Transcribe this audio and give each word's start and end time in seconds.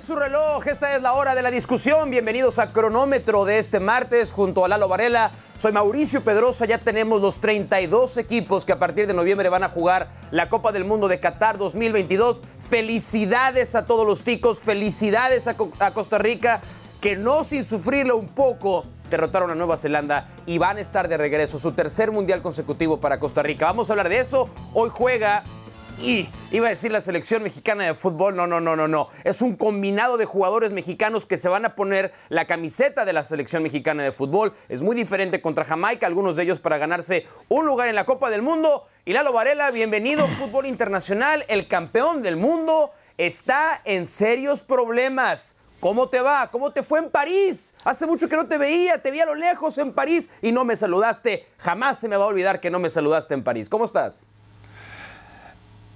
Su 0.00 0.16
reloj, 0.16 0.66
esta 0.66 0.96
es 0.96 1.02
la 1.02 1.12
hora 1.12 1.36
de 1.36 1.42
la 1.42 1.52
discusión. 1.52 2.10
Bienvenidos 2.10 2.58
a 2.58 2.72
Cronómetro 2.72 3.44
de 3.44 3.58
este 3.58 3.78
martes 3.78 4.32
junto 4.32 4.64
a 4.64 4.68
Lalo 4.68 4.88
Varela. 4.88 5.30
Soy 5.56 5.70
Mauricio 5.70 6.24
Pedrosa, 6.24 6.66
ya 6.66 6.78
tenemos 6.78 7.22
los 7.22 7.40
32 7.40 8.16
equipos 8.16 8.64
que 8.64 8.72
a 8.72 8.78
partir 8.80 9.06
de 9.06 9.14
noviembre 9.14 9.48
van 9.50 9.62
a 9.62 9.68
jugar 9.68 10.08
la 10.32 10.48
Copa 10.48 10.72
del 10.72 10.84
Mundo 10.84 11.06
de 11.06 11.20
Qatar 11.20 11.58
2022. 11.58 12.42
Felicidades 12.68 13.76
a 13.76 13.86
todos 13.86 14.04
los 14.04 14.24
ticos, 14.24 14.58
felicidades 14.58 15.46
a, 15.46 15.54
a 15.78 15.90
Costa 15.92 16.18
Rica, 16.18 16.60
que 17.00 17.14
no 17.14 17.44
sin 17.44 17.62
sufrirlo 17.62 18.16
un 18.16 18.28
poco 18.28 18.86
derrotaron 19.10 19.52
a 19.52 19.54
Nueva 19.54 19.76
Zelanda 19.76 20.28
y 20.44 20.58
van 20.58 20.78
a 20.78 20.80
estar 20.80 21.06
de 21.06 21.16
regreso, 21.18 21.60
su 21.60 21.70
tercer 21.70 22.10
mundial 22.10 22.42
consecutivo 22.42 22.98
para 22.98 23.20
Costa 23.20 23.44
Rica. 23.44 23.66
Vamos 23.66 23.90
a 23.90 23.92
hablar 23.92 24.08
de 24.08 24.18
eso. 24.18 24.48
Hoy 24.72 24.90
juega 24.92 25.44
y 26.00 26.28
iba 26.50 26.66
a 26.66 26.70
decir 26.70 26.92
la 26.92 27.00
selección 27.00 27.42
mexicana 27.42 27.84
de 27.84 27.94
fútbol, 27.94 28.36
no, 28.36 28.46
no, 28.46 28.60
no, 28.60 28.76
no, 28.76 28.88
no. 28.88 29.08
Es 29.22 29.42
un 29.42 29.56
combinado 29.56 30.16
de 30.16 30.24
jugadores 30.24 30.72
mexicanos 30.72 31.26
que 31.26 31.36
se 31.36 31.48
van 31.48 31.64
a 31.64 31.74
poner 31.74 32.12
la 32.28 32.46
camiseta 32.46 33.04
de 33.04 33.12
la 33.12 33.24
selección 33.24 33.62
mexicana 33.62 34.02
de 34.02 34.12
fútbol. 34.12 34.52
Es 34.68 34.82
muy 34.82 34.96
diferente 34.96 35.40
contra 35.40 35.64
Jamaica, 35.64 36.06
algunos 36.06 36.36
de 36.36 36.42
ellos 36.42 36.60
para 36.60 36.78
ganarse 36.78 37.26
un 37.48 37.66
lugar 37.66 37.88
en 37.88 37.94
la 37.94 38.04
Copa 38.04 38.30
del 38.30 38.42
Mundo. 38.42 38.86
Y 39.04 39.12
Lalo 39.12 39.32
Varela, 39.32 39.70
bienvenido, 39.70 40.26
fútbol 40.38 40.66
internacional, 40.66 41.44
el 41.48 41.68
campeón 41.68 42.22
del 42.22 42.36
mundo 42.36 42.90
está 43.16 43.80
en 43.84 44.06
serios 44.06 44.60
problemas. 44.60 45.56
¿Cómo 45.80 46.08
te 46.08 46.20
va? 46.20 46.50
¿Cómo 46.50 46.72
te 46.72 46.82
fue 46.82 46.98
en 46.98 47.10
París? 47.10 47.74
Hace 47.84 48.06
mucho 48.06 48.28
que 48.28 48.36
no 48.36 48.46
te 48.46 48.56
veía, 48.56 49.02
te 49.02 49.10
vi 49.10 49.20
a 49.20 49.26
lo 49.26 49.34
lejos 49.34 49.76
en 49.76 49.92
París 49.92 50.30
y 50.40 50.50
no 50.50 50.64
me 50.64 50.76
saludaste. 50.76 51.46
Jamás 51.58 51.98
se 51.98 52.08
me 52.08 52.16
va 52.16 52.24
a 52.24 52.28
olvidar 52.28 52.60
que 52.60 52.70
no 52.70 52.78
me 52.78 52.88
saludaste 52.88 53.34
en 53.34 53.44
París. 53.44 53.68
¿Cómo 53.68 53.84
estás? 53.84 54.28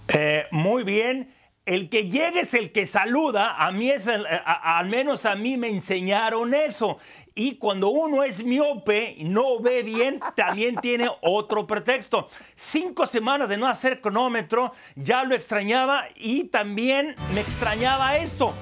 Eh, 0.08 0.46
muy 0.50 0.84
bien. 0.84 1.34
El 1.66 1.90
que 1.90 2.08
llegue 2.08 2.40
es 2.40 2.54
el 2.54 2.72
que 2.72 2.86
saluda. 2.86 3.56
A 3.62 3.70
mí 3.72 3.90
es, 3.90 4.06
el- 4.06 4.26
a- 4.26 4.78
al 4.78 4.86
menos 4.88 5.26
a 5.26 5.34
mí 5.36 5.56
me 5.58 5.68
enseñaron 5.68 6.54
eso. 6.54 6.98
Y 7.34 7.56
cuando 7.56 7.90
uno 7.90 8.24
es 8.24 8.42
miope 8.42 9.14
y 9.18 9.24
no 9.24 9.60
ve 9.60 9.82
bien, 9.82 10.18
también 10.34 10.76
tiene 10.82 11.08
otro 11.20 11.66
pretexto. 11.66 12.30
Cinco 12.56 13.06
semanas 13.06 13.48
de 13.50 13.58
no 13.58 13.68
hacer 13.68 14.00
cronómetro, 14.00 14.72
ya 14.96 15.24
lo 15.24 15.34
extrañaba 15.34 16.06
y 16.16 16.44
también 16.44 17.14
me 17.34 17.40
extrañaba 17.42 18.16
esto. 18.16 18.54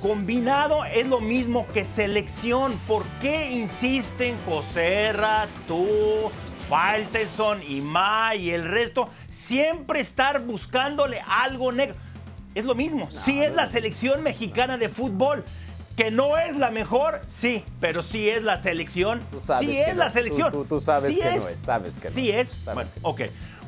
Combinado 0.00 0.84
es 0.84 1.06
lo 1.06 1.20
mismo 1.20 1.66
que 1.72 1.84
selección. 1.84 2.72
¿Por 2.86 3.04
qué 3.22 3.50
insisten 3.50 4.36
Joserra, 4.46 5.46
tú, 5.68 6.30
Falterson, 6.68 7.60
Ima 7.68 8.34
y 8.34 8.50
el 8.50 8.64
resto? 8.64 9.08
Siempre 9.34 10.00
estar 10.00 10.40
buscándole 10.40 11.22
algo 11.26 11.72
negro. 11.72 11.96
Es 12.54 12.64
lo 12.64 12.74
mismo. 12.74 13.08
sí 13.10 13.42
es 13.42 13.52
la 13.52 13.68
selección 13.68 14.22
mexicana 14.22 14.78
de 14.78 14.88
fútbol. 14.88 15.44
Que 15.96 16.10
no 16.10 16.36
es 16.38 16.56
la 16.56 16.72
mejor, 16.72 17.20
sí, 17.28 17.64
pero 17.80 18.02
sí 18.02 18.28
es 18.28 18.42
la 18.42 18.60
selección. 18.60 19.20
Tú 19.30 19.38
sabes 19.38 19.68
sí 19.68 19.76
que 19.76 19.90
es 19.90 19.96
la 19.96 20.06
no. 20.06 20.12
selección. 20.12 20.50
Tú- 20.50 20.62
tú- 20.62 20.64
tú 20.76 20.80
sabes 20.80 21.14
Sí 21.14 21.20
que 21.20 21.36
no 21.36 21.48
es, 21.48 21.58
sabes 21.60 21.98
que 21.98 22.08
no. 22.08 22.14
Sí 22.16 22.30
es. 22.32 22.48
Sabes 22.48 22.74
Bueno, 22.74 22.90
no. 23.00 23.08
ok. 23.10 23.20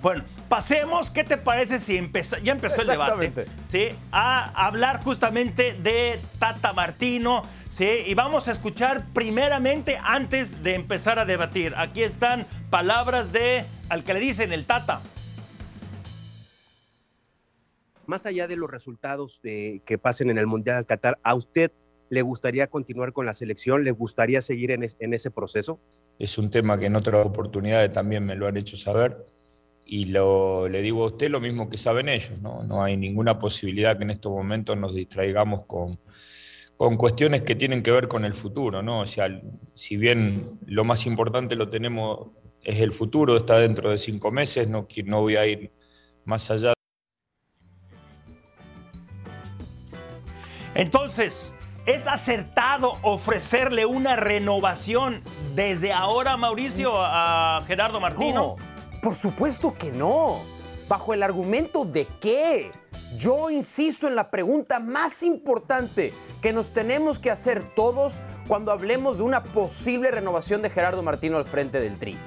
Bueno, 0.02 0.24
pasemos. 0.48 1.10
¿Qué 1.10 1.22
te 1.22 1.36
parece 1.36 1.78
si 1.78 1.96
empezó, 1.96 2.36
ya 2.38 2.50
empezó 2.52 2.80
el 2.80 2.88
debate? 2.88 3.46
¿sí? 3.70 3.91
a 4.10 4.66
hablar 4.66 5.04
justamente 5.04 5.74
de 5.74 6.18
Tata 6.41 6.72
Martino. 6.72 7.42
¿sí? 7.70 7.88
Y 8.06 8.14
vamos 8.14 8.48
a 8.48 8.52
escuchar 8.52 9.04
primeramente 9.12 9.96
antes 10.02 10.64
de 10.64 10.74
empezar 10.74 11.20
a 11.20 11.26
debatir. 11.26 11.74
Aquí 11.76 12.02
están 12.02 12.44
palabras 12.70 13.30
de 13.30 13.64
al 13.88 14.02
que 14.02 14.14
le 14.14 14.20
dicen 14.20 14.52
el 14.52 14.64
Tata. 14.66 15.00
Más 18.06 18.26
allá 18.26 18.46
de 18.46 18.56
los 18.56 18.70
resultados 18.70 19.40
de- 19.42 19.82
que 19.84 19.98
pasen 19.98 20.30
en 20.30 20.38
el 20.38 20.46
Mundial 20.46 20.84
Qatar, 20.86 21.18
¿a 21.22 21.34
usted 21.34 21.70
le 22.08 22.22
gustaría 22.22 22.68
continuar 22.68 23.12
con 23.12 23.26
la 23.26 23.34
selección? 23.34 23.82
¿Le 23.84 23.90
gustaría 23.90 24.40
seguir 24.42 24.70
en, 24.70 24.84
es- 24.84 24.96
en 25.00 25.12
ese 25.14 25.30
proceso? 25.30 25.80
es 26.18 26.38
un 26.38 26.50
tema 26.50 26.78
que 26.78 26.86
en 26.86 26.96
otras 26.96 27.26
oportunidades 27.26 27.92
también 27.92 28.24
me 28.24 28.34
lo 28.36 28.46
han 28.46 28.56
hecho 28.56 28.76
saber 28.78 29.18
y 29.84 30.06
le 30.06 30.82
digo 30.82 31.04
a 31.04 31.08
usted 31.08 31.28
lo 31.30 31.40
mismo 31.40 31.68
que 31.68 31.76
saben 31.76 32.08
ellos, 32.08 32.40
¿no? 32.40 32.62
No 32.62 32.82
hay 32.82 32.96
ninguna 32.96 33.38
posibilidad 33.38 33.96
que 33.98 34.04
en 34.04 34.10
estos 34.10 34.32
momentos 34.32 34.76
nos 34.78 34.94
distraigamos 34.94 35.64
con, 35.64 35.98
con 36.76 36.96
cuestiones 36.96 37.42
que 37.42 37.54
tienen 37.54 37.82
que 37.82 37.90
ver 37.90 38.08
con 38.08 38.24
el 38.24 38.32
futuro, 38.32 38.82
¿no? 38.82 39.00
O 39.00 39.06
sea, 39.06 39.28
si 39.74 39.96
bien 39.98 40.58
lo 40.66 40.84
más 40.84 41.04
importante 41.06 41.54
lo 41.54 41.68
tenemos 41.68 42.30
es 42.62 42.80
el 42.80 42.92
futuro, 42.92 43.36
está 43.36 43.58
dentro 43.58 43.90
de 43.90 43.98
cinco 43.98 44.32
meses, 44.32 44.68
no, 44.68 44.88
no 45.04 45.20
voy 45.20 45.36
a 45.36 45.46
ir 45.46 45.70
más 46.24 46.50
allá 46.50 46.72
Entonces, 50.76 51.54
¿es 51.87 52.06
acertado 52.06 52.98
ofrecerle 53.03 53.87
una 53.87 54.14
renovación 54.14 55.22
desde 55.54 55.91
ahora, 55.91 56.37
Mauricio, 56.37 56.92
a 56.94 57.64
Gerardo 57.66 57.98
Martino? 57.98 58.56
No, 58.59 59.00
por 59.00 59.15
supuesto 59.15 59.75
que 59.75 59.91
no. 59.91 60.41
¿Bajo 60.86 61.15
el 61.15 61.22
argumento 61.22 61.86
de 61.86 62.06
qué? 62.20 62.70
Yo 63.16 63.48
insisto 63.48 64.06
en 64.06 64.15
la 64.16 64.31
pregunta 64.31 64.78
más 64.78 65.22
importante 65.22 66.12
que 66.42 66.53
nos 66.53 66.72
tenemos 66.72 67.19
que 67.19 67.31
hacer 67.31 67.75
todos 67.75 68.20
cuando 68.47 68.70
hablemos 68.70 69.16
de 69.16 69.22
una 69.22 69.42
posible 69.42 70.10
renovación 70.10 70.60
de 70.60 70.69
Gerardo 70.69 71.03
Martino 71.03 71.38
al 71.38 71.47
frente 71.47 71.81
del 71.81 71.98
Tri. 71.98 72.19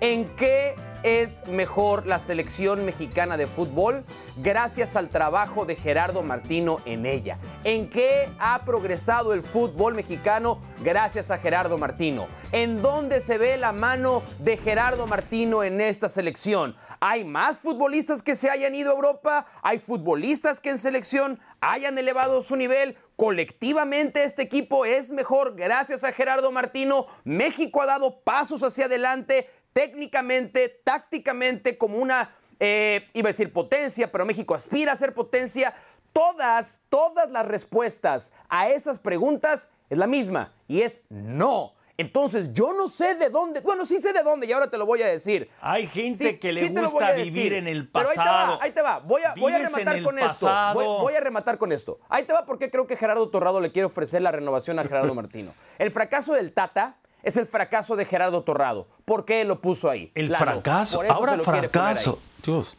¿En 0.00 0.24
qué 0.36 0.74
es 1.02 1.46
mejor 1.46 2.06
la 2.06 2.18
selección 2.18 2.84
mexicana 2.84 3.36
de 3.36 3.46
fútbol 3.46 4.04
gracias 4.36 4.96
al 4.96 5.08
trabajo 5.08 5.64
de 5.64 5.76
Gerardo 5.76 6.22
Martino 6.22 6.80
en 6.84 7.06
ella? 7.06 7.38
¿En 7.64 7.88
qué 7.88 8.28
ha 8.38 8.64
progresado 8.64 9.32
el 9.32 9.42
fútbol 9.42 9.94
mexicano 9.94 10.60
gracias 10.82 11.30
a 11.30 11.38
Gerardo 11.38 11.78
Martino? 11.78 12.28
¿En 12.52 12.82
dónde 12.82 13.20
se 13.20 13.38
ve 13.38 13.56
la 13.56 13.72
mano 13.72 14.22
de 14.38 14.56
Gerardo 14.56 15.06
Martino 15.06 15.62
en 15.62 15.80
esta 15.80 16.08
selección? 16.08 16.74
¿Hay 17.00 17.24
más 17.24 17.58
futbolistas 17.60 18.22
que 18.22 18.36
se 18.36 18.50
hayan 18.50 18.74
ido 18.74 18.90
a 18.90 18.94
Europa? 18.94 19.46
¿Hay 19.62 19.78
futbolistas 19.78 20.60
que 20.60 20.70
en 20.70 20.78
selección 20.78 21.40
hayan 21.60 21.98
elevado 21.98 22.42
su 22.42 22.56
nivel? 22.56 22.96
Colectivamente 23.16 24.22
este 24.22 24.42
equipo 24.42 24.84
es 24.84 25.10
mejor 25.10 25.56
gracias 25.56 26.04
a 26.04 26.12
Gerardo 26.12 26.52
Martino. 26.52 27.06
México 27.24 27.82
ha 27.82 27.86
dado 27.86 28.20
pasos 28.20 28.62
hacia 28.62 28.84
adelante 28.84 29.50
técnicamente, 29.78 30.80
tácticamente, 30.82 31.78
como 31.78 31.98
una, 31.98 32.34
eh, 32.58 33.08
iba 33.14 33.28
a 33.28 33.32
decir 33.32 33.52
potencia, 33.52 34.10
pero 34.10 34.26
México 34.26 34.52
aspira 34.56 34.90
a 34.90 34.96
ser 34.96 35.14
potencia. 35.14 35.72
Todas, 36.12 36.80
todas 36.88 37.30
las 37.30 37.46
respuestas 37.46 38.32
a 38.48 38.68
esas 38.70 38.98
preguntas 38.98 39.68
es 39.88 39.96
la 39.96 40.08
misma 40.08 40.52
y 40.66 40.82
es 40.82 41.00
no. 41.10 41.74
Entonces 41.96 42.52
yo 42.52 42.72
no 42.72 42.88
sé 42.88 43.14
de 43.14 43.30
dónde, 43.30 43.60
bueno, 43.60 43.84
sí 43.86 44.00
sé 44.00 44.12
de 44.12 44.22
dónde 44.24 44.48
y 44.48 44.52
ahora 44.52 44.68
te 44.68 44.78
lo 44.78 44.84
voy 44.84 45.00
a 45.02 45.06
decir. 45.06 45.48
Hay 45.60 45.86
gente 45.86 46.30
Sí, 46.32 46.38
que 46.38 46.52
le 46.52 46.60
sí 46.60 46.68
gusta 46.74 47.12
decir. 47.12 47.32
vivir 47.32 47.52
en 47.52 47.68
el 47.68 47.88
Pero 47.88 48.08
ahí 48.08 48.14
te 48.14 48.20
va, 48.20 48.24
pasado. 48.24 48.58
ahí 48.60 48.72
te 48.72 48.82
va. 48.82 48.98
Voy 48.98 49.22
a, 49.22 49.34
voy 49.38 49.52
rematar 49.52 50.02
con 50.02 50.18
esto. 50.18 50.46
pasado. 50.46 50.74
Voy, 50.74 50.86
voy 50.86 51.14
a 51.14 51.20
rematar 51.20 51.56
con 51.56 51.70
esto. 51.70 52.00
Ahí 52.08 52.24
te 52.24 52.32
va 52.32 52.44
porque 52.44 52.68
creo 52.68 52.86
que 52.88 52.96
Gerardo 52.96 53.28
Torrado 53.30 53.60
le 53.60 53.70
quiere 53.70 53.86
ofrecer 53.86 54.22
la 54.22 54.32
renovación 54.32 54.78
a 54.80 54.82
Gerardo 54.82 55.14
Martino. 55.22 55.54
El 55.78 55.92
fracaso 55.92 56.32
del 56.34 56.52
Tata 56.52 56.96
es 57.28 57.36
el 57.36 57.46
fracaso 57.46 57.94
de 57.94 58.04
Gerardo 58.04 58.42
Torrado. 58.42 58.88
¿Por 59.04 59.24
qué 59.24 59.44
lo 59.44 59.60
puso 59.60 59.88
ahí? 59.90 60.10
El 60.14 60.30
Lalo, 60.30 60.44
fracaso. 60.44 61.02
Ahora 61.08 61.38
fracaso. 61.38 62.18
Dios. 62.44 62.76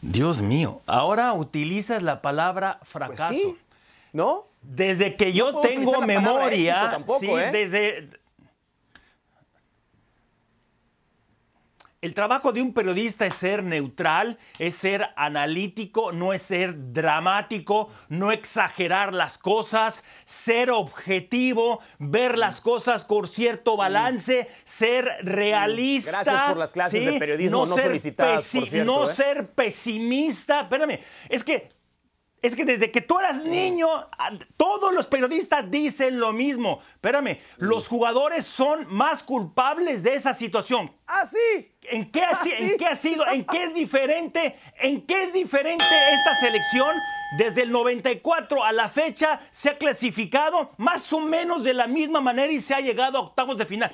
Dios 0.00 0.42
mío. 0.42 0.80
Ahora 0.86 1.32
utilizas 1.32 2.02
la 2.02 2.20
palabra 2.20 2.80
fracaso. 2.82 3.28
Pues 3.28 3.40
sí, 3.40 3.56
¿no? 4.12 4.46
Desde 4.62 5.16
que 5.16 5.32
yo 5.32 5.52
No 5.52 5.60
tengo 5.60 6.00
memoria, 6.02 6.88
tampoco, 6.90 7.20
sí, 7.20 7.30
¿eh? 7.30 7.50
desde 7.52 8.10
el 12.04 12.12
trabajo 12.12 12.52
de 12.52 12.60
un 12.60 12.74
periodista 12.74 13.24
es 13.24 13.32
ser 13.32 13.62
neutral, 13.62 14.36
es 14.58 14.74
ser 14.74 15.08
analítico, 15.16 16.12
no 16.12 16.34
es 16.34 16.42
ser 16.42 16.92
dramático, 16.92 17.88
no 18.10 18.30
exagerar 18.30 19.14
las 19.14 19.38
cosas, 19.38 20.04
ser 20.26 20.70
objetivo, 20.70 21.80
ver 21.98 22.36
las 22.36 22.60
cosas 22.60 23.06
con 23.06 23.26
cierto 23.26 23.78
balance, 23.78 24.48
ser 24.66 25.08
realista. 25.22 26.10
Gracias 26.10 26.48
por 26.48 26.56
las 26.58 26.72
clases 26.72 27.06
de 27.06 27.18
periodismo 27.18 27.64
no 27.64 27.74
ser 27.74 27.84
solicitadas, 27.86 28.50
por 28.52 28.62
pesi- 28.62 28.68
cierto, 28.68 28.92
No 28.92 29.10
¿eh? 29.10 29.14
ser 29.14 29.46
pesimista. 29.54 30.60
Espérame, 30.60 31.00
es 31.30 31.42
que 31.42 31.70
es 32.44 32.54
que 32.54 32.66
desde 32.66 32.90
que 32.90 33.00
tú 33.00 33.18
eras 33.18 33.42
niño, 33.42 33.88
todos 34.58 34.92
los 34.92 35.06
periodistas 35.06 35.70
dicen 35.70 36.20
lo 36.20 36.34
mismo. 36.34 36.80
Espérame, 36.92 37.38
los 37.56 37.88
jugadores 37.88 38.44
son 38.44 38.86
más 38.90 39.22
culpables 39.22 40.02
de 40.02 40.14
esa 40.14 40.34
situación. 40.34 40.92
¡Ah, 41.06 41.24
sí! 41.24 41.72
¿En 41.84 42.10
qué, 42.10 42.20
ha, 42.22 42.32
¿Ah, 42.32 42.44
qué 42.78 42.86
ha 42.86 42.96
sido? 42.96 43.26
¿En 43.26 43.46
qué 43.46 43.64
es 43.64 43.72
diferente? 43.72 44.58
¿En 44.78 45.06
qué 45.06 45.22
es 45.22 45.32
diferente 45.32 45.86
esta 46.12 46.38
selección? 46.38 46.94
Desde 47.38 47.62
el 47.62 47.72
94 47.72 48.62
a 48.62 48.72
la 48.72 48.90
fecha 48.90 49.40
se 49.50 49.70
ha 49.70 49.78
clasificado 49.78 50.72
más 50.76 51.10
o 51.14 51.20
menos 51.20 51.64
de 51.64 51.72
la 51.72 51.86
misma 51.86 52.20
manera 52.20 52.52
y 52.52 52.60
se 52.60 52.74
ha 52.74 52.80
llegado 52.80 53.16
a 53.16 53.22
octavos 53.22 53.56
de 53.56 53.64
final. 53.64 53.90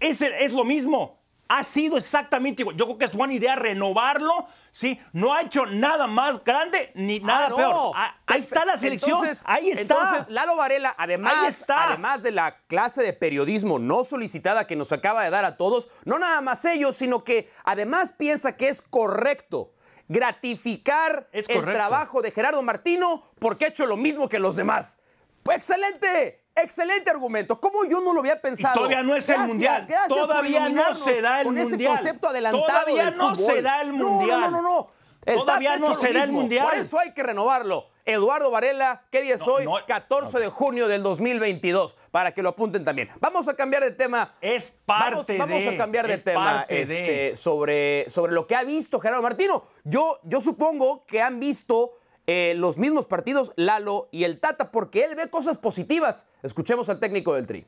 Es, 0.00 0.22
es 0.22 0.52
lo 0.52 0.64
mismo. 0.64 1.19
Ha 1.52 1.64
sido 1.64 1.98
exactamente 1.98 2.62
igual. 2.62 2.76
Yo 2.76 2.84
creo 2.86 2.98
que 2.98 3.04
es 3.06 3.12
buena 3.12 3.34
idea 3.34 3.56
renovarlo. 3.56 4.46
¿sí? 4.70 5.00
No 5.12 5.34
ha 5.34 5.40
hecho 5.42 5.66
nada 5.66 6.06
más 6.06 6.44
grande 6.44 6.92
ni 6.94 7.18
nada 7.18 7.46
Ah, 7.46 7.48
no. 7.48 7.56
peor. 7.56 7.92
Ah, 7.96 8.16
ahí 8.26 8.40
está 8.40 8.64
la 8.64 8.78
selección. 8.78 9.10
Entonces- 9.18 9.42
ahí 9.46 9.70
está. 9.70 9.80
Entonces, 9.96 10.28
Lalo 10.30 10.54
Varela, 10.54 10.94
además, 10.96 11.48
está. 11.48 11.88
además 11.88 12.22
de 12.22 12.30
la 12.30 12.56
clase 12.68 13.02
de 13.02 13.12
periodismo 13.12 13.80
no 13.80 14.04
solicitada 14.04 14.68
que 14.68 14.76
nos 14.76 14.92
acaba 14.92 15.24
de 15.24 15.30
dar 15.30 15.44
a 15.44 15.56
todos, 15.56 15.88
no 16.04 16.20
nada 16.20 16.40
más 16.40 16.64
ellos, 16.66 16.94
sino 16.94 17.24
que 17.24 17.50
además 17.64 18.12
piensa 18.16 18.56
que 18.56 18.68
es 18.68 18.80
correcto 18.80 19.72
gratificar 20.08 21.28
Es 21.32 21.48
el 21.48 21.56
correcto. 21.56 21.72
trabajo 21.76 22.22
de 22.22 22.30
Gerardo 22.30 22.62
Martino 22.62 23.24
porque 23.38 23.64
ha 23.64 23.68
hecho 23.68 23.86
lo 23.86 23.96
mismo 23.96 24.28
que 24.28 24.38
los 24.38 24.54
demás. 24.56 25.00
Pues, 25.42 25.56
¡Excelente! 25.56 26.44
Excelente 26.62 27.10
argumento. 27.10 27.60
¿Cómo 27.60 27.84
yo 27.84 28.00
no 28.00 28.12
lo 28.12 28.20
había 28.20 28.40
pensado? 28.40 28.74
todavía 28.74 29.02
no 29.02 29.14
es 29.16 29.28
el 29.28 29.40
Mundial. 29.40 29.86
gracias 29.86 30.08
Todavía 30.08 30.68
no 30.68 30.94
se 30.94 31.20
da 31.22 31.40
el 31.40 31.46
con 31.46 31.58
ese 31.58 31.70
Mundial. 31.70 31.92
concepto 31.94 32.28
adelantado 32.28 32.66
Todavía 32.66 33.04
del 33.06 33.16
no 33.16 33.34
fútbol. 33.34 33.54
se 33.54 33.62
da 33.62 33.80
el 33.82 33.92
Mundial. 33.92 34.40
No, 34.40 34.50
no, 34.50 34.62
no, 34.62 34.62
no. 34.62 34.90
El 35.26 35.36
Todavía 35.36 35.76
no 35.76 35.94
se 35.94 36.12
da 36.12 36.24
el. 36.24 36.32
Mundial. 36.32 36.64
Por 36.64 36.74
eso 36.74 36.98
hay 36.98 37.12
que 37.12 37.22
renovarlo. 37.22 37.86
Eduardo 38.06 38.50
Varela, 38.50 39.02
¿qué 39.10 39.20
día 39.20 39.34
es 39.34 39.46
No, 39.46 39.52
hoy? 39.54 39.64
no. 39.66 39.74
14 39.86 40.38
de 40.40 40.48
junio 40.48 40.88
del 40.88 41.02
2022, 41.02 41.96
para 42.10 42.32
que 42.32 42.42
lo 42.42 42.48
apunten 42.48 42.84
también. 42.84 43.10
Vamos 43.20 43.46
a 43.46 43.54
cambiar 43.54 43.84
de 43.84 43.90
tema. 43.90 44.34
Es 44.40 44.72
Vamos, 44.86 45.18
parte 45.18 45.36
vamos 45.38 45.62
de. 45.62 45.68
a 45.68 45.76
cambiar 45.76 46.08
de 46.08 46.18
tema 46.18 46.64
de. 46.66 46.82
este, 46.82 47.36
sobre, 47.36 48.08
sobre 48.08 48.32
lo 48.32 48.46
que 48.46 48.56
ha 48.56 48.64
visto 48.64 48.98
Gerardo 48.98 49.22
Martino. 49.22 49.64
Yo, 49.84 50.18
yo 50.24 50.40
supongo 50.40 51.04
que 51.04 51.20
han 51.20 51.38
visto 51.38 51.92
eh, 52.26 52.54
los 52.56 52.78
mismos 52.78 53.06
partidos 53.06 53.52
Lalo 53.56 54.08
y 54.12 54.24
el 54.24 54.40
Tata, 54.40 54.70
porque 54.70 55.04
él 55.04 55.16
ve 55.16 55.30
cosas 55.30 55.58
positivas. 55.58 56.26
Escuchemos 56.42 56.88
al 56.88 57.00
técnico 57.00 57.34
del 57.34 57.46
Tri. 57.46 57.66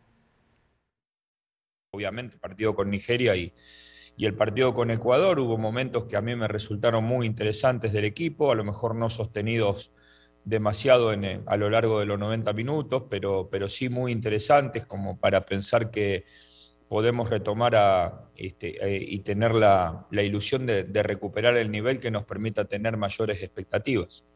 obviamente, 1.90 2.38
partido 2.38 2.74
con 2.74 2.90
Nigeria 2.90 3.36
y, 3.36 3.52
y 4.16 4.26
el 4.26 4.34
partido 4.34 4.74
con 4.74 4.90
Ecuador. 4.90 5.38
Hubo 5.40 5.58
momentos 5.58 6.04
que 6.04 6.16
a 6.16 6.22
mí 6.22 6.34
me 6.36 6.48
resultaron 6.48 7.04
muy 7.04 7.26
interesantes 7.26 7.92
del 7.92 8.04
equipo, 8.04 8.50
a 8.50 8.54
lo 8.54 8.64
mejor 8.64 8.94
no 8.94 9.10
sostenidos 9.10 9.92
demasiado 10.44 11.12
en, 11.12 11.24
eh, 11.24 11.40
a 11.46 11.56
lo 11.56 11.70
largo 11.70 12.00
de 12.00 12.06
los 12.06 12.18
90 12.18 12.52
minutos, 12.52 13.04
pero, 13.08 13.48
pero 13.50 13.68
sí 13.68 13.88
muy 13.88 14.12
interesantes 14.12 14.86
como 14.86 15.18
para 15.18 15.46
pensar 15.46 15.90
que 15.90 16.24
podemos 16.88 17.30
retomar 17.30 17.74
a, 17.76 18.28
este, 18.36 18.76
eh, 18.84 19.04
y 19.08 19.20
tener 19.20 19.54
la, 19.54 20.06
la 20.10 20.22
ilusión 20.22 20.66
de, 20.66 20.84
de 20.84 21.02
recuperar 21.02 21.56
el 21.56 21.70
nivel 21.70 22.00
que 22.00 22.10
nos 22.10 22.24
permita 22.24 22.66
tener 22.66 22.96
mayores 22.96 23.42
expectativas. 23.42 24.26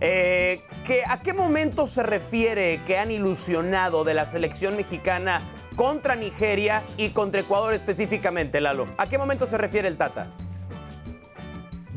Eh, 0.00 0.62
¿que- 0.86 1.02
¿A 1.08 1.20
qué 1.20 1.32
momento 1.32 1.86
se 1.86 2.02
refiere 2.02 2.80
que 2.86 2.98
han 2.98 3.10
ilusionado 3.10 4.04
de 4.04 4.14
la 4.14 4.26
selección 4.26 4.76
mexicana 4.76 5.40
contra 5.76 6.14
Nigeria 6.14 6.82
y 6.96 7.10
contra 7.10 7.40
Ecuador 7.40 7.74
específicamente, 7.74 8.60
Lalo? 8.60 8.86
¿A 8.96 9.06
qué 9.08 9.18
momento 9.18 9.46
se 9.46 9.58
refiere 9.58 9.88
el 9.88 9.96
Tata? 9.96 10.28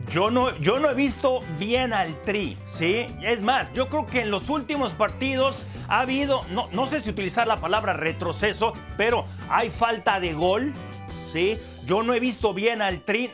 Yo 0.09 0.29
no, 0.29 0.57
yo 0.57 0.79
no 0.79 0.89
he 0.89 0.93
visto 0.93 1.39
bien 1.57 1.93
al 1.93 2.13
Tri, 2.23 2.57
¿sí? 2.77 3.05
Es 3.21 3.39
más, 3.41 3.71
yo 3.73 3.87
creo 3.87 4.05
que 4.07 4.21
en 4.21 4.31
los 4.31 4.49
últimos 4.49 4.91
partidos 4.93 5.63
ha 5.87 6.01
habido, 6.01 6.43
no, 6.51 6.67
no 6.73 6.85
sé 6.87 6.99
si 6.99 7.09
utilizar 7.09 7.47
la 7.47 7.57
palabra 7.61 7.93
retroceso, 7.93 8.73
pero 8.97 9.25
hay 9.49 9.69
falta 9.69 10.19
de 10.19 10.33
gol, 10.33 10.73
¿sí? 11.31 11.57
Yo 11.85 12.03
no 12.03 12.13
he 12.13 12.19
visto 12.19 12.53
bien 12.53 12.81
al 12.81 13.01
Tri. 13.01 13.31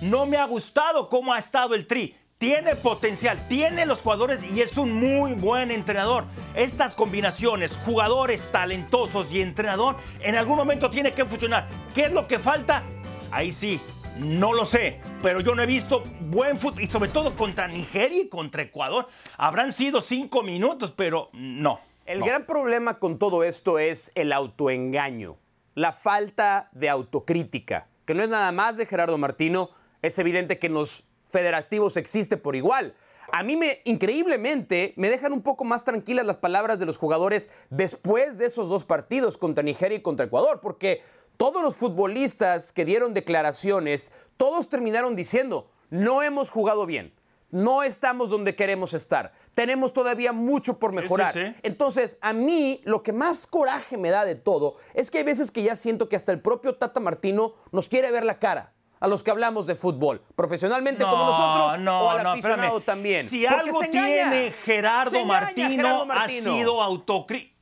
No 0.00 0.26
me 0.26 0.36
ha 0.36 0.44
gustado 0.44 1.08
cómo 1.08 1.32
ha 1.32 1.38
estado 1.40 1.74
el 1.74 1.86
Tri. 1.88 2.14
Tiene 2.42 2.74
potencial, 2.74 3.46
tiene 3.46 3.86
los 3.86 4.00
jugadores 4.00 4.42
y 4.42 4.62
es 4.62 4.76
un 4.76 4.94
muy 4.94 5.32
buen 5.32 5.70
entrenador. 5.70 6.24
Estas 6.56 6.96
combinaciones, 6.96 7.76
jugadores 7.84 8.50
talentosos 8.50 9.32
y 9.32 9.40
entrenador, 9.40 9.94
en 10.18 10.34
algún 10.34 10.56
momento 10.56 10.90
tiene 10.90 11.12
que 11.12 11.24
funcionar. 11.24 11.68
¿Qué 11.94 12.06
es 12.06 12.12
lo 12.12 12.26
que 12.26 12.40
falta? 12.40 12.82
Ahí 13.30 13.52
sí, 13.52 13.80
no 14.18 14.52
lo 14.54 14.66
sé, 14.66 15.00
pero 15.22 15.38
yo 15.38 15.54
no 15.54 15.62
he 15.62 15.66
visto 15.66 16.02
buen 16.18 16.58
fútbol 16.58 16.82
y 16.82 16.88
sobre 16.88 17.10
todo 17.10 17.36
contra 17.36 17.68
Nigeria 17.68 18.22
y 18.22 18.28
contra 18.28 18.62
Ecuador. 18.62 19.06
Habrán 19.38 19.70
sido 19.70 20.00
cinco 20.00 20.42
minutos, 20.42 20.90
pero 20.96 21.30
no. 21.32 21.78
El 22.06 22.18
no. 22.18 22.26
gran 22.26 22.44
problema 22.44 22.98
con 22.98 23.20
todo 23.20 23.44
esto 23.44 23.78
es 23.78 24.10
el 24.16 24.32
autoengaño, 24.32 25.36
la 25.76 25.92
falta 25.92 26.70
de 26.72 26.88
autocrítica, 26.88 27.86
que 28.04 28.14
no 28.14 28.24
es 28.24 28.28
nada 28.28 28.50
más 28.50 28.76
de 28.76 28.86
Gerardo 28.86 29.16
Martino, 29.16 29.70
es 30.02 30.18
evidente 30.18 30.58
que 30.58 30.66
en 30.66 30.74
los 30.74 31.04
federativos 31.32 31.96
existe 31.96 32.36
por 32.36 32.54
igual. 32.54 32.94
A 33.32 33.42
mí 33.42 33.56
me, 33.56 33.80
increíblemente, 33.84 34.92
me 34.96 35.08
dejan 35.08 35.32
un 35.32 35.42
poco 35.42 35.64
más 35.64 35.84
tranquilas 35.84 36.26
las 36.26 36.36
palabras 36.36 36.78
de 36.78 36.86
los 36.86 36.98
jugadores 36.98 37.48
después 37.70 38.38
de 38.38 38.46
esos 38.46 38.68
dos 38.68 38.84
partidos 38.84 39.38
contra 39.38 39.64
Nigeria 39.64 39.96
y 39.96 40.02
contra 40.02 40.26
Ecuador, 40.26 40.60
porque 40.60 41.02
todos 41.38 41.62
los 41.62 41.76
futbolistas 41.76 42.72
que 42.72 42.84
dieron 42.84 43.14
declaraciones, 43.14 44.12
todos 44.36 44.68
terminaron 44.68 45.16
diciendo, 45.16 45.70
no 45.88 46.22
hemos 46.22 46.50
jugado 46.50 46.84
bien, 46.84 47.14
no 47.50 47.82
estamos 47.82 48.28
donde 48.28 48.54
queremos 48.54 48.92
estar, 48.92 49.32
tenemos 49.54 49.94
todavía 49.94 50.32
mucho 50.32 50.78
por 50.78 50.92
mejorar. 50.92 51.32
sí. 51.32 51.54
Entonces, 51.62 52.18
a 52.20 52.34
mí 52.34 52.82
lo 52.84 53.02
que 53.02 53.12
más 53.12 53.46
coraje 53.46 53.96
me 53.96 54.10
da 54.10 54.26
de 54.26 54.34
todo 54.34 54.76
es 54.92 55.10
que 55.10 55.18
hay 55.18 55.24
veces 55.24 55.50
que 55.50 55.62
ya 55.62 55.74
siento 55.74 56.08
que 56.08 56.16
hasta 56.16 56.32
el 56.32 56.40
propio 56.40 56.76
Tata 56.76 57.00
Martino 57.00 57.54
nos 57.70 57.88
quiere 57.88 58.10
ver 58.10 58.24
la 58.24 58.38
cara 58.38 58.72
a 59.02 59.08
los 59.08 59.22
que 59.24 59.30
hablamos 59.32 59.66
de 59.66 59.74
fútbol, 59.74 60.22
profesionalmente 60.36 61.02
como 61.04 61.16
nosotros 61.26 61.80
no, 61.80 62.00
o 62.02 62.10
al 62.10 62.22
no, 62.22 62.30
aficionado 62.30 62.78
espérame. 62.78 62.82
también. 62.84 63.28
Si 63.28 63.44
Porque 63.44 63.60
algo 63.60 63.80
tiene 63.90 64.52
Gerardo 64.64 65.24
Martino, 65.26 65.68
Gerardo 65.70 66.06
Martino. 66.06 66.52
ha 66.52 66.54
sido 66.56 66.82
autocrítico. 66.82 67.52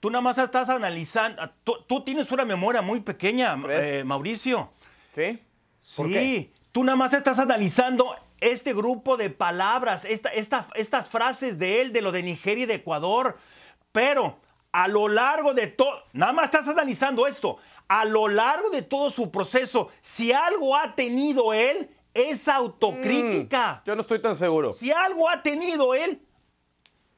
Tú 0.00 0.10
nada 0.10 0.22
más 0.22 0.38
estás 0.38 0.68
analizando. 0.68 1.42
Tú, 1.64 1.74
tú 1.88 2.04
tienes 2.04 2.30
una 2.30 2.44
memoria 2.44 2.80
muy 2.82 3.00
pequeña, 3.00 3.56
eh, 3.68 4.04
Mauricio. 4.04 4.70
¿Sí? 5.12 5.42
¿Por 5.96 6.06
sí, 6.06 6.12
qué? 6.12 6.52
tú 6.70 6.84
nada 6.84 6.94
más 6.96 7.12
estás 7.12 7.38
analizando 7.40 8.14
este 8.40 8.72
grupo 8.72 9.16
de 9.16 9.30
palabras, 9.30 10.04
esta, 10.04 10.28
esta- 10.28 10.68
estas 10.76 11.08
frases 11.08 11.58
de 11.58 11.80
él, 11.80 11.92
de 11.92 12.02
lo 12.02 12.12
de 12.12 12.22
Nigeria 12.22 12.62
y 12.64 12.66
de 12.66 12.74
Ecuador. 12.74 13.38
Pero 13.90 14.38
a 14.72 14.88
lo 14.88 15.08
largo 15.08 15.54
de 15.54 15.66
todo, 15.68 16.04
nada 16.12 16.32
más 16.32 16.46
estás 16.46 16.68
analizando 16.68 17.26
esto, 17.26 17.58
a 17.88 18.04
lo 18.04 18.28
largo 18.28 18.70
de 18.70 18.82
todo 18.82 19.10
su 19.10 19.30
proceso, 19.30 19.88
si 20.02 20.32
algo 20.32 20.76
ha 20.76 20.94
tenido 20.94 21.52
él, 21.54 21.90
es 22.14 22.48
autocrítica. 22.48 23.82
Yo 23.86 23.94
no 23.94 24.00
estoy 24.02 24.20
tan 24.20 24.34
seguro. 24.36 24.72
Si 24.72 24.90
algo 24.90 25.28
ha 25.28 25.42
tenido 25.42 25.94
él. 25.94 26.22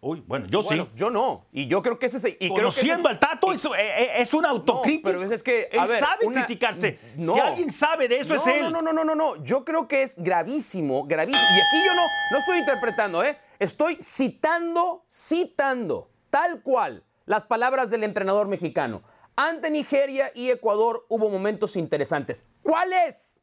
Uy, 0.03 0.23
bueno, 0.27 0.47
yo 0.49 0.63
Bueno, 0.63 0.85
sí. 0.85 0.91
yo 0.97 1.11
no. 1.11 1.45
Y 1.53 1.67
yo 1.67 1.83
creo 1.83 1.99
que 1.99 2.07
ese 2.07 2.17
es. 2.17 2.25
Y 2.25 2.31
creo 2.37 2.39
que 2.39 2.55
ese 2.55 2.63
Conociendo 2.63 3.09
es- 3.11 3.15
al 3.15 3.19
Tato, 3.21 3.53
es, 3.53 3.63
eh, 3.67 4.13
es 4.17 4.33
una 4.33 4.49
autocrítica. 4.49 5.11
pero 5.11 5.23
es 5.31 5.43
que, 5.43 5.69
él 5.71 5.87
ver, 5.87 6.01
sabe 6.01 6.27
una- 6.27 6.47
criticarse. 6.47 6.99
No. 7.17 7.35
Si 7.35 7.41
alguien 7.41 7.71
sabe 7.73 8.09
de 8.09 8.21
eso, 8.21 8.35
no, 8.35 8.41
es 8.41 8.47
él. 8.47 8.63
No, 8.63 8.71
no, 8.71 8.81
no, 8.81 8.93
no, 8.95 9.05
no, 9.05 9.15
no. 9.15 9.45
Yo 9.45 9.63
creo 9.65 9.87
que 9.89 10.03
es 10.03 10.15
gravísimo, 10.17 11.05
gravísimo. 11.05 11.45
Y 11.55 11.61
aquí 11.61 11.87
yo 11.87 11.95
no, 11.95 12.03
no 12.33 12.39
estoy 12.39 12.59
interpretando, 12.61 13.23
¿eh? 13.23 13.37
Estoy 13.59 13.97
citando, 14.03 15.05
citando, 15.07 16.11
tal 16.31 16.63
cual, 16.63 17.05
las 17.31 17.45
palabras 17.45 17.91
del 17.91 18.03
entrenador 18.03 18.49
mexicano. 18.49 19.03
Ante 19.37 19.71
Nigeria 19.71 20.33
y 20.35 20.51
Ecuador 20.51 21.07
hubo 21.09 21.29
momentos 21.31 21.77
interesantes. 21.77 22.43
¿Cuáles? 22.61 23.41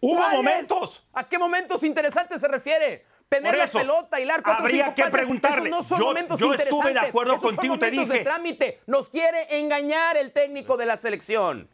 Hubo 0.00 0.14
¿Cuáles? 0.18 0.36
momentos. 0.36 1.04
¿A 1.12 1.28
qué 1.28 1.36
momentos 1.36 1.82
interesantes 1.82 2.40
se 2.40 2.46
refiere? 2.46 3.04
Tener 3.28 3.56
la 3.58 3.66
pelota, 3.66 4.20
hilar 4.20 4.40
cuatro 4.44 4.64
habría 4.66 4.84
cinco 4.84 4.94
que 4.94 5.02
pases, 5.02 5.16
preguntarle. 5.18 5.68
Esos 5.68 5.70
no 5.78 5.82
son 5.82 5.98
Yo- 5.98 6.04
momentos 6.06 6.38
yo 6.40 6.46
estuve 6.54 6.64
de 6.64 6.70
interesantes. 6.70 7.08
acuerdo 7.10 7.32
Esos 7.32 7.42
son 7.42 7.56
contigo, 7.56 7.78
te 7.78 7.86
momentos 7.86 8.08
de 8.08 8.14
dije. 8.14 8.24
trámite. 8.24 8.80
Nos 8.86 9.08
quiere 9.10 9.58
engañar 9.58 10.16
el 10.16 10.32
técnico 10.32 10.76
de 10.76 10.86
la 10.86 10.96
selección. 10.96 11.68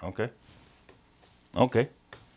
Ok. 0.00 0.20
Ok. 1.54 1.76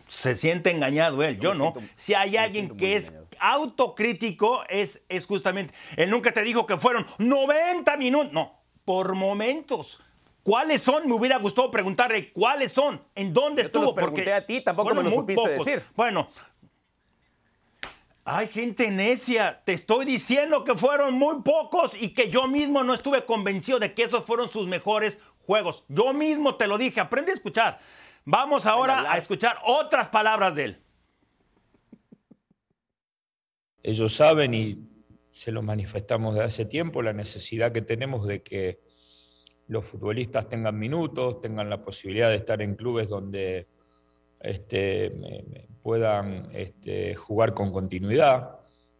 Se 0.09 0.35
siente 0.35 0.69
engañado 0.71 1.23
él, 1.23 1.39
yo, 1.39 1.53
no. 1.53 1.71
siento- 1.71 1.93
si 1.95 2.13
hay 2.13 2.35
alguien 2.35 2.75
que 2.75 2.97
es 2.97 3.03
engañado. 3.05 3.20
Autocrítico, 3.41 4.63
es, 4.69 5.01
es 5.09 5.25
justamente. 5.25 5.73
Él 5.97 6.09
nunca 6.09 6.31
te 6.31 6.43
dijo 6.43 6.65
que 6.65 6.77
fueron 6.77 7.05
90 7.17 7.97
minutos. 7.97 8.31
No. 8.31 8.61
por 8.85 9.13
momentos. 9.15 9.99
¿Cuáles 10.43 10.81
son? 10.81 11.07
Me 11.07 11.13
hubiera 11.13 11.37
gustado 11.37 11.69
preguntarle 11.69 12.31
cuáles 12.31 12.71
son, 12.71 13.01
en 13.13 13.33
dónde 13.33 13.61
Yo 13.61 13.69
te 13.69 13.77
estuvo. 13.77 13.83
los 13.83 13.93
pregunté 13.93 14.33
a 14.33 14.45
ti, 14.45 14.61
tampoco 14.61 14.95
me 14.95 15.03
lo 15.03 15.11
supiste 15.11 15.41
pocos. 15.41 15.65
decir. 15.65 15.83
Bueno, 15.95 16.29
hay 18.25 18.47
gente 18.47 18.89
necia. 18.89 19.61
Te 19.63 19.73
estoy 19.73 20.05
diciendo 20.05 20.63
que 20.63 20.75
fueron 20.75 21.13
muy 21.13 21.41
pocos 21.43 21.91
y 21.99 22.13
que 22.13 22.29
yo 22.29 22.47
mismo 22.47 22.83
no 22.83 22.93
estuve 22.93 23.25
convencido 23.25 23.79
de 23.79 23.93
que 23.93 24.03
esos 24.03 24.25
fueron 24.25 24.49
sus 24.49 24.67
mejores 24.67 25.17
juegos. 25.45 25.83
Yo 25.87 26.13
mismo 26.13 26.55
te 26.55 26.67
lo 26.67 26.77
dije. 26.77 26.99
Aprende 26.99 27.31
a 27.31 27.35
escuchar. 27.35 27.79
Vamos 28.25 28.65
ahora 28.65 29.11
a 29.11 29.17
escuchar 29.17 29.59
otras 29.63 30.09
palabras 30.09 30.55
de 30.55 30.63
él. 30.65 30.81
Ellos 33.83 34.15
saben 34.15 34.53
y 34.53 34.87
se 35.31 35.51
lo 35.51 35.61
manifestamos 35.61 36.35
de 36.35 36.43
hace 36.43 36.65
tiempo, 36.65 37.01
la 37.01 37.13
necesidad 37.13 37.71
que 37.71 37.81
tenemos 37.81 38.27
de 38.27 38.41
que 38.41 38.79
los 39.67 39.85
futbolistas 39.85 40.49
tengan 40.49 40.77
minutos, 40.77 41.39
tengan 41.41 41.69
la 41.69 41.81
posibilidad 41.81 42.29
de 42.29 42.35
estar 42.35 42.61
en 42.61 42.75
clubes 42.75 43.07
donde 43.09 43.67
este, 44.41 45.13
puedan 45.81 46.49
este, 46.53 47.15
jugar 47.15 47.53
con 47.53 47.71
continuidad 47.71 48.57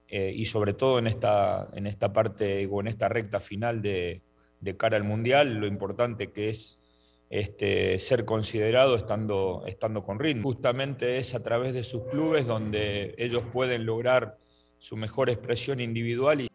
eh, 0.08 0.32
y 0.34 0.46
sobre 0.46 0.74
todo 0.74 1.00
en 1.00 1.08
esta, 1.08 1.70
en 1.74 1.88
esta 1.88 2.14
parte 2.14 2.68
o 2.72 2.80
en 2.80 2.88
esta 2.88 3.10
recta 3.10 3.40
final 3.40 3.82
de, 3.82 4.22
de 4.62 4.78
cara 4.78 4.98
al 4.98 5.04
Mundial, 5.04 5.56
lo 5.56 5.68
importante 5.68 6.32
que 6.32 6.50
es 6.50 6.80
este, 7.30 7.98
ser 7.98 8.26
considerado 8.26 8.96
estando, 8.96 9.64
estando 9.66 10.04
con 10.04 10.20
ritmo. 10.20 10.44
Justamente 10.44 11.18
es 11.18 11.34
a 11.34 11.42
través 11.42 11.74
de 11.74 11.84
sus 11.84 12.04
clubes 12.08 12.46
donde 12.46 13.16
ellos 13.18 13.44
pueden 13.52 13.86
lograr 13.86 14.38
su 14.82 14.98
mejor 14.98 15.30
expresión 15.30 15.80
individual 15.80 16.42
y 16.42 16.48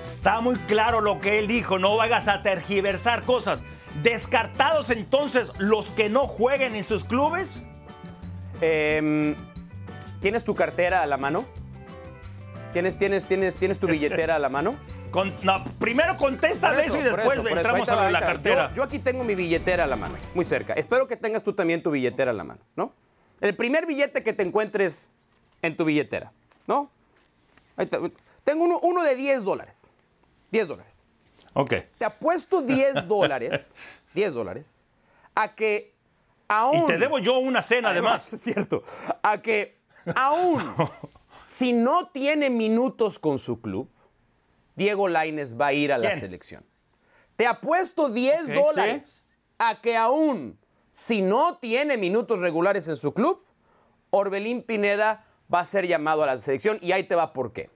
Está 0.00 0.40
muy 0.40 0.54
claro 0.54 1.00
lo 1.00 1.18
que 1.18 1.40
él 1.40 1.48
dijo. 1.48 1.80
No 1.80 1.96
vayas 1.96 2.28
a 2.28 2.44
tergiversar 2.44 3.24
cosas. 3.24 3.64
Descartados 4.04 4.90
entonces 4.90 5.50
los 5.58 5.86
que 5.86 6.08
no 6.08 6.28
jueguen 6.28 6.76
en 6.76 6.84
sus 6.84 7.02
clubes. 7.02 7.60
Em, 8.60 9.34
¿Tienes 10.20 10.44
tu 10.44 10.54
cartera 10.54 11.02
a 11.02 11.06
la 11.06 11.16
mano? 11.16 11.44
¿Tienes, 12.72 12.96
tienes, 12.96 13.26
tienes, 13.26 13.56
¿Tienes 13.56 13.80
tu 13.80 13.88
billetera 13.88 14.36
a 14.36 14.38
la 14.38 14.48
mano? 14.48 14.76
Con- 15.10 15.34
no, 15.42 15.64
primero 15.80 16.16
contesta 16.16 16.70
Por 16.70 16.80
eso, 16.80 16.96
y 17.00 17.02
después 17.02 17.26
eso, 17.32 17.48
eso. 17.48 17.56
entramos 17.56 17.88
a 17.88 18.08
la 18.08 18.20
cartera. 18.20 18.68
Yo, 18.68 18.76
yo 18.76 18.82
aquí 18.84 19.00
tengo 19.00 19.24
mi 19.24 19.34
billetera 19.34 19.84
a 19.84 19.86
la 19.88 19.96
mano, 19.96 20.14
muy 20.34 20.44
cerca. 20.44 20.74
Espero 20.74 21.08
que 21.08 21.16
tengas 21.16 21.42
tú 21.42 21.52
también 21.52 21.82
tu 21.82 21.90
billetera 21.90 22.30
a 22.30 22.34
la 22.34 22.44
mano, 22.44 22.60
¿no? 22.76 22.94
El 23.42 23.54
primer 23.56 23.86
billete 23.86 24.22
que 24.22 24.32
te 24.32 24.42
encuentres 24.42 25.10
en 25.60 25.76
tu 25.76 25.84
billetera, 25.84 26.32
¿no? 26.66 26.90
Ahí 27.76 27.86
te- 27.86 27.98
tengo 28.44 28.64
uno, 28.64 28.78
uno 28.82 29.02
de 29.02 29.14
10 29.16 29.44
dólares. 29.44 29.90
10 30.50 30.68
dólares. 30.68 31.02
Ok. 31.54 31.74
Te 31.98 32.04
apuesto 32.04 32.62
10 32.62 33.06
dólares, 33.08 33.74
10 34.14 34.34
dólares, 34.34 34.84
a 35.34 35.54
que 35.54 35.92
aún... 36.48 36.84
Y 36.84 36.86
te 36.86 36.98
debo 36.98 37.18
yo 37.18 37.38
una 37.38 37.62
cena 37.62 37.90
además. 37.90 38.32
Es 38.32 38.40
cierto. 38.42 38.82
A 39.22 39.42
que 39.42 39.76
aún 40.14 40.62
si 41.42 41.72
no 41.72 42.08
tiene 42.08 42.48
minutos 42.48 43.18
con 43.18 43.38
su 43.38 43.60
club, 43.60 43.88
Diego 44.76 45.08
Laines 45.08 45.60
va 45.60 45.66
a 45.66 45.72
ir 45.72 45.92
a 45.92 45.98
la 45.98 46.08
¿Quién? 46.10 46.20
selección. 46.20 46.64
Te 47.36 47.46
apuesto 47.46 48.08
10 48.08 48.44
Ok, 48.44 48.48
dólares 48.54 49.30
a 49.58 49.80
que 49.80 49.96
aún 49.96 50.58
si 50.92 51.22
no 51.22 51.56
tiene 51.58 51.96
minutos 51.96 52.38
regulares 52.40 52.86
en 52.88 52.96
su 52.96 53.12
club, 53.12 53.44
Orbelín 54.10 54.62
Pineda 54.62 55.26
va 55.52 55.60
a 55.60 55.64
ser 55.64 55.86
llamado 55.86 56.22
a 56.22 56.26
la 56.26 56.38
selección 56.38 56.78
y 56.80 56.92
ahí 56.92 57.04
te 57.04 57.14
va 57.14 57.32
por 57.32 57.52
qué. 57.52 57.70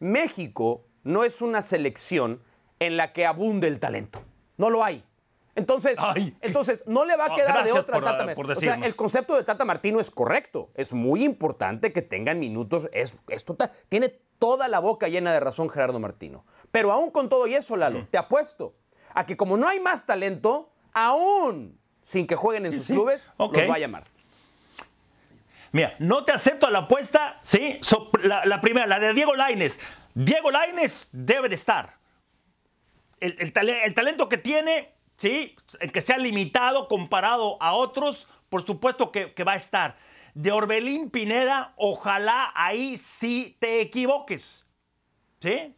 México 0.00 0.84
no 1.02 1.24
es 1.24 1.42
una 1.42 1.62
selección 1.62 2.42
en 2.80 2.96
la 2.96 3.12
que 3.12 3.26
abunde 3.26 3.68
el 3.68 3.78
talento. 3.80 4.20
No 4.56 4.70
lo 4.70 4.84
hay. 4.84 5.04
Entonces, 5.56 5.96
Ay. 6.00 6.36
entonces 6.40 6.82
no 6.86 7.04
le 7.04 7.16
va 7.16 7.26
a 7.26 7.34
quedar 7.34 7.64
de 7.64 7.72
otra 7.72 7.94
por, 7.94 8.04
Tata 8.04 8.22
ah, 8.22 8.26
Mar- 8.26 8.34
por 8.34 8.50
O 8.50 8.56
sea, 8.56 8.74
el 8.74 8.96
concepto 8.96 9.36
de 9.36 9.44
Tata 9.44 9.64
Martino 9.64 10.00
es 10.00 10.10
correcto. 10.10 10.70
Es 10.74 10.92
muy 10.92 11.22
importante 11.24 11.92
que 11.92 12.02
tengan 12.02 12.40
minutos. 12.40 12.88
Es, 12.92 13.14
es 13.28 13.44
total- 13.44 13.70
tiene 13.88 14.08
toda 14.40 14.66
la 14.68 14.80
boca 14.80 15.06
llena 15.08 15.32
de 15.32 15.38
razón 15.40 15.70
Gerardo 15.70 16.00
Martino. 16.00 16.44
Pero 16.72 16.90
aún 16.90 17.10
con 17.10 17.28
todo 17.28 17.46
y 17.46 17.54
eso, 17.54 17.76
Lalo, 17.76 18.00
Mm. 18.00 18.06
te 18.10 18.18
apuesto 18.18 18.74
a 19.14 19.24
que 19.26 19.36
como 19.36 19.56
no 19.56 19.68
hay 19.68 19.78
más 19.78 20.06
talento, 20.06 20.72
aún 20.92 21.78
sin 22.04 22.28
que 22.28 22.36
jueguen 22.36 22.66
en 22.66 22.72
sus 22.72 22.84
sí. 22.86 22.92
clubes, 22.92 23.28
Ok. 23.38 23.56
los 23.56 23.70
va 23.70 23.74
a 23.74 23.78
llamar. 23.78 24.04
Mira, 25.72 25.96
no 25.98 26.24
te 26.24 26.30
acepto 26.30 26.70
la 26.70 26.80
apuesta, 26.80 27.40
¿sí? 27.42 27.78
So- 27.80 28.08
la, 28.22 28.44
la 28.44 28.60
primera, 28.60 28.86
la 28.86 29.00
de 29.00 29.12
Diego 29.12 29.34
Laines. 29.34 29.76
Diego 30.14 30.52
Laines 30.52 31.08
debe 31.10 31.48
de 31.48 31.56
estar. 31.56 31.96
El, 33.18 33.34
el 33.40 33.52
tale- 33.52 33.84
el 33.84 33.92
talento 33.94 34.28
que 34.28 34.38
tiene, 34.38 34.92
¿sí? 35.16 35.56
El 35.80 35.90
que 35.90 36.00
sea 36.00 36.18
limitado 36.18 36.86
comparado 36.86 37.60
a 37.60 37.72
otros, 37.74 38.28
por 38.48 38.64
supuesto 38.64 39.10
que, 39.10 39.34
que 39.34 39.42
va 39.42 39.54
a 39.54 39.56
estar. 39.56 39.96
De 40.34 40.52
Orbelín 40.52 41.10
Pineda, 41.10 41.72
ojalá 41.76 42.52
ahí 42.54 42.96
sí 42.96 43.56
te 43.58 43.80
equivoques. 43.80 44.64
¿Sí? 45.40 45.74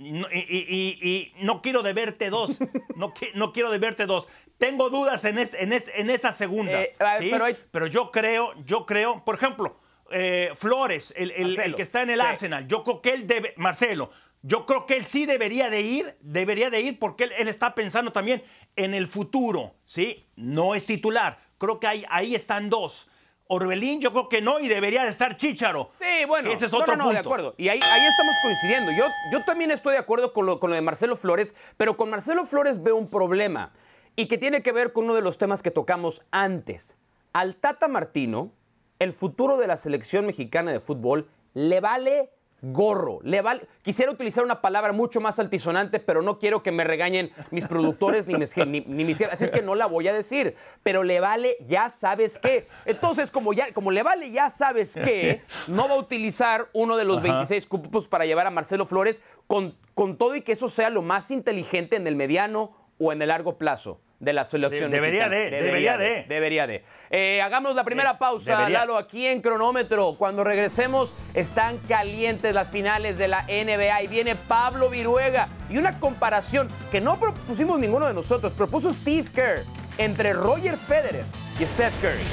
Y 0.00 0.12
no, 0.12 0.26
y- 0.32 0.38
y- 0.38 0.98
y- 1.02 1.08
y 1.38 1.44
no 1.44 1.60
quiero 1.60 1.82
deberte 1.82 2.30
dos. 2.30 2.58
No, 2.96 3.12
no 3.34 3.52
quiero 3.52 3.70
deberte 3.70 4.06
dos. 4.06 4.26
Tengo 4.58 4.88
dudas 4.90 5.24
en, 5.24 5.38
es- 5.38 5.54
en, 5.54 5.72
es- 5.72 5.90
en 5.94 6.08
esa 6.10 6.32
segunda. 6.32 6.82
Eh, 6.82 6.94
pero 7.30 7.44
hay- 7.44 7.56
Pero 7.70 7.86
yo 7.86 8.10
creo, 8.10 8.54
yo 8.64 8.86
creo, 8.86 9.24
por 9.24 9.34
ejemplo, 9.34 9.78
eh, 10.10 10.52
Flores, 10.56 11.12
el, 11.16 11.30
el- 11.32 11.46
Marcelo, 11.48 11.64
el 11.66 11.74
que 11.76 11.82
está 11.82 12.02
en 12.02 12.10
el 12.10 12.20
sí. 12.20 12.26
Arsenal, 12.26 12.66
yo 12.66 12.82
creo 12.82 13.02
que 13.02 13.10
él 13.10 13.26
debe, 13.26 13.52
Marcelo, 13.56 14.10
yo 14.42 14.64
creo 14.64 14.86
que 14.86 14.96
él 14.96 15.04
sí 15.04 15.26
debería 15.26 15.68
de 15.68 15.82
ir, 15.82 16.16
debería 16.22 16.70
de 16.70 16.80
ir 16.80 16.98
porque 16.98 17.24
él, 17.24 17.32
él 17.38 17.48
está 17.48 17.74
pensando 17.74 18.10
también 18.10 18.42
en 18.76 18.94
el 18.94 19.06
futuro, 19.06 19.74
¿sí? 19.84 20.24
No 20.34 20.74
es 20.74 20.86
titular. 20.86 21.38
Creo 21.58 21.78
que 21.78 21.86
ahí, 21.86 22.04
ahí 22.08 22.34
están 22.34 22.70
dos. 22.70 23.09
Orbelín, 23.52 24.00
yo 24.00 24.12
creo 24.12 24.28
que 24.28 24.40
no, 24.40 24.60
y 24.60 24.68
debería 24.68 25.02
de 25.02 25.10
estar 25.10 25.36
Chícharo. 25.36 25.90
Sí, 26.00 26.24
bueno. 26.24 26.52
Ese 26.52 26.66
es 26.66 26.72
no, 26.72 26.78
otro 26.78 26.94
no, 26.94 27.04
no, 27.04 27.08
de 27.10 27.16
punto. 27.16 27.28
acuerdo. 27.28 27.54
Y 27.58 27.68
ahí, 27.68 27.80
ahí 27.82 28.06
estamos 28.06 28.34
coincidiendo. 28.44 28.92
Yo, 28.92 29.06
yo 29.32 29.44
también 29.44 29.72
estoy 29.72 29.94
de 29.94 29.98
acuerdo 29.98 30.32
con 30.32 30.46
lo, 30.46 30.60
con 30.60 30.70
lo 30.70 30.76
de 30.76 30.82
Marcelo 30.82 31.16
Flores, 31.16 31.56
pero 31.76 31.96
con 31.96 32.10
Marcelo 32.10 32.44
Flores 32.44 32.80
veo 32.80 32.94
un 32.94 33.10
problema 33.10 33.72
y 34.14 34.26
que 34.26 34.38
tiene 34.38 34.62
que 34.62 34.70
ver 34.70 34.92
con 34.92 35.04
uno 35.04 35.14
de 35.14 35.22
los 35.22 35.36
temas 35.36 35.64
que 35.64 35.72
tocamos 35.72 36.24
antes. 36.30 36.96
Al 37.32 37.56
Tata 37.56 37.88
Martino, 37.88 38.52
el 39.00 39.12
futuro 39.12 39.56
de 39.56 39.66
la 39.66 39.76
selección 39.76 40.26
mexicana 40.26 40.70
de 40.70 40.78
fútbol 40.78 41.28
le 41.54 41.80
vale 41.80 42.30
gorro. 42.62 43.20
Le 43.22 43.40
vale, 43.42 43.62
quisiera 43.82 44.12
utilizar 44.12 44.44
una 44.44 44.60
palabra 44.60 44.92
mucho 44.92 45.20
más 45.20 45.38
altisonante, 45.38 46.00
pero 46.00 46.22
no 46.22 46.38
quiero 46.38 46.62
que 46.62 46.72
me 46.72 46.84
regañen 46.84 47.30
mis 47.50 47.66
productores 47.66 48.26
ni 48.26 48.34
mis, 48.34 48.56
ni, 48.56 48.80
ni 48.80 49.04
mis 49.04 49.20
Así 49.22 49.44
es 49.44 49.50
que 49.50 49.62
no 49.62 49.74
la 49.74 49.86
voy 49.86 50.08
a 50.08 50.12
decir. 50.12 50.54
Pero 50.82 51.02
le 51.02 51.20
vale, 51.20 51.56
ya 51.68 51.90
sabes 51.90 52.38
qué. 52.38 52.66
Entonces, 52.84 53.30
como, 53.30 53.52
ya, 53.52 53.72
como 53.72 53.90
le 53.90 54.02
vale, 54.02 54.30
ya 54.30 54.50
sabes 54.50 54.94
qué, 54.94 55.42
no 55.68 55.88
va 55.88 55.94
a 55.94 55.98
utilizar 55.98 56.68
uno 56.72 56.96
de 56.96 57.04
los 57.04 57.22
26 57.22 57.66
cupos 57.66 58.08
para 58.08 58.26
llevar 58.26 58.46
a 58.46 58.50
Marcelo 58.50 58.86
Flores 58.86 59.22
con, 59.46 59.76
con 59.94 60.16
todo 60.16 60.36
y 60.36 60.42
que 60.42 60.52
eso 60.52 60.68
sea 60.68 60.90
lo 60.90 61.02
más 61.02 61.30
inteligente 61.30 61.96
en 61.96 62.06
el 62.06 62.16
mediano 62.16 62.72
o 62.98 63.12
en 63.12 63.22
el 63.22 63.28
largo 63.28 63.56
plazo 63.56 64.00
de 64.20 64.32
la 64.32 64.44
selección. 64.44 64.90
De- 64.90 64.96
debería 64.98 65.26
mexicana. 65.28 65.56
de, 65.56 65.62
debería 65.62 65.96
de. 65.98 66.24
Debería 66.28 66.66
de. 66.66 66.84
Eh, 67.10 67.42
hagamos 67.42 67.74
la 67.74 67.82
primera 67.84 68.12
Sí, 68.12 68.16
pausa, 68.20 68.56
debería. 68.58 68.80
Lalo, 68.80 68.96
aquí 68.96 69.26
en 69.26 69.40
cronómetro. 69.42 70.14
Cuando 70.16 70.44
regresemos, 70.44 71.12
están 71.34 71.78
calientes 71.78 72.54
las 72.54 72.70
finales 72.70 73.18
de 73.18 73.26
la 73.28 73.42
NBA 73.48 74.02
y 74.02 74.06
viene 74.06 74.36
Pablo 74.36 74.88
Viruega. 74.90 75.48
Y 75.68 75.78
una 75.78 75.98
comparación 75.98 76.68
que 76.92 77.00
no 77.00 77.18
propusimos 77.18 77.78
ninguno 77.80 78.06
de 78.06 78.14
nosotros, 78.14 78.52
propuso 78.52 78.92
Steve 78.94 79.28
Kerr 79.34 79.64
entre 79.98 80.32
Roger 80.34 80.76
Federer 80.76 81.24
y 81.58 81.66
Steph 81.66 81.94
Curry. 82.00 82.24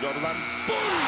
Jordan 0.00 0.36
Poole. 0.66 0.99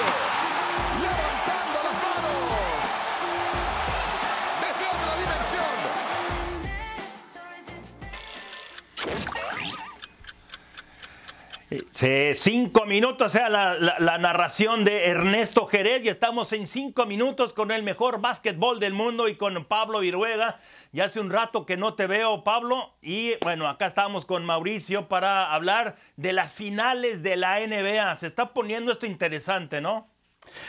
Sí, 11.90 12.32
cinco 12.34 12.84
minutos, 12.86 13.32
sea 13.32 13.48
la, 13.48 13.74
la- 13.74 13.98
la 13.98 14.18
narración 14.18 14.84
de 14.84 15.06
Ernesto 15.06 15.66
Jerez 15.66 16.04
y 16.04 16.08
estamos 16.08 16.52
en 16.52 16.66
cinco 16.66 17.06
minutos 17.06 17.52
con 17.52 17.70
el 17.70 17.82
mejor 17.82 18.20
básquetbol 18.20 18.80
del 18.80 18.92
mundo 18.92 19.28
y 19.28 19.36
con 19.36 19.64
Pablo 19.64 20.00
Viruega. 20.00 20.58
Ya 20.92 21.04
hace 21.06 21.20
un 21.20 21.30
rato 21.30 21.64
que 21.64 21.76
no 21.76 21.94
te 21.94 22.06
veo, 22.06 22.44
Pablo, 22.44 22.94
y 23.00 23.32
bueno, 23.42 23.68
acá 23.68 23.86
estamos 23.86 24.26
con 24.26 24.44
Mauricio 24.44 25.08
para 25.08 25.52
hablar 25.54 25.96
de 26.16 26.32
las 26.34 26.52
finales 26.52 27.22
de 27.22 27.36
la 27.36 27.58
NBA. 27.60 28.14
Se 28.16 28.26
está 28.26 28.52
poniendo 28.52 28.92
esto 28.92 29.06
interesante, 29.06 29.80
¿no? 29.80 30.11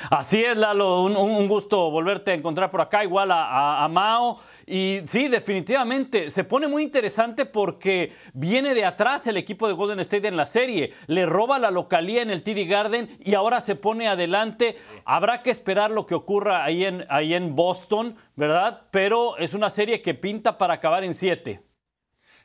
Así 0.09 0.43
es, 0.43 0.57
Lalo, 0.57 1.03
un, 1.03 1.47
gusto 1.47 1.91
volverte 1.91 2.31
a 2.31 2.33
encontrar 2.33 2.69
por 2.69 2.81
acá, 2.81 3.03
igual 3.03 3.31
a, 3.31 3.45
a, 3.45 3.83
a, 3.83 3.87
Mao. 3.87 4.37
Y 4.65 4.99
sí, 5.05 5.27
definitivamente, 5.27 6.29
se 6.29 6.43
pone 6.43 6.67
muy 6.67 6.83
interesante 6.83 7.45
porque 7.45 8.13
viene 8.33 8.73
de 8.73 8.85
atrás 8.85 9.27
el 9.27 9.37
equipo 9.37 9.67
de 9.67 9.73
Golden 9.73 9.99
State 9.99 10.27
en 10.27 10.37
la 10.37 10.45
serie, 10.45 10.93
le 11.07 11.25
roba 11.25 11.59
la 11.59 11.71
localía 11.71 12.21
en 12.21 12.29
el 12.29 12.43
TD 12.43 12.67
Garden 12.67 13.09
y 13.19 13.33
ahora 13.33 13.61
se 13.61 13.75
pone 13.75 14.07
adelante. 14.07 14.75
Habrá 15.05 15.41
que 15.41 15.51
esperar 15.51 15.91
lo 15.91 16.05
que 16.05 16.15
ocurra 16.15 16.63
ahí 16.63 16.85
en, 16.85 17.05
ahí 17.09 17.33
en 17.33 17.55
Boston, 17.55 18.15
¿verdad? 18.35 18.83
Pero 18.91 19.37
es 19.37 19.53
una 19.53 19.69
serie 19.69 20.01
que 20.01 20.13
pinta 20.13 20.57
para 20.57 20.75
acabar 20.75 21.03
en 21.03 21.13
siete. 21.13 21.72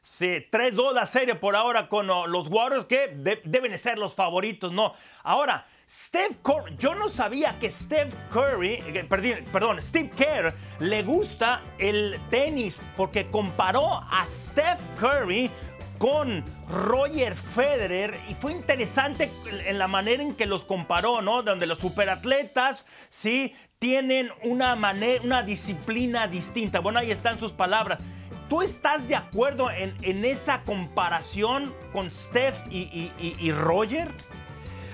Sí, 0.08 0.46
3-2 0.50 0.94
la 0.94 1.04
serie 1.04 1.34
por 1.34 1.54
ahora 1.54 1.86
con 1.86 2.08
uh, 2.08 2.26
los 2.26 2.48
Warriors 2.48 2.86
que 2.86 3.08
de 3.08 3.42
deben 3.44 3.78
ser 3.78 3.98
los 3.98 4.14
favoritos, 4.14 4.72
¿no? 4.72 4.94
Ahora, 5.22 5.66
Steph 5.88 6.38
Curry, 6.42 6.76
yo 6.78 6.94
no 6.94 7.10
sabía 7.10 7.58
que 7.60 7.70
Steph 7.70 8.14
Curry, 8.32 8.82
eh, 8.86 9.06
perdón, 9.52 9.82
Steve 9.82 10.10
Kerr 10.16 10.54
le 10.80 11.02
gusta 11.02 11.60
el 11.78 12.18
tenis 12.30 12.78
porque 12.96 13.26
comparó 13.26 14.02
a 14.10 14.24
Steph 14.24 14.80
Curry 14.98 15.50
con 15.98 16.42
Roger 16.68 17.36
Federer 17.36 18.18
y 18.30 18.34
fue 18.34 18.52
interesante 18.52 19.30
en 19.66 19.78
la 19.78 19.88
manera 19.88 20.22
en 20.22 20.34
que 20.34 20.46
los 20.46 20.64
comparó, 20.64 21.20
¿no? 21.20 21.42
Donde 21.42 21.66
los 21.66 21.80
superatletas, 21.80 22.86
sí, 23.10 23.54
tienen 23.78 24.30
una 24.42 24.74
una 25.22 25.42
disciplina 25.42 26.28
distinta. 26.28 26.80
Bueno, 26.80 26.98
ahí 26.98 27.10
están 27.10 27.38
sus 27.38 27.52
palabras. 27.52 28.00
¿Tú 28.48 28.62
estás 28.62 29.06
de 29.08 29.14
acuerdo 29.14 29.70
en, 29.70 29.94
en 30.02 30.24
esa 30.24 30.62
comparación 30.62 31.72
con 31.92 32.10
Steph 32.10 32.62
y, 32.70 32.78
y, 32.78 33.12
y, 33.20 33.36
y 33.38 33.52
Roger? 33.52 34.08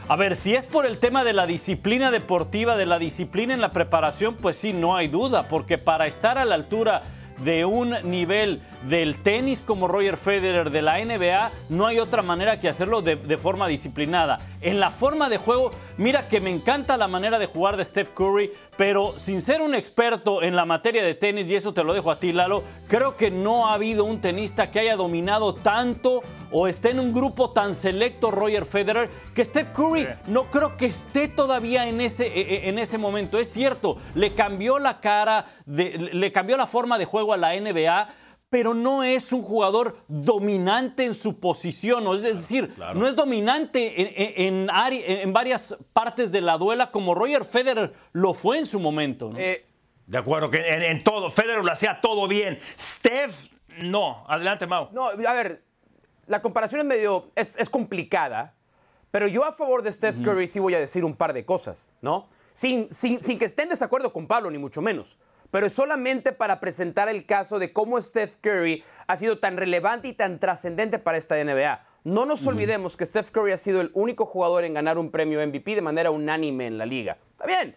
A 0.08 0.16
ver, 0.16 0.36
si 0.36 0.54
es 0.54 0.66
por 0.66 0.84
el 0.86 0.98
tema 0.98 1.24
de 1.24 1.32
la 1.32 1.46
disciplina 1.46 2.10
deportiva, 2.10 2.76
de 2.76 2.84
la 2.84 2.98
disciplina 2.98 3.54
en 3.54 3.60
la 3.60 3.70
preparación, 3.70 4.34
pues 4.34 4.56
sí, 4.56 4.72
no 4.72 4.96
hay 4.96 5.08
duda, 5.08 5.48
porque 5.48 5.78
para 5.78 6.06
estar 6.06 6.36
a 6.36 6.44
la 6.44 6.56
altura 6.56 7.02
de 7.38 7.64
un 7.64 7.94
nivel 8.04 8.60
del 8.88 9.18
tenis 9.18 9.62
como 9.62 9.88
Roger 9.88 10.16
Federer 10.16 10.70
de 10.70 10.82
la 10.82 11.04
NBA, 11.04 11.50
no 11.68 11.86
hay 11.86 11.98
otra 11.98 12.22
manera 12.22 12.60
que 12.60 12.68
hacerlo 12.68 13.02
de, 13.02 13.16
de, 13.16 13.38
forma 13.38 13.66
disciplinada. 13.66 14.38
En 14.60 14.80
la 14.80 14.90
forma 14.90 15.28
de 15.28 15.38
juego, 15.38 15.70
mira 15.96 16.28
que 16.28 16.40
me 16.40 16.50
encanta 16.50 16.96
la 16.96 17.08
manera 17.08 17.38
de 17.38 17.46
jugar 17.46 17.76
de 17.76 17.84
Steph 17.84 18.10
Curry, 18.10 18.50
pero 18.76 19.14
sin 19.16 19.42
ser 19.42 19.62
un 19.62 19.74
experto 19.74 20.42
en 20.42 20.56
la 20.56 20.64
materia 20.64 21.02
de 21.04 21.14
tenis, 21.14 21.50
y 21.50 21.56
eso 21.56 21.72
te 21.74 21.84
lo 21.84 21.94
dejo 21.94 22.10
a 22.10 22.18
ti, 22.18 22.32
Lalo, 22.32 22.62
creo 22.88 23.16
que 23.16 23.30
no 23.30 23.68
ha 23.68 23.74
habido 23.74 24.04
un 24.04 24.20
tenista 24.20 24.70
que 24.70 24.80
haya 24.80 24.96
dominado 24.96 25.54
tanto 25.54 26.22
o 26.50 26.68
esté 26.68 26.90
en 26.90 27.00
un 27.00 27.12
grupo 27.12 27.50
tan 27.50 27.74
selecto 27.74 28.30
Roger 28.30 28.64
Federer 28.64 29.10
que 29.34 29.44
Steph 29.44 29.72
Curry 29.72 30.06
no 30.26 30.50
creo 30.50 30.76
que 30.76 30.86
esté 30.86 31.28
todavía 31.28 31.88
en 31.88 32.00
ese, 32.00 32.68
en 32.68 32.78
ese 32.78 32.98
momento. 32.98 33.38
Es 33.38 33.50
cierto, 33.50 33.96
le 34.14 34.34
cambió 34.34 34.78
la 34.78 35.00
cara, 35.00 35.46
de, 35.66 36.10
le 36.12 36.32
cambió 36.32 36.56
la 36.56 36.66
forma 36.66 36.98
de 36.98 37.04
juego 37.04 37.23
a 37.32 37.36
la 37.36 37.58
NBA, 37.58 38.08
pero 38.54 38.72
no 38.72 39.02
es 39.02 39.32
un 39.32 39.42
jugador 39.42 39.96
dominante 40.06 41.04
en 41.04 41.14
su 41.14 41.40
posición, 41.40 42.06
es 42.14 42.22
decir, 42.22 42.72
claro. 42.72 43.00
no 43.00 43.08
es 43.08 43.16
dominante 43.16 44.00
en, 44.00 44.68
en, 44.68 44.70
en, 44.70 45.20
en, 45.20 45.32
varias 45.32 45.76
partes 45.92 46.30
de 46.30 46.40
la 46.40 46.56
duela 46.56 46.92
como 46.92 47.16
Roger 47.16 47.44
Federer 47.44 47.92
lo 48.12 48.32
fue 48.32 48.60
en 48.60 48.66
su 48.66 48.78
momento. 48.78 49.30
¿no? 49.30 49.40
Eh, 49.40 49.66
de 50.06 50.18
acuerdo, 50.18 50.52
que 50.52 50.58
en, 50.68 51.02
todo, 51.02 51.32
Federer 51.32 51.64
lo 51.64 51.72
hacía 51.72 52.00
todo 52.00 52.28
bien. 52.28 52.60
Steph, 52.78 53.48
no. 53.82 54.24
Adelante, 54.28 54.68
Mau. 54.68 54.88
No, 54.92 55.08
a 55.08 55.32
ver, 55.32 55.64
la 56.28 56.40
comparación 56.40 56.82
es 56.82 56.86
medio, 56.86 57.32
es, 57.34 57.58
es 57.58 57.68
complicada, 57.68 58.54
pero 59.10 59.26
yo 59.26 59.44
a 59.44 59.50
favor 59.50 59.82
de 59.82 59.90
Steph 59.90 60.22
Curry 60.22 60.46
sí 60.46 60.60
voy 60.60 60.74
a 60.74 60.78
decir 60.78 61.04
un 61.04 61.16
par 61.16 61.32
de 61.32 61.44
cosas, 61.44 61.92
¿no? 62.00 62.28
Sin, 62.52 62.88
sin, 62.92 63.20
sin 63.20 63.36
que 63.36 63.46
esté 63.46 63.64
en 63.64 63.70
desacuerdo 63.70 64.12
con 64.12 64.28
Pablo, 64.28 64.48
ni 64.48 64.58
mucho 64.58 64.80
menos 64.80 65.18
pero 65.54 65.68
es 65.68 65.72
solamente 65.72 66.32
para 66.32 66.58
presentar 66.58 67.08
el 67.08 67.26
caso 67.26 67.60
de 67.60 67.72
cómo 67.72 68.02
Steph 68.02 68.38
Curry 68.40 68.82
ha 69.06 69.16
sido 69.16 69.38
tan 69.38 69.56
relevante 69.56 70.08
y 70.08 70.12
tan 70.12 70.40
trascendente 70.40 70.98
para 70.98 71.16
esta 71.16 71.36
NBA. 71.36 71.80
No 72.02 72.26
nos 72.26 72.44
olvidemos 72.48 72.96
que 72.96 73.06
Steph 73.06 73.30
Curry 73.30 73.52
ha 73.52 73.56
sido 73.56 73.80
el 73.80 73.92
único 73.94 74.26
jugador 74.26 74.64
en 74.64 74.74
ganar 74.74 74.98
un 74.98 75.12
premio 75.12 75.46
MVP 75.46 75.76
de 75.76 75.80
manera 75.80 76.10
unánime 76.10 76.66
en 76.66 76.76
la 76.76 76.86
liga. 76.86 77.18
Está 77.30 77.46
bien, 77.46 77.76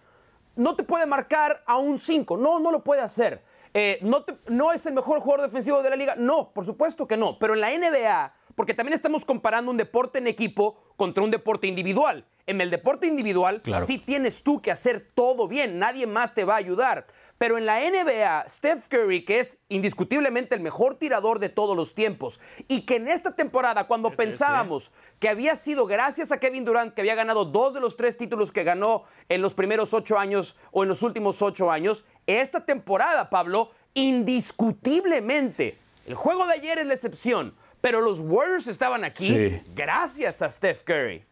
no 0.56 0.76
te 0.76 0.82
puede 0.82 1.06
marcar 1.06 1.62
a 1.68 1.78
un 1.78 2.00
5, 2.00 2.36
no, 2.36 2.60
no 2.60 2.72
lo 2.72 2.84
puede 2.84 3.02
hacer. 3.02 3.44
Eh, 3.76 4.00
no, 4.02 4.24
te, 4.24 4.36
no 4.48 4.74
es 4.74 4.84
el 4.88 4.96
mejor 4.96 5.20
jugador 5.20 5.46
defensivo 5.46 5.84
de 5.84 5.92
la 5.92 5.96
liga, 5.96 6.16
no, 6.18 6.50
por 6.54 6.66
supuesto 6.66 7.08
que 7.08 7.16
no, 7.16 7.38
pero 7.38 7.54
en 7.54 7.62
la 7.62 7.70
NBA, 7.70 8.34
porque 8.56 8.74
también 8.74 8.96
estamos 8.96 9.24
comparando 9.24 9.70
un 9.70 9.78
deporte 9.78 10.18
en 10.18 10.26
equipo 10.26 10.80
contra 10.96 11.24
un 11.24 11.30
deporte 11.30 11.68
individual. 11.68 12.26
En 12.48 12.60
el 12.62 12.72
deporte 12.72 13.06
individual 13.06 13.62
claro. 13.62 13.86
sí 13.86 14.00
tienes 14.00 14.42
tú 14.42 14.62
que 14.62 14.72
hacer 14.72 15.12
todo 15.14 15.48
bien, 15.48 15.78
nadie 15.78 16.08
más 16.08 16.34
te 16.34 16.44
va 16.44 16.56
a 16.56 16.58
ayudar. 16.58 17.06
Pero 17.38 17.58
en 17.58 17.66
la 17.66 17.80
NBA, 17.80 18.46
Steph 18.50 18.88
Curry, 18.88 19.24
que 19.24 19.40
es 19.40 19.60
indiscutiblemente 19.70 20.56
el 20.56 20.62
mejor 20.62 20.98
tirador 20.98 21.40
de 21.40 21.50
todos 21.50 21.76
los 21.76 21.94
tiempos, 21.94 22.40
y 22.68 22.86
que 22.86 22.96
en 22.96 23.08
esta 23.08 23.36
temporada, 23.36 23.88
cuando 23.88 24.12
pensábamos 24.12 24.92
que 25.20 25.30
había 25.30 25.56
sido 25.56 25.86
gracias 25.86 26.32
a 26.32 26.40
Kevin 26.40 26.66
Durant, 26.66 26.94
que 26.94 27.02
había 27.02 27.16
ganado 27.16 27.46
dos 27.46 27.74
de 27.74 27.80
los 27.80 27.96
tres 27.96 28.18
títulos 28.18 28.52
que 28.52 28.64
ganó 28.64 29.04
en 29.30 29.42
los 29.42 29.54
primeros 29.54 29.94
ocho 29.94 30.18
años 30.18 30.56
o 30.72 30.84
en 30.84 30.90
los 30.90 31.04
últimos 31.04 31.42
ocho 31.42 31.72
años, 31.72 32.06
esta 32.26 32.66
temporada, 32.66 33.30
Pablo, 33.30 33.72
indiscutiblemente, 33.94 35.78
el 36.06 36.16
juego 36.16 36.48
de 36.48 36.54
ayer 36.54 36.80
es 36.80 36.86
la 36.86 36.94
excepción, 36.94 37.54
pero 37.82 38.02
los 38.02 38.20
Warriors 38.20 38.68
estaban 38.68 39.04
aquí 39.04 39.34
sí. 39.34 39.62
gracias 39.76 40.42
a 40.42 40.50
Steph 40.50 40.84
Curry. 40.84 41.24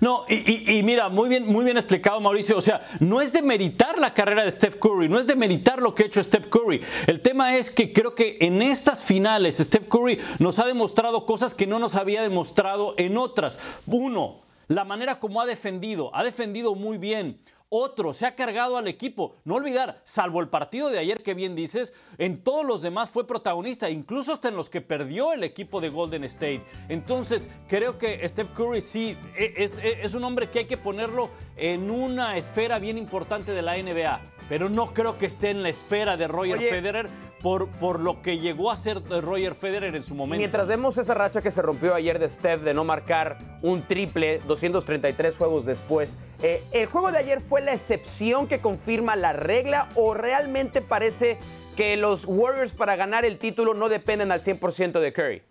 No, 0.00 0.24
y, 0.28 0.82
mira, 0.82 1.08
muy 1.08 1.28
bien, 1.28 1.46
muy 1.46 1.64
bien 1.64 1.76
explicado 1.76 2.20
Mauricio, 2.20 2.56
o 2.56 2.60
sea, 2.60 2.80
no 3.00 3.20
es 3.20 3.32
de 3.32 3.42
meritar 3.42 3.98
la 3.98 4.14
carrera 4.14 4.44
de 4.44 4.52
Steph 4.52 4.76
Curry, 4.76 5.08
no 5.08 5.18
es 5.18 5.26
de 5.26 5.36
meritar 5.36 5.82
lo 5.82 5.94
que 5.94 6.04
ha 6.04 6.06
hecho 6.06 6.22
Steph 6.22 6.46
Curry. 6.46 6.80
El 7.06 7.20
tema 7.20 7.56
es 7.56 7.70
que 7.70 7.92
creo 7.92 8.14
que 8.14 8.38
en 8.40 8.62
estas 8.62 9.04
finales 9.04 9.58
Steph 9.58 9.88
Curry 9.88 10.18
nos 10.38 10.58
ha 10.58 10.66
demostrado 10.66 11.26
cosas 11.26 11.54
que 11.54 11.66
no 11.66 11.78
nos 11.78 11.94
había 11.94 12.22
demostrado 12.22 12.94
en 12.96 13.16
otras. 13.16 13.58
Uno, 13.86 14.40
la 14.68 14.84
manera 14.84 15.18
como 15.18 15.40
ha 15.40 15.46
defendido, 15.46 16.14
ha 16.14 16.22
defendido 16.22 16.74
muy 16.74 16.98
bien 16.98 17.40
otro, 17.70 18.12
se 18.12 18.26
ha 18.26 18.34
cargado 18.34 18.76
al 18.76 18.88
equipo. 18.88 19.34
No 19.44 19.54
olvidar, 19.54 20.00
salvo 20.04 20.40
el 20.40 20.48
partido 20.48 20.90
de 20.90 20.98
ayer 20.98 21.22
que 21.22 21.34
bien 21.34 21.54
dices, 21.54 21.94
en 22.18 22.42
todos 22.42 22.66
los 22.66 22.82
demás 22.82 23.10
fue 23.10 23.26
protagonista, 23.26 23.88
incluso 23.88 24.32
hasta 24.32 24.48
en 24.48 24.56
los 24.56 24.68
que 24.68 24.80
perdió 24.80 25.32
el 25.32 25.44
equipo 25.44 25.80
de 25.80 25.88
Golden 25.88 26.24
State. 26.24 26.62
Entonces, 26.88 27.48
creo 27.68 27.96
que 27.96 28.28
Steph 28.28 28.52
Curry 28.54 28.82
sí 28.82 29.16
es, 29.36 29.78
es, 29.78 29.98
es 30.02 30.14
un 30.14 30.24
hombre 30.24 30.48
que 30.48 30.60
hay 30.60 30.66
que 30.66 30.76
ponerlo 30.76 31.30
en 31.56 31.90
una 31.90 32.36
esfera 32.36 32.78
bien 32.78 32.98
importante 32.98 33.52
de 33.52 33.62
la 33.62 33.76
NBA, 33.76 34.20
pero 34.48 34.68
no 34.68 34.92
creo 34.92 35.16
que 35.16 35.26
esté 35.26 35.50
en 35.50 35.62
la 35.62 35.68
esfera 35.68 36.16
de 36.16 36.26
Roger 36.26 36.58
Oye, 36.58 36.68
Federer 36.68 37.08
por, 37.42 37.68
por, 37.68 38.00
lo 38.00 38.22
que 38.22 38.38
llegó 38.38 38.70
a 38.70 38.76
ser 38.76 39.02
Roger 39.02 39.54
Federer 39.54 39.94
en 39.96 40.02
su 40.02 40.14
momento. 40.14 40.38
Mientras 40.38 40.68
vemos 40.68 40.98
esa 40.98 41.14
racha 41.14 41.40
que 41.40 41.50
se 41.50 41.62
rompió 41.62 41.94
ayer 41.94 42.18
de 42.18 42.28
Steph 42.28 42.62
de 42.62 42.74
no 42.74 42.84
marcar 42.84 43.38
un 43.62 43.82
triple 43.82 44.40
233 44.46 45.36
juegos 45.36 45.64
después, 45.64 46.16
eh, 46.42 46.62
¿el 46.72 46.86
juego 46.86 47.12
de 47.12 47.18
ayer 47.18 47.40
fue 47.40 47.60
la 47.60 47.72
excepción 47.72 48.46
que 48.46 48.60
confirma 48.60 49.16
la 49.16 49.32
regla 49.32 49.88
o 49.94 50.14
realmente 50.14 50.80
parece 50.80 51.38
que 51.76 51.96
los 51.96 52.24
Warriors 52.26 52.74
para 52.74 52.96
ganar 52.96 53.24
el 53.24 53.38
título 53.38 53.74
no 53.74 53.88
dependen 53.88 54.32
al 54.32 54.42
100% 54.42 55.00
de 55.00 55.12
Curry? 55.12 55.42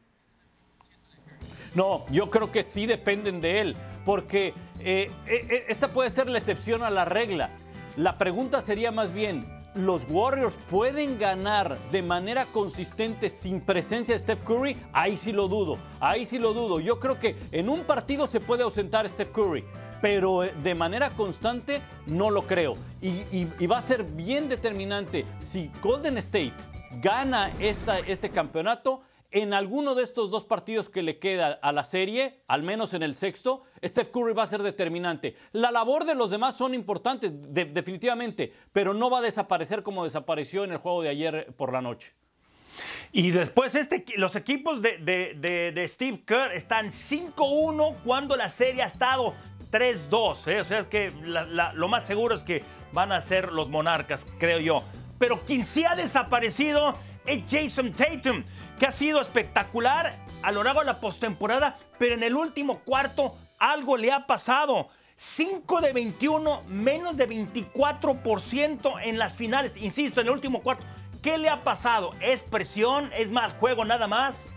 No, 1.76 2.06
yo 2.10 2.30
creo 2.30 2.52
que 2.52 2.64
sí 2.64 2.86
dependen 2.86 3.42
de 3.42 3.62
él, 3.62 3.76
porque 4.06 4.54
eh, 4.80 5.12
eh, 5.28 5.66
esta 5.68 5.90
puede 5.90 6.10
ser 6.10 6.28
la 6.28 6.38
excepción 6.38 6.84
a 6.84 6.90
la 6.90 7.06
regla. 7.06 7.52
La 7.96 8.18
pregunta 8.18 8.62
sería 8.62 8.92
más 8.92 9.14
bien, 9.14 9.46
¿los 9.86 10.06
Warriors 10.10 10.58
pueden 10.70 11.18
ganar 11.18 11.78
de 11.92 12.02
manera 12.02 12.46
consistente 12.46 13.30
sin 13.30 13.62
presencia 13.62 14.14
de 14.14 14.20
Steph 14.20 14.42
Curry? 14.42 14.78
Ahí 14.94 15.18
sí 15.18 15.32
lo 15.32 15.48
dudo, 15.48 15.78
ahí 16.00 16.26
sí 16.26 16.38
lo 16.38 16.54
dudo. 16.54 16.80
Yo 16.80 17.00
creo 17.00 17.20
que 17.20 17.36
en 17.52 17.70
un 17.70 17.82
partido 17.82 18.28
se 18.28 18.40
puede 18.40 18.64
ausentar 18.64 19.10
Steph 19.10 19.32
Curry, 19.32 19.64
pero 20.02 20.42
de 20.42 20.76
manera 20.76 21.10
constante 21.12 21.82
no 22.06 22.30
lo 22.30 22.44
creo. 22.44 22.78
Y 23.02 23.68
va 23.68 23.78
a 23.78 23.82
ser 23.82 24.04
bien 24.04 24.50
determinante 24.50 25.26
si 25.40 25.72
Golden 25.82 26.18
State 26.18 26.54
gana 27.02 27.52
esta, 27.60 28.00
este 28.00 28.30
campeonato 28.30 29.02
en 29.32 29.54
alguno 29.54 29.94
de 29.94 30.04
estos 30.04 30.32
dos 30.32 30.44
partidos 30.44 30.90
que 30.90 31.04
le 31.04 31.20
queda 31.20 31.60
a 31.62 31.72
la 31.72 31.84
serie, 31.84 32.42
al 32.48 32.64
menos 32.64 32.94
en 32.94 33.04
el 33.04 33.16
sexto, 33.16 33.64
Steph 33.84 34.10
Curry 34.10 34.34
va 34.34 34.44
a 34.44 34.48
ser 34.48 34.64
determinante. 34.64 35.36
La 35.52 35.72
labor 35.72 36.06
de 36.06 36.16
los 36.16 36.30
demás 36.32 36.58
son 36.58 36.74
importantes, 36.74 37.32
de, 37.54 37.66
definitivamente, 37.66 38.52
pero 38.72 38.94
no 38.94 39.10
va 39.10 39.20
a 39.20 39.22
desaparecer 39.22 39.84
como 39.84 40.04
desapareció 40.04 40.64
en 40.64 40.72
el 40.72 40.78
juego 40.78 41.04
de 41.04 41.10
ayer 41.10 41.54
por 41.58 41.72
la 41.72 41.82
noche. 41.82 42.14
Y 43.12 43.32
después 43.32 43.76
este, 43.76 44.06
los 44.18 44.36
equipos 44.36 44.82
de, 44.82 45.86
Steve 45.90 46.24
Kerr 46.26 46.54
están 46.54 46.92
5-1 46.92 47.96
cuando 48.04 48.36
la 48.36 48.50
serie 48.50 48.82
ha 48.84 48.88
estado 48.88 49.36
3-2. 49.72 50.48
¿eh? 50.48 50.62
O 50.62 50.66
sea, 50.66 50.80
es 50.80 50.88
que 50.88 51.12
lo 51.12 51.88
más 51.88 52.06
seguro 52.06 52.36
es 52.36 52.44
que 52.44 52.64
van 52.92 53.12
a 53.12 53.22
ser 53.22 53.52
los 53.52 53.70
monarcas, 53.70 54.26
creo 54.40 54.60
yo. 54.60 54.84
Pero 55.18 55.40
quien 55.42 55.66
sí 55.66 55.84
ha 55.84 55.96
desaparecido 55.96 56.96
es 57.26 57.44
Jason 57.50 57.92
Tatum 57.94 58.44
que 58.80 58.86
ha 58.88 58.92
sido 58.92 59.22
espectacular 59.22 60.16
a 60.42 60.52
lo 60.52 60.64
largo 60.64 60.80
de 60.80 60.86
la 60.86 61.00
postemporada, 61.00 61.78
pero 61.98 62.16
en 62.16 62.24
el 62.24 62.36
último 62.36 62.80
cuarto 62.80 63.36
algo 63.58 63.98
le 63.98 64.12
ha 64.12 64.26
pasado. 64.26 64.90
5 65.18 65.82
de 65.82 65.92
21, 65.92 66.64
menos 66.70 67.18
de 67.18 67.28
24% 67.28 69.02
en 69.04 69.20
las 69.20 69.34
finales. 69.36 69.76
Insisto, 69.76 70.22
en 70.22 70.28
el 70.28 70.34
último 70.34 70.62
cuarto. 70.62 70.86
¿Qué 71.22 71.38
le 71.38 71.50
ha 71.50 71.64
pasado? 71.66 72.12
¿Es 72.22 72.42
presión? 72.44 73.12
¿Es 73.14 73.30
más 73.30 73.54
juego 73.56 73.84
nada 73.84 74.08
más? 74.08 74.48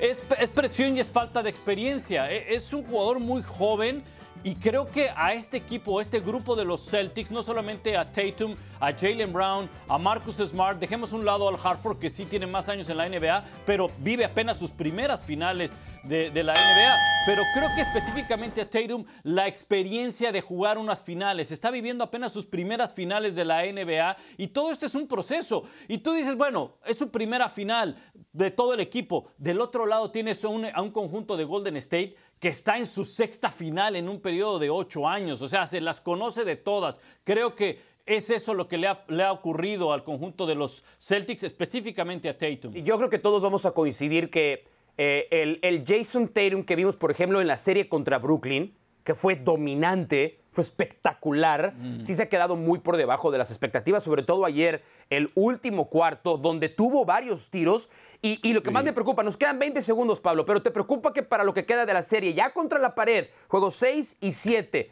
Es, 0.00 0.24
es 0.40 0.50
presión 0.50 0.96
y 0.96 1.00
es 1.00 1.08
falta 1.08 1.44
de 1.44 1.50
experiencia. 1.50 2.28
E- 2.32 2.56
Es 2.56 2.72
un 2.72 2.84
jugador 2.84 3.20
muy 3.20 3.42
joven 3.44 4.02
y 4.44 4.54
creo 4.56 4.90
que 4.90 5.10
a 5.16 5.32
este 5.32 5.56
equipo, 5.56 5.98
a 5.98 6.02
este 6.02 6.20
grupo 6.20 6.54
de 6.54 6.66
los 6.66 6.84
Celtics, 6.84 7.30
no 7.30 7.42
solamente 7.42 7.96
a 7.96 8.12
Tatum, 8.12 8.54
a 8.78 8.92
Jalen 8.92 9.32
Brown, 9.32 9.70
a 9.88 9.96
Marcus 9.96 10.36
Smart, 10.36 10.78
dejemos 10.78 11.14
un 11.14 11.24
lado 11.24 11.48
al 11.48 11.56
Hartford 11.62 11.98
que 11.98 12.10
sí 12.10 12.26
tiene 12.26 12.46
más 12.46 12.68
años 12.68 12.88
en 12.90 12.98
la 12.98 13.08
NBA, 13.08 13.42
pero 13.64 13.90
vive 13.98 14.26
apenas 14.26 14.58
sus 14.58 14.70
primeras 14.70 15.24
finales 15.24 15.74
de, 16.04 16.44
la 16.44 16.52
NBA. 16.52 16.96
Pero 17.26 17.42
creo 17.54 17.68
que 17.74 17.80
específicamente 17.80 18.60
a 18.60 18.68
Tatum, 18.68 19.04
la 19.22 19.48
experiencia 19.48 20.30
de 20.30 20.42
jugar 20.42 20.76
unas 20.76 21.02
finales, 21.02 21.50
está 21.50 21.70
viviendo 21.70 22.04
apenas 22.04 22.32
sus 22.32 22.44
primeras 22.44 22.92
finales 22.92 23.34
de 23.34 23.44
la 23.44 23.62
NBA 23.64 24.16
y 24.36 24.48
todo 24.48 24.70
esto 24.70 24.86
es 24.86 24.94
un 24.94 25.06
proceso. 25.06 25.64
Y 25.88 25.98
tú 25.98 26.12
dices, 26.12 26.36
bueno, 26.36 26.74
es 26.84 26.98
su 26.98 27.10
primera 27.10 27.48
final 27.48 27.96
de 28.32 28.50
todo 28.50 28.74
el 28.74 28.80
equipo. 28.80 29.26
Del 29.38 29.60
otro 29.60 29.86
lado 29.86 30.10
tienes 30.10 30.44
a 30.44 30.48
un, 30.48 30.90
conjunto 30.90 31.36
de 31.36 31.44
Golden 31.44 31.76
State 31.76 32.14
que 32.38 32.48
está 32.48 32.76
en 32.76 32.86
su 32.86 33.04
sexta 33.04 33.50
final 33.50 33.96
en 33.96 34.08
un 34.08 34.20
periodo 34.20 34.58
de 34.58 34.68
ocho 34.68 35.08
años. 35.08 35.40
O 35.40 35.48
sea, 35.48 35.66
se 35.66 35.80
las 35.80 36.02
conoce 36.02 36.44
de 36.44 36.56
todas. 36.56 37.00
Creo 37.24 37.54
que 37.54 37.94
es 38.04 38.28
eso 38.28 38.52
lo 38.52 38.68
que 38.68 38.76
le 38.76 38.86
ha, 38.86 39.02
le 39.08 39.22
ha 39.22 39.32
ocurrido 39.32 39.94
al 39.94 40.04
conjunto 40.04 40.44
de 40.44 40.54
los 40.54 40.84
Celtics, 41.00 41.42
específicamente 41.42 42.28
a 42.28 42.36
Tatum. 42.36 42.76
Y 42.76 42.82
yo 42.82 42.98
creo 42.98 43.08
que 43.08 43.18
todos 43.18 43.40
vamos 43.40 43.64
a 43.64 43.70
coincidir 43.70 44.28
que 44.28 44.73
eh, 44.96 45.26
el, 45.30 45.58
el 45.62 45.84
Jason 45.86 46.28
Tatum 46.28 46.64
que 46.64 46.76
vimos, 46.76 46.96
por 46.96 47.10
ejemplo, 47.10 47.40
en 47.40 47.46
la 47.46 47.56
serie 47.56 47.88
contra 47.88 48.18
Brooklyn, 48.18 48.74
que 49.04 49.14
fue 49.14 49.36
dominante, 49.36 50.40
fue 50.50 50.62
espectacular, 50.62 51.74
sí 52.00 52.14
se 52.14 52.22
ha 52.22 52.28
quedado 52.28 52.56
muy 52.56 52.78
por 52.78 52.96
debajo 52.96 53.30
de 53.30 53.38
las 53.38 53.50
expectativas, 53.50 54.02
sobre 54.02 54.22
todo 54.22 54.44
ayer, 54.46 54.82
el 55.10 55.30
último 55.34 55.90
cuarto, 55.90 56.38
donde 56.38 56.68
tuvo 56.68 57.04
varios 57.04 57.50
tiros. 57.50 57.90
Y, 58.22 58.38
y 58.48 58.52
lo 58.52 58.62
que 58.62 58.70
más 58.70 58.84
me 58.84 58.92
preocupa, 58.92 59.22
nos 59.22 59.36
quedan 59.36 59.58
20 59.58 59.82
segundos, 59.82 60.20
Pablo, 60.20 60.46
pero 60.46 60.62
te 60.62 60.70
preocupa 60.70 61.12
que 61.12 61.22
para 61.22 61.44
lo 61.44 61.52
que 61.52 61.66
queda 61.66 61.84
de 61.84 61.92
la 61.92 62.02
serie, 62.02 62.32
ya 62.34 62.52
contra 62.52 62.78
la 62.78 62.94
pared, 62.94 63.26
juegos 63.48 63.74
6 63.74 64.16
y 64.20 64.30
7, 64.30 64.90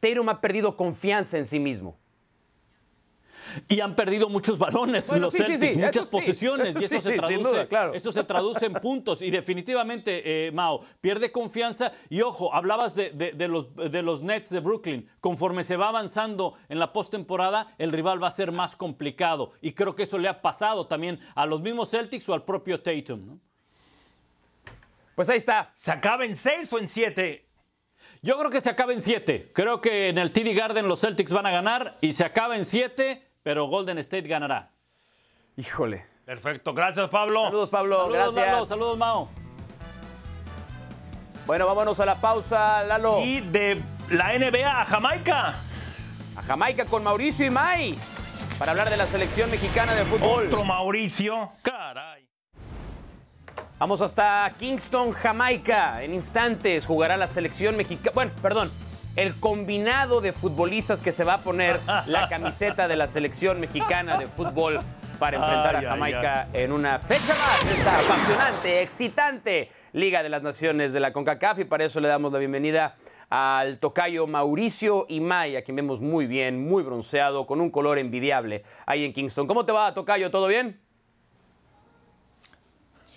Tatum 0.00 0.28
ha 0.30 0.40
perdido 0.40 0.76
confianza 0.76 1.38
en 1.38 1.46
sí 1.46 1.60
mismo. 1.60 1.96
Y 3.68 3.80
han 3.80 3.94
perdido 3.94 4.28
muchos 4.28 4.58
balones 4.58 5.08
Bueno, 5.08 5.26
los 5.26 5.32
sí, 5.32 5.38
Celtics, 5.44 5.72
sí, 5.74 5.78
muchas 5.78 6.06
posesiones 6.06 6.74
y 6.80 6.84
eso 6.84 7.00
se 7.00 7.16
traduce, 7.16 7.38
duda, 7.50 7.66
claro. 7.66 7.94
eso 7.94 8.12
se 8.12 8.24
traduce 8.24 8.66
en 8.66 8.72
puntos 8.74 9.22
y 9.22 9.30
definitivamente 9.30 10.46
eh, 10.46 10.52
Mao 10.52 10.80
pierde 11.00 11.30
confianza 11.32 11.92
y 12.10 12.20
ojo, 12.22 12.54
hablabas 12.54 12.94
de, 12.94 13.10
de- 13.10 13.32
de 13.32 13.48
los, 13.48 13.74
de 13.76 14.02
los 14.02 14.22
Nets 14.22 14.50
de 14.50 14.60
Brooklyn, 14.60 15.08
conforme 15.20 15.64
se 15.64 15.76
va 15.76 15.88
avanzando 15.88 16.54
en 16.68 16.78
la 16.78 16.92
postemporada 16.92 17.74
el 17.78 17.92
rival 17.92 18.22
va 18.22 18.28
a 18.28 18.32
ser 18.32 18.52
más 18.52 18.76
complicado 18.76 19.52
y 19.60 19.72
creo 19.72 19.94
que 19.94 20.04
eso 20.04 20.18
le 20.18 20.28
ha 20.28 20.40
pasado 20.42 20.86
también 20.86 21.20
a 21.34 21.46
los 21.46 21.60
mismos 21.60 21.90
Celtics 21.90 22.28
o 22.28 22.34
al 22.34 22.44
propio 22.44 22.80
Tatum. 22.80 23.26
¿no? 23.26 23.38
Pues 25.14 25.28
ahí 25.30 25.36
está. 25.38 25.70
¿Se 25.74 25.90
acaba 25.92 26.24
en 26.24 26.34
6 26.34 26.72
o 26.72 26.78
en 26.78 26.88
7? 26.88 27.46
Yo 28.20 28.38
creo 28.38 28.50
que 28.50 28.60
se 28.60 28.68
acaba 28.68 28.92
en 28.92 29.00
siete. 29.00 29.50
Creo 29.54 29.80
que 29.80 30.08
en 30.08 30.18
el 30.18 30.30
TD 30.30 30.54
Garden 30.54 30.88
los 30.88 31.00
Celtics 31.00 31.32
van 31.32 31.46
a 31.46 31.50
ganar 31.50 31.96
y 32.02 32.12
se 32.12 32.22
acaba 32.24 32.54
en 32.56 32.64
siete, 32.66 33.23
pero 33.44 33.66
Golden 33.66 33.98
State 33.98 34.26
ganará. 34.26 34.70
Híjole. 35.56 36.04
Perfecto, 36.24 36.74
gracias 36.74 37.08
Pablo. 37.10 37.44
Saludos, 37.44 37.70
Pablo. 37.70 38.00
Saludos, 38.00 38.34
Gracias. 38.34 38.52
Lalo. 38.52 38.66
Saludos, 38.66 38.98
Mao. 38.98 39.28
Bueno, 41.46 41.66
vámonos 41.66 42.00
a 42.00 42.06
la 42.06 42.20
pausa, 42.20 42.82
Lalo. 42.82 43.20
Y 43.20 43.40
de 43.40 43.80
la 44.10 44.36
NBA 44.36 44.80
a 44.80 44.84
Jamaica. 44.86 45.54
A 46.34 46.42
Jamaica 46.42 46.86
con 46.86 47.04
Mauricio 47.04 47.46
y 47.46 47.50
May 47.50 47.98
para 48.58 48.72
hablar 48.72 48.88
de 48.88 48.96
la 48.96 49.06
selección 49.06 49.50
mexicana 49.50 49.94
de 49.94 50.04
fútbol. 50.04 50.46
Otro 50.46 50.64
Mauricio. 50.64 51.52
Caray. 51.62 52.26
Vamos 53.78 54.00
hasta 54.00 54.50
Kingston, 54.58 55.12
Jamaica. 55.12 56.02
En 56.02 56.14
instantes 56.14 56.86
jugará 56.86 57.16
la 57.16 57.26
selección 57.26 57.76
mexicana. 57.76 58.12
Bueno, 58.14 58.32
perdón. 58.40 58.70
El 59.16 59.38
combinado 59.38 60.20
de 60.20 60.32
futbolistas 60.32 61.00
que 61.00 61.12
se 61.12 61.22
va 61.22 61.34
a 61.34 61.38
poner 61.42 61.78
la 62.06 62.28
camiseta 62.28 62.88
de 62.88 62.96
la 62.96 63.06
selección 63.06 63.60
mexicana 63.60 64.18
de 64.18 64.26
fútbol 64.26 64.80
para 65.20 65.36
enfrentar 65.36 65.76
Ay, 65.76 65.76
a 65.76 65.78
ay, 65.78 65.86
Jamaica 65.86 66.48
en 66.52 66.72
una 66.72 66.98
fecha 66.98 67.34
más 67.34 67.64
de 67.64 67.72
esta 67.74 68.00
apasionante, 68.00 68.82
excitante 68.82 69.70
Liga 69.92 70.24
de 70.24 70.28
las 70.28 70.42
Naciones 70.42 70.92
de 70.92 70.98
la 70.98 71.12
CONCACAF. 71.12 71.60
Y 71.60 71.64
para 71.64 71.84
eso 71.84 72.00
le 72.00 72.08
damos 72.08 72.32
la 72.32 72.40
bienvenida 72.40 72.96
al 73.30 73.78
tocayo 73.78 74.26
Mauricio 74.26 75.06
Imay, 75.08 75.56
a 75.56 75.62
quien 75.62 75.76
vemos 75.76 76.00
muy 76.00 76.26
bien, 76.26 76.66
muy 76.66 76.82
bronceado, 76.82 77.46
con 77.46 77.60
un 77.60 77.70
color 77.70 77.98
envidiable 77.98 78.64
ahí 78.84 79.04
en 79.04 79.12
Kingston. 79.12 79.46
¿Cómo 79.46 79.64
te 79.64 79.70
va, 79.70 79.94
tocayo? 79.94 80.30
¿Todo 80.30 80.48
bien? 80.48 80.80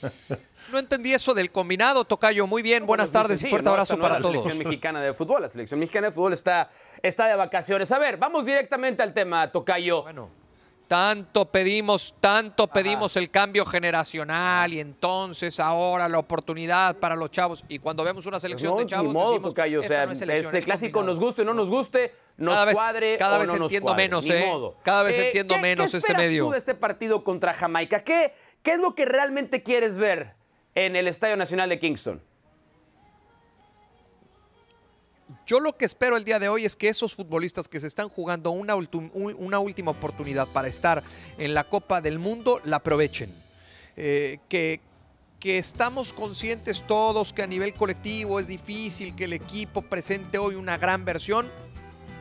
No 0.71 0.80
entendí 0.80 1.13
eso 1.13 1.34
del 1.34 1.51
combinado, 1.51 2.03
Tocayo. 2.06 2.45
Muy 2.47 2.62
bien, 2.62 2.86
buenas 2.86 3.12
Bueno, 3.12 3.23
tardes 3.23 3.39
y 3.41 3.43
sí, 3.45 3.49
fuerte 3.49 3.65
no, 3.65 3.71
abrazo 3.71 3.95
no 3.95 4.01
para 4.01 4.15
la 4.15 4.19
todos. 4.21 4.32
selección 4.34 4.58
mexicana 4.58 5.01
de 5.01 5.13
fútbol. 5.13 5.41
La 5.41 5.49
selección 5.49 5.80
mexicana 5.80 6.08
de 6.08 6.13
fútbol 6.13 6.34
está, 6.34 6.69
está 7.01 7.27
de 7.27 7.36
vacaciones. 7.36 7.91
A 7.91 7.99
ver, 7.99 8.17
vamos 8.17 8.45
directamente 8.45 9.01
al 9.03 9.13
tema, 9.13 9.49
Tocayo. 9.51 10.03
Bueno, 10.03 10.30
tanto 10.88 11.45
pedimos, 11.51 12.15
tanto 12.21 12.67
pedimos 12.67 13.17
el 13.17 13.30
cambio 13.30 13.65
generacional 13.65 14.73
y 14.73 14.80
entonces 14.80 15.60
ahora 15.60 16.08
la 16.08 16.17
oportunidad 16.19 16.95
para 16.97 17.15
los 17.15 17.30
chavos. 17.32 17.63
Y 17.67 17.80
cuando 17.80 18.03
vemos 18.06 18.25
una 18.25 18.39
selección 18.39 18.73
no, 18.73 18.80
de 18.80 18.86
chavos, 18.86 19.12
modo, 19.13 19.32
decimos, 19.32 19.49
Tocayo. 19.53 19.80
O 19.80 19.84
"Esta 19.84 19.95
sea, 19.97 20.06
no 20.06 20.12
es 20.13 20.19
selección, 20.19 20.47
ese 20.49 20.58
es 20.60 20.65
clásico 20.65 20.99
combinado". 20.99 21.13
nos 21.19 21.23
guste 21.25 21.41
o 21.41 21.45
no 21.45 21.53
nos 21.53 21.69
guste, 21.69 22.15
nos 22.38 22.53
Cada 22.56 22.65
vez- 22.65 22.75
cuadre 22.75 23.17
cada 23.17 23.36
o 23.38 23.39
vez 23.39 23.53
no 23.53 23.63
entiendo 23.65 23.95
menos, 23.95 24.30
¿eh? 24.30 24.45
modo. 24.49 24.77
Cada 24.84 25.03
vez 25.03 25.17
entiendo 25.17 25.56
¿qué- 25.56 25.62
menos 25.62 25.91
¿qué 25.91 25.97
este 25.97 26.13
medio. 26.13 26.45
tú 26.45 26.51
de 26.51 26.58
este 26.58 26.73
partido 26.75 27.23
contra 27.23 27.53
Jamaica? 27.53 28.03
¿Qué, 28.03 28.34
¿Qué 28.63 28.71
es 28.73 28.80
lo 28.80 28.95
que 28.95 29.06
realmente 29.06 29.63
quieres 29.63 29.97
ver 29.97 30.37
en 30.77 30.95
el 30.95 31.07
Estadio 31.07 31.35
Nacional 31.35 31.69
de 31.69 31.79
Kingston? 31.79 32.21
Yo 35.47 35.59
lo 35.59 35.75
que 35.75 35.85
espero 35.85 36.15
el 36.15 36.23
día 36.23 36.37
de 36.37 36.49
hoy 36.49 36.65
es 36.65 36.75
que 36.75 36.87
esos 36.87 37.15
futbolistas 37.15 37.67
que 37.67 37.79
se 37.79 37.87
están 37.87 38.09
jugando 38.09 38.51
una, 38.51 38.75
última 38.75 39.91
oportunidad 39.91 40.47
para 40.47 40.67
estar 40.67 41.01
en 41.39 41.55
la 41.55 41.63
Copa 41.63 41.99
del 41.99 42.19
Mundo 42.19 42.61
la 42.63 42.77
aprovechen. 42.77 43.33
Eh, 43.95 44.37
que, 44.47 44.79
que 45.39 45.57
estamos 45.57 46.13
conscientes 46.13 46.83
todos 46.85 47.33
que 47.33 47.41
a 47.41 47.47
nivel 47.47 47.73
colectivo 47.73 48.39
es 48.39 48.45
difícil 48.45 49.15
que 49.15 49.23
el 49.23 49.33
equipo 49.33 49.81
presente 49.81 50.37
hoy 50.37 50.53
una 50.53 50.77
gran 50.77 51.05
versión. 51.05 51.47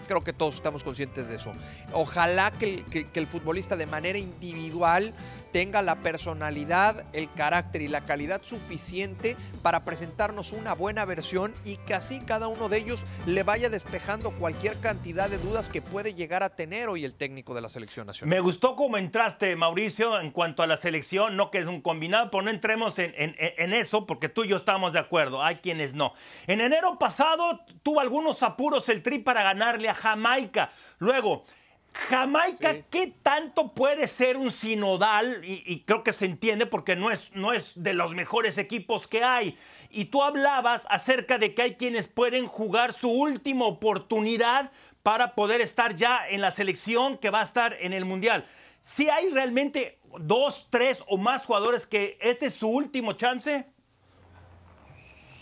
Creo 0.09 0.23
que 0.23 0.33
todos 0.33 0.55
estamos 0.55 0.83
conscientes 0.83 1.29
de 1.29 1.35
eso. 1.37 1.53
Ojalá 1.93 2.53
que 2.53 3.07
el 3.13 3.27
futbolista 3.27 3.77
de 3.77 3.87
manera 3.87 4.19
individual 4.19 5.13
tenga 5.57 5.81
la 5.81 5.95
personalidad, 5.95 7.07
el 7.15 7.33
carácter 7.33 7.81
y 7.81 7.89
la 7.89 8.05
calidad 8.05 8.43
suficiente 8.43 9.39
para 9.63 9.87
presentarnos 9.87 10.53
una 10.53 10.75
buena 10.75 11.07
versión 11.07 11.55
y 11.65 11.79
que 11.79 11.95
así 11.95 12.21
cada 12.21 12.47
uno 12.47 12.69
de 12.69 12.77
ellos 12.77 13.07
le 13.25 13.43
vaya 13.43 13.71
despejando 13.71 14.33
cualquier 14.33 14.79
cantidad 14.81 15.31
de 15.31 15.39
dudas 15.39 15.71
que 15.71 15.81
puede 15.81 16.13
llegar 16.13 16.43
a 16.43 16.51
tener 16.51 16.91
hoy 16.91 17.07
el 17.07 17.15
técnico 17.15 17.55
de 17.55 17.63
la 17.63 17.71
selección 17.71 18.07
nacional. 18.07 18.37
Me 18.37 18.41
gustó 18.43 18.77
cómo 18.77 18.99
entraste, 18.99 19.57
Mauricio, 19.57 20.21
en 20.21 20.31
cuanto 20.31 20.63
a 20.63 20.67
la 20.67 20.77
selección, 20.77 21.39
no 21.39 21.51
que 21.51 21.61
es 21.61 21.67
un 21.67 21.81
combinado, 21.81 22.31
pero 22.31 22.43
no 22.43 22.51
entremos 22.51 22.99
en, 22.99 23.15
eso 23.73 24.05
porque 24.05 24.29
tú 24.29 24.45
y 24.45 24.49
yo 24.49 24.59
estamos 24.59 24.93
de 24.93 24.99
acuerdo, 24.99 25.43
hay 25.43 25.57
quienes 25.57 25.95
no. 25.95 26.13
En 26.47 26.61
enero 26.61 26.99
pasado 26.99 27.65
tuvo 27.83 28.01
algunos 28.01 28.43
apuros 28.43 28.91
el 28.91 29.03
Tri 29.03 29.21
para 29.21 29.43
ganarle 29.43 29.89
a 29.89 29.95
Jamaica. 29.95 30.71
Luego, 30.99 31.47
Jamaica, 32.09 32.83
¿qué 32.91 33.13
tanto 33.23 33.73
puede 33.73 34.07
ser 34.07 34.37
un 34.37 34.51
sinodal? 34.51 35.45
Y, 35.45 35.63
y 35.67 35.81
creo 35.81 36.05
que 36.05 36.13
se 36.13 36.27
entiende 36.27 36.67
porque 36.67 36.95
no 36.95 37.11
es, 37.11 37.33
no 37.35 37.53
es 37.53 37.73
de 37.75 37.95
los 37.95 38.15
mejores 38.15 38.59
equipos 38.59 39.09
que 39.09 39.25
hay. 39.25 39.59
Y 39.91 40.07
tú 40.07 40.23
hablabas 40.23 40.83
acerca 40.89 41.39
de 41.39 41.55
que 41.55 41.63
hay 41.63 41.75
quienes 41.75 42.09
pueden 42.09 42.47
jugar 42.47 42.93
su 42.93 43.11
última 43.11 43.65
oportunidad 43.65 44.71
para 45.03 45.35
poder 45.35 45.61
estar 45.61 45.97
ya 45.97 46.29
en 46.29 46.41
la 46.41 46.53
selección 46.53 47.19
que 47.19 47.31
va 47.31 47.41
a 47.41 47.45
estar 47.45 47.77
en 47.81 47.93
el 47.93 48.05
Mundial. 48.05 48.47
Si 48.83 49.09
hay 49.09 49.31
realmente 49.31 49.99
dos, 50.21 50.69
tres 50.71 51.03
o 51.09 51.17
más 51.17 51.45
jugadores 51.45 51.87
que 51.87 52.19
este 52.21 52.47
es 52.47 52.55
su 52.55 52.69
último 52.69 53.15
chance. 53.15 53.67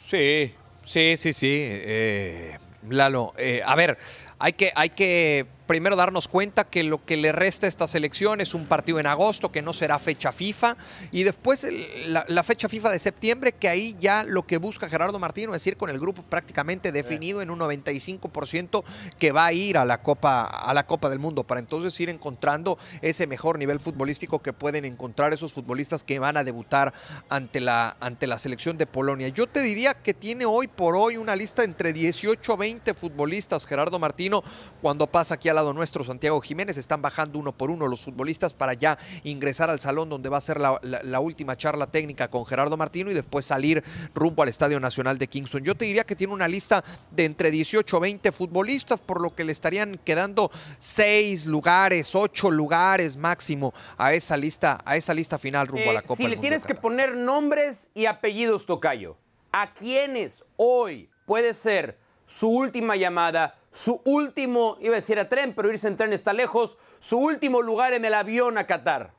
Sí, 0.06 0.54
sí, 0.82 1.16
sí, 1.16 1.32
sí. 1.32 1.58
eh, 1.60 2.58
Lalo, 2.88 3.32
eh, 3.38 3.62
a 3.64 3.74
ver, 3.74 3.96
hay 4.38 4.52
que, 4.52 4.72
hay 4.74 4.90
que 4.90 5.46
primero 5.66 5.96
darnos 5.96 6.28
cuenta 6.28 6.64
que 6.64 6.82
lo 6.82 7.04
que 7.04 7.16
le 7.16 7.32
resta 7.32 7.66
a 7.66 7.68
esta 7.68 7.86
selección 7.86 8.40
es 8.40 8.54
un 8.54 8.66
partido 8.66 8.98
en 9.00 9.06
agosto, 9.06 9.50
que 9.50 9.62
no 9.62 9.72
será 9.72 9.98
fecha 9.98 10.32
FIFA, 10.32 10.76
y 11.10 11.22
después 11.22 11.66
la, 12.06 12.24
la 12.28 12.42
fecha 12.42 12.68
FIFA 12.68 12.90
de 12.90 12.98
septiembre, 12.98 13.52
que 13.52 13.68
ahí 13.68 13.96
ya 13.98 14.24
lo 14.24 14.46
que 14.46 14.58
busca 14.58 14.88
Gerardo 14.88 15.18
Martino 15.18 15.54
es 15.54 15.66
ir 15.66 15.76
con 15.76 15.90
el 15.90 15.98
grupo 15.98 16.22
prácticamente 16.22 16.92
definido 16.92 17.42
en 17.42 17.50
un 17.50 17.58
95% 17.58 18.84
que 19.18 19.32
va 19.32 19.46
a 19.46 19.52
ir 19.52 19.78
a 19.78 19.84
la 19.84 20.02
Copa 20.02 20.44
a 20.44 20.74
la 20.74 20.86
Copa 20.86 21.08
del 21.08 21.18
Mundo 21.18 21.44
para 21.44 21.60
entonces 21.60 21.98
ir 22.00 22.08
encontrando 22.08 22.78
ese 23.02 23.26
mejor 23.26 23.58
nivel 23.58 23.80
futbolístico 23.80 24.42
que 24.42 24.52
pueden 24.52 24.84
encontrar 24.84 25.32
esos 25.32 25.52
futbolistas 25.52 26.04
que 26.04 26.18
van 26.18 26.36
a 26.36 26.44
debutar 26.44 26.92
ante 27.28 27.60
la 27.60 27.96
ante 28.00 28.26
la 28.26 28.38
selección 28.38 28.78
de 28.78 28.86
Polonia. 28.86 29.28
Yo 29.28 29.46
te 29.46 29.60
diría 29.60 29.94
que 29.94 30.14
tiene 30.14 30.46
hoy 30.46 30.68
por 30.68 30.96
hoy 30.96 31.16
una 31.16 31.36
lista 31.36 31.64
entre 31.64 31.92
18 31.92 32.52
a 32.52 32.56
20 32.56 32.94
futbolistas 32.94 33.66
Gerardo 33.66 33.98
Martino 33.98 34.42
cuando 34.80 35.06
pasa 35.06 35.34
aquí 35.34 35.48
al 35.54 35.56
lado 35.64 35.72
nuestro 35.72 36.02
Santiago 36.04 36.40
Jiménez 36.40 36.76
están 36.76 37.00
bajando 37.00 37.38
uno 37.38 37.52
por 37.52 37.70
uno 37.70 37.86
los 37.86 38.00
futbolistas 38.02 38.52
para 38.52 38.74
ya 38.74 38.98
ingresar 39.22 39.70
al 39.70 39.78
salón 39.80 40.08
donde 40.08 40.28
va 40.28 40.38
a 40.38 40.40
ser 40.40 40.60
la, 40.60 40.78
la- 40.82 41.02
la 41.02 41.20
última 41.20 41.56
charla 41.56 41.86
técnica 41.86 42.28
con 42.28 42.44
Gerardo 42.44 42.76
Martino 42.76 43.10
y 43.10 43.14
después 43.14 43.46
salir 43.46 43.82
rumbo 44.14 44.42
al 44.42 44.48
Estadio 44.48 44.80
Nacional 44.80 45.16
de 45.18 45.28
Kingston. 45.28 45.62
Yo 45.62 45.74
te 45.74 45.84
diría 45.84 46.04
que 46.04 46.16
tiene 46.16 46.32
una 46.32 46.48
lista 46.48 46.84
de 47.10 47.24
entre 47.24 47.50
18 47.50 47.96
a 47.96 48.00
20 48.00 48.32
futbolistas, 48.32 49.00
por 49.00 49.20
lo 49.20 49.34
que 49.34 49.44
le 49.44 49.52
estarían 49.52 49.98
quedando 50.04 50.50
seis 50.78 51.46
lugares, 51.46 52.14
ocho 52.14 52.50
lugares 52.50 53.16
máximo 53.16 53.72
a 53.96 54.12
esa 54.12 54.36
lista, 54.36 54.80
a 54.84 54.96
esa 54.96 55.14
lista 55.14 55.38
final 55.38 55.66
rumbo 55.68 55.90
a 55.90 55.94
la 55.94 56.00
Eh, 56.00 56.02
Copa 56.02 56.16
si 56.16 56.22
del 56.24 56.30
le 56.30 56.36
Mundo 56.36 56.42
tienes 56.42 56.64
que 56.64 56.74
poner 56.74 57.16
nombres 57.16 57.90
y 57.94 58.06
apellidos, 58.06 58.66
Tocayo, 58.66 59.16
¿a 59.52 59.72
quiénes 59.72 60.44
hoy 60.56 61.08
puede 61.26 61.54
ser 61.54 61.98
su 62.26 62.48
última 62.48 62.96
llamada, 62.96 63.54
su 63.74 64.00
último, 64.04 64.78
iba 64.80 64.92
a 64.92 64.96
decir 64.96 65.18
a 65.18 65.28
tren, 65.28 65.52
pero 65.52 65.68
irse 65.68 65.88
en 65.88 65.96
tren 65.96 66.12
está 66.12 66.32
lejos, 66.32 66.78
su 67.00 67.18
último 67.18 67.60
lugar 67.60 67.92
en 67.92 68.04
el 68.04 68.14
avión 68.14 68.56
a 68.56 68.68
Qatar? 68.68 69.12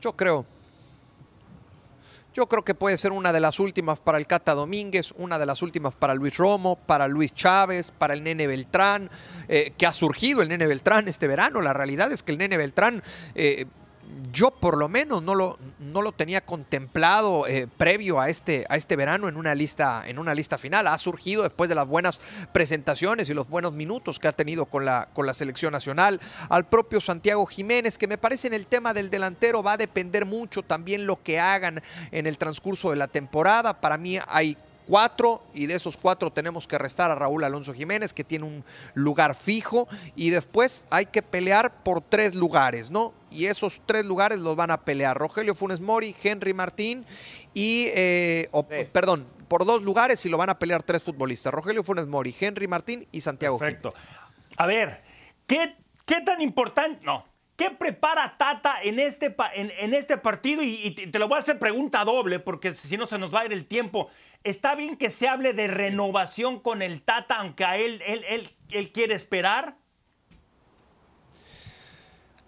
Yo 0.00 0.16
creo. 0.16 0.46
Yo 2.32 2.46
creo 2.46 2.64
que 2.64 2.74
puede 2.74 2.96
ser 2.96 3.12
una 3.12 3.30
de 3.30 3.40
las 3.40 3.60
últimas 3.60 4.00
para 4.00 4.16
el 4.16 4.26
Cata 4.26 4.54
Domínguez, 4.54 5.12
una 5.18 5.38
de 5.38 5.44
las 5.44 5.60
últimas 5.60 5.94
para 5.94 6.14
Luis 6.14 6.38
Romo, 6.38 6.76
para 6.76 7.08
Luis 7.08 7.34
Chávez, 7.34 7.90
para 7.90 8.14
el 8.14 8.22
Nene 8.22 8.46
Beltrán, 8.46 9.10
eh, 9.48 9.74
que 9.76 9.86
ha 9.86 9.92
surgido 9.92 10.40
el 10.40 10.48
Nene 10.48 10.66
Beltrán 10.66 11.06
este 11.06 11.26
verano. 11.26 11.60
La 11.60 11.74
realidad 11.74 12.10
es 12.10 12.22
que 12.22 12.32
el 12.32 12.38
Nene 12.38 12.56
Beltrán, 12.56 13.02
eh, 13.34 13.66
yo 14.32 14.50
por 14.50 14.76
lo 14.76 14.88
menos 14.88 15.22
no 15.22 15.34
lo, 15.34 15.58
no 15.78 16.02
lo 16.02 16.12
tenía 16.12 16.40
contemplado 16.44 17.46
eh, 17.46 17.66
previo 17.76 18.20
a 18.20 18.28
este, 18.28 18.66
a 18.68 18.76
este 18.76 18.96
verano 18.96 19.28
en 19.28 19.36
una, 19.36 19.54
lista, 19.54 20.02
en 20.06 20.18
una 20.18 20.34
lista 20.34 20.58
final. 20.58 20.86
Ha 20.86 20.98
surgido 20.98 21.42
después 21.42 21.68
de 21.68 21.74
las 21.74 21.86
buenas 21.86 22.20
presentaciones 22.52 23.28
y 23.30 23.34
los 23.34 23.48
buenos 23.48 23.72
minutos 23.72 24.18
que 24.18 24.28
ha 24.28 24.32
tenido 24.32 24.66
con 24.66 24.84
la, 24.84 25.08
con 25.12 25.26
la 25.26 25.34
selección 25.34 25.72
nacional. 25.72 26.20
Al 26.48 26.66
propio 26.66 27.00
Santiago 27.00 27.46
Jiménez, 27.46 27.98
que 27.98 28.06
me 28.06 28.18
parece 28.18 28.48
en 28.48 28.54
el 28.54 28.66
tema 28.66 28.94
del 28.94 29.10
delantero 29.10 29.62
va 29.62 29.72
a 29.72 29.76
depender 29.76 30.24
mucho 30.24 30.62
también 30.62 31.06
lo 31.06 31.22
que 31.22 31.40
hagan 31.40 31.82
en 32.10 32.26
el 32.26 32.38
transcurso 32.38 32.90
de 32.90 32.96
la 32.96 33.08
temporada. 33.08 33.80
Para 33.80 33.96
mí 33.96 34.18
hay 34.26 34.56
cuatro 34.88 35.42
y 35.54 35.66
de 35.66 35.74
esos 35.74 35.96
cuatro 35.96 36.32
tenemos 36.32 36.66
que 36.66 36.78
restar 36.78 37.10
a 37.10 37.14
Raúl 37.14 37.44
Alonso 37.44 37.74
Jiménez 37.74 38.12
que 38.12 38.24
tiene 38.24 38.46
un 38.46 38.64
lugar 38.94 39.34
fijo 39.34 39.86
y 40.16 40.30
después 40.30 40.86
hay 40.90 41.06
que 41.06 41.22
pelear 41.22 41.82
por 41.84 42.00
tres 42.00 42.34
lugares, 42.34 42.90
¿no? 42.90 43.12
Y 43.30 43.46
esos 43.46 43.82
tres 43.84 44.06
lugares 44.06 44.38
los 44.38 44.56
van 44.56 44.70
a 44.70 44.84
pelear 44.84 45.16
Rogelio 45.16 45.54
Funes 45.54 45.80
Mori, 45.80 46.16
Henry 46.22 46.54
Martín 46.54 47.04
y, 47.52 47.88
eh, 47.94 48.48
perdón, 48.92 49.26
por 49.46 49.66
dos 49.66 49.82
lugares 49.82 50.24
y 50.24 50.28
lo 50.28 50.38
van 50.38 50.50
a 50.50 50.58
pelear 50.58 50.82
tres 50.82 51.02
futbolistas, 51.02 51.52
Rogelio 51.52 51.84
Funes 51.84 52.06
Mori, 52.06 52.34
Henry 52.38 52.66
Martín 52.66 53.06
y 53.12 53.20
Santiago 53.20 53.58
Perfecto. 53.58 53.92
A 54.56 54.66
ver, 54.66 55.02
¿qué, 55.46 55.76
qué 56.06 56.22
tan 56.22 56.40
importante? 56.40 57.04
No. 57.04 57.24
¿Qué 57.58 57.72
prepara 57.72 58.36
Tata 58.38 58.76
en 58.84 59.00
este, 59.00 59.34
en, 59.56 59.92
este 59.92 60.16
partido? 60.16 60.62
Y, 60.62 60.92
te 60.92 61.18
lo 61.18 61.26
voy 61.26 61.34
a 61.34 61.38
hacer 61.40 61.58
pregunta 61.58 62.04
doble, 62.04 62.38
porque 62.38 62.72
si 62.72 62.96
no 62.96 63.04
se 63.06 63.18
nos 63.18 63.34
va 63.34 63.40
a 63.40 63.46
ir 63.46 63.52
el 63.52 63.66
tiempo. 63.66 64.08
¿Está 64.44 64.76
bien 64.76 64.96
que 64.96 65.10
se 65.10 65.26
hable 65.26 65.52
de 65.54 65.66
renovación 65.66 66.60
con 66.60 66.82
el 66.82 67.02
Tata, 67.02 67.38
aunque 67.38 67.64
a 67.64 67.76
él, 67.76 68.00
él, 68.06 68.24
él, 68.28 68.56
él 68.70 68.92
quiere 68.92 69.16
esperar? 69.16 69.76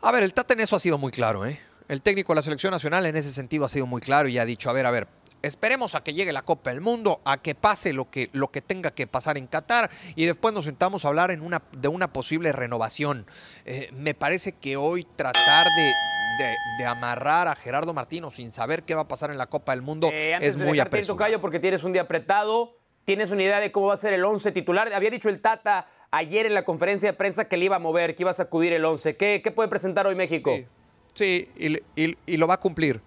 A 0.01 0.13
ver, 0.13 0.23
el 0.23 0.33
Tata 0.33 0.55
en 0.55 0.61
eso 0.61 0.77
ha 0.77 0.81
sido 0.81 0.97
muy 0.97 1.11
claro, 1.11 1.45
¿eh? 1.45 1.59
El 1.89 2.03
técnico 2.03 2.33
de 2.33 2.37
la 2.37 2.43
selección 2.43 2.71
nacional 2.71 3.05
en 3.05 3.17
ese 3.17 3.31
sentido 3.31 3.65
ha 3.65 3.69
sido 3.69 3.87
muy 3.87 4.01
claro 4.01 4.29
y 4.29 4.39
ha 4.39 4.45
dicho, 4.45 4.71
a 4.71 4.73
ver, 4.73 4.87
a 4.87 4.93
ver, 4.93 5.09
esperemos 5.43 5.95
a 5.95 6.03
que 6.03 6.13
llegue 6.13 6.33
la 6.33 6.43
Copa 6.43 6.71
del 6.71 6.81
Mundo, 6.81 7.21
a 7.25 7.39
que 7.39 7.55
pase 7.55 7.93
lo 7.93 8.11
que, 8.11 8.31
lo 8.33 8.51
que 8.51 8.61
tenga 8.61 8.91
que 8.91 9.07
pasar 9.07 9.39
en 9.39 9.47
Qatar 9.47 9.91
y 10.17 10.27
después 10.27 10.53
nos 10.55 10.65
sentamos 10.65 11.05
a 11.05 11.09
hablar 11.09 11.31
en 11.31 11.43
una, 11.43 11.63
de 11.73 11.89
una 11.89 12.13
posible 12.13 12.53
renovación. 12.53 13.27
Eh, 13.65 13.91
me 13.93 14.15
parece 14.15 14.53
que 14.53 14.77
hoy 14.77 15.07
tratar 15.17 15.67
de, 15.77 15.83
de- 16.45 16.57
de 16.79 16.87
amarrar 16.87 17.49
a 17.49 17.55
Gerardo 17.57 17.93
Martino 17.93 18.31
sin 18.31 18.53
saber 18.53 18.83
qué 18.85 18.95
va 18.95 19.03
a 19.03 19.09
pasar 19.09 19.31
en 19.31 19.39
la 19.39 19.47
Copa 19.47 19.73
del 19.73 19.83
Mundo 19.83 20.09
Eh, 20.13 20.35
antes 20.35 20.51
es 20.55 20.59
de 20.59 20.65
muy 20.65 20.81
apresurado. 20.81 21.19
Tocayo, 21.19 21.41
porque 21.41 21.61
tienes 21.61 21.85
un 21.85 21.93
día 21.93 22.03
apretado, 22.03 22.79
tienes 23.05 23.31
una 23.31 23.43
idea 23.43 23.61
de 23.61 23.71
cómo 23.73 23.89
va 23.89 23.95
a 23.95 23.99
ser 23.99 24.13
el 24.15 24.25
11 24.25 24.53
titular. 24.53 24.93
Había 24.93 25.11
dicho 25.11 25.29
el 25.29 25.41
Tata 25.41 25.87
ayer 26.11 26.47
en 26.47 26.55
la 26.55 26.65
conferencia 26.65 27.11
de 27.11 27.17
prensa 27.17 27.47
que 27.47 27.57
le 27.57 27.67
iba 27.67 27.77
a 27.77 27.79
mover, 27.81 28.17
que 28.17 28.23
iba 28.23 28.31
a 28.31 28.35
sacudir 28.35 28.73
el 28.73 28.85
11. 28.85 29.17
¿Qué, 29.17 29.41
qué 29.45 29.51
puede 29.51 29.69
presentar 29.69 30.07
hoy 30.07 30.15
México? 30.15 30.53
Sí, 30.55 30.67
sí, 31.13 31.49
y, 31.57 31.69
le- 31.69 31.83
y- 31.97 32.17
y 32.27 32.37
lo 32.39 32.47
va 32.47 32.55
a 32.55 32.61
cumplir. 32.61 33.01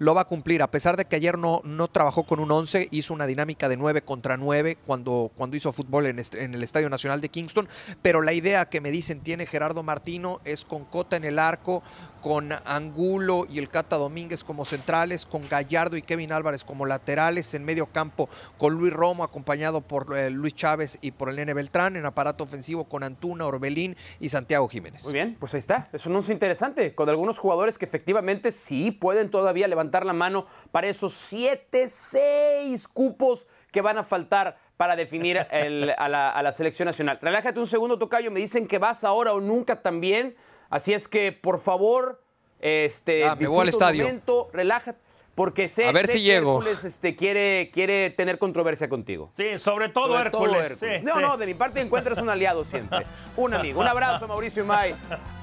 Lo 0.00 0.14
va 0.14 0.22
a 0.22 0.24
cumplir, 0.24 0.62
a 0.62 0.70
pesar 0.70 0.96
de 0.96 1.04
que 1.04 1.16
ayer 1.16 1.36
no, 1.36 1.60
no 1.62 1.86
trabajó 1.86 2.22
con 2.22 2.40
un 2.40 2.50
11, 2.50 2.88
hizo 2.90 3.12
una 3.12 3.26
dinámica 3.26 3.68
de 3.68 3.76
9 3.76 4.00
contra 4.00 4.38
9 4.38 4.78
cuando, 4.86 5.30
cuando 5.36 5.58
hizo 5.58 5.74
fútbol 5.74 6.06
en, 6.06 6.18
el 6.18 6.62
Estadio 6.62 6.88
Nacional 6.88 7.20
de 7.20 7.28
Kingston, 7.28 7.68
pero 8.00 8.22
la 8.22 8.32
idea 8.32 8.70
que 8.70 8.80
me 8.80 8.90
dicen 8.90 9.20
tiene 9.20 9.44
Gerardo 9.44 9.82
Martino 9.82 10.40
es 10.46 10.64
con 10.64 10.86
Cota 10.86 11.16
en 11.16 11.24
el 11.24 11.38
arco, 11.38 11.82
con 12.22 12.48
Angulo 12.64 13.46
y 13.46 13.58
el 13.58 13.68
Cata 13.68 13.98
Domínguez 13.98 14.42
como 14.42 14.64
centrales, 14.64 15.26
con 15.26 15.46
Gallardo 15.46 15.98
y 15.98 16.02
Kevin 16.02 16.32
Álvarez 16.32 16.64
como 16.64 16.86
laterales, 16.86 17.52
en 17.52 17.66
medio 17.66 17.84
campo 17.84 18.30
con 18.56 18.78
Luis 18.78 18.94
Romo 18.94 19.22
acompañado 19.22 19.82
por 19.82 20.16
eh, 20.16 20.30
Luis 20.30 20.54
Chávez 20.54 20.96
y 21.02 21.10
por 21.10 21.28
el 21.28 21.36
Nene 21.36 21.52
Beltrán, 21.52 21.96
en 21.96 22.06
aparato 22.06 22.44
ofensivo 22.44 22.84
con 22.84 23.02
Antuna, 23.02 23.44
Orbelín 23.44 23.96
y 24.18 24.30
Santiago 24.30 24.66
Jiménez. 24.66 25.04
Muy 25.04 25.12
bien, 25.12 25.36
pues 25.38 25.52
ahí 25.52 25.58
está. 25.58 25.90
Es 25.92 26.06
un 26.06 26.16
once 26.16 26.32
interesante, 26.32 26.94
con 26.94 27.06
algunos 27.10 27.38
jugadores 27.38 27.76
que 27.76 27.84
efectivamente 27.84 28.50
sí 28.50 28.92
pueden 28.92 29.30
todavía 29.30 29.68
levantar 29.68 29.89
la 30.06 30.12
mano 30.12 30.46
para 30.72 30.86
esos 30.88 31.12
siete, 31.14 31.88
seis 31.88 32.86
cupos 32.88 33.46
que 33.72 33.80
van 33.80 33.98
a 33.98 34.04
faltar 34.04 34.56
para 34.76 34.96
definir 34.96 35.46
el- 35.50 35.94
a, 35.98 36.08
la, 36.08 36.30
a 36.30 36.42
la 36.42 36.52
selección 36.52 36.86
nacional. 36.86 37.18
Relájate 37.20 37.60
un 37.60 37.66
segundo, 37.66 37.98
Tocayo. 37.98 38.30
Me 38.30 38.40
dicen 38.40 38.66
que 38.66 38.78
vas 38.78 39.04
ahora 39.04 39.32
o 39.32 39.40
nunca 39.40 39.82
también. 39.82 40.34
Así 40.70 40.94
es 40.94 41.06
que, 41.08 41.32
por 41.32 41.58
favor, 41.60 42.22
este, 42.60 43.24
Ah, 43.26 43.36
me 43.36 43.46
voy 43.46 43.62
al 43.62 43.68
estadio. 43.68 44.04
momento, 44.04 44.48
relájate. 44.52 44.98
Porque 45.34 45.68
sé, 45.68 45.86
A 45.86 45.92
ver 45.92 46.06
sé 46.06 46.14
si 46.14 46.18
que 46.18 46.24
llego. 46.24 46.58
Hércules 46.58 46.84
este, 46.84 47.16
quiere, 47.16 47.70
quiere 47.72 48.10
tener 48.10 48.38
controversia 48.38 48.88
contigo. 48.90 49.30
Sí, 49.36 49.56
sobre 49.58 49.88
todo 49.88 50.08
Sobre 50.14 50.28
todo 50.30 50.44
Hércules. 50.44 50.78
Sí, 50.78 51.02
no, 51.02 51.14
sí. 51.14 51.22
no, 51.22 51.36
de 51.38 51.46
mi 51.46 51.54
parte 51.54 51.80
encuentras 51.80 52.18
un 52.18 52.28
aliado 52.28 52.62
siempre. 52.64 53.06
Un 53.36 53.54
amigo. 53.54 53.80
Un 53.80 53.86
abrazo, 53.86 54.26
Mauricio 54.28 54.66
May. 54.66 54.94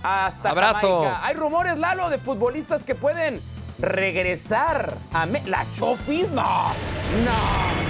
Hasta 0.03 0.49
Abrazo. 0.51 1.03
Jamaica. 1.03 1.25
Hay 1.25 1.35
rumores, 1.35 1.77
Lalo, 1.79 2.09
de 2.09 2.19
futbolistas 2.19 2.83
que 2.83 2.93
pueden 2.95 3.41
regresar 3.79 4.93
a 5.13 5.25
la 5.25 5.65
Chofis. 5.71 6.29
No, 6.31 6.73
no. 7.25 7.87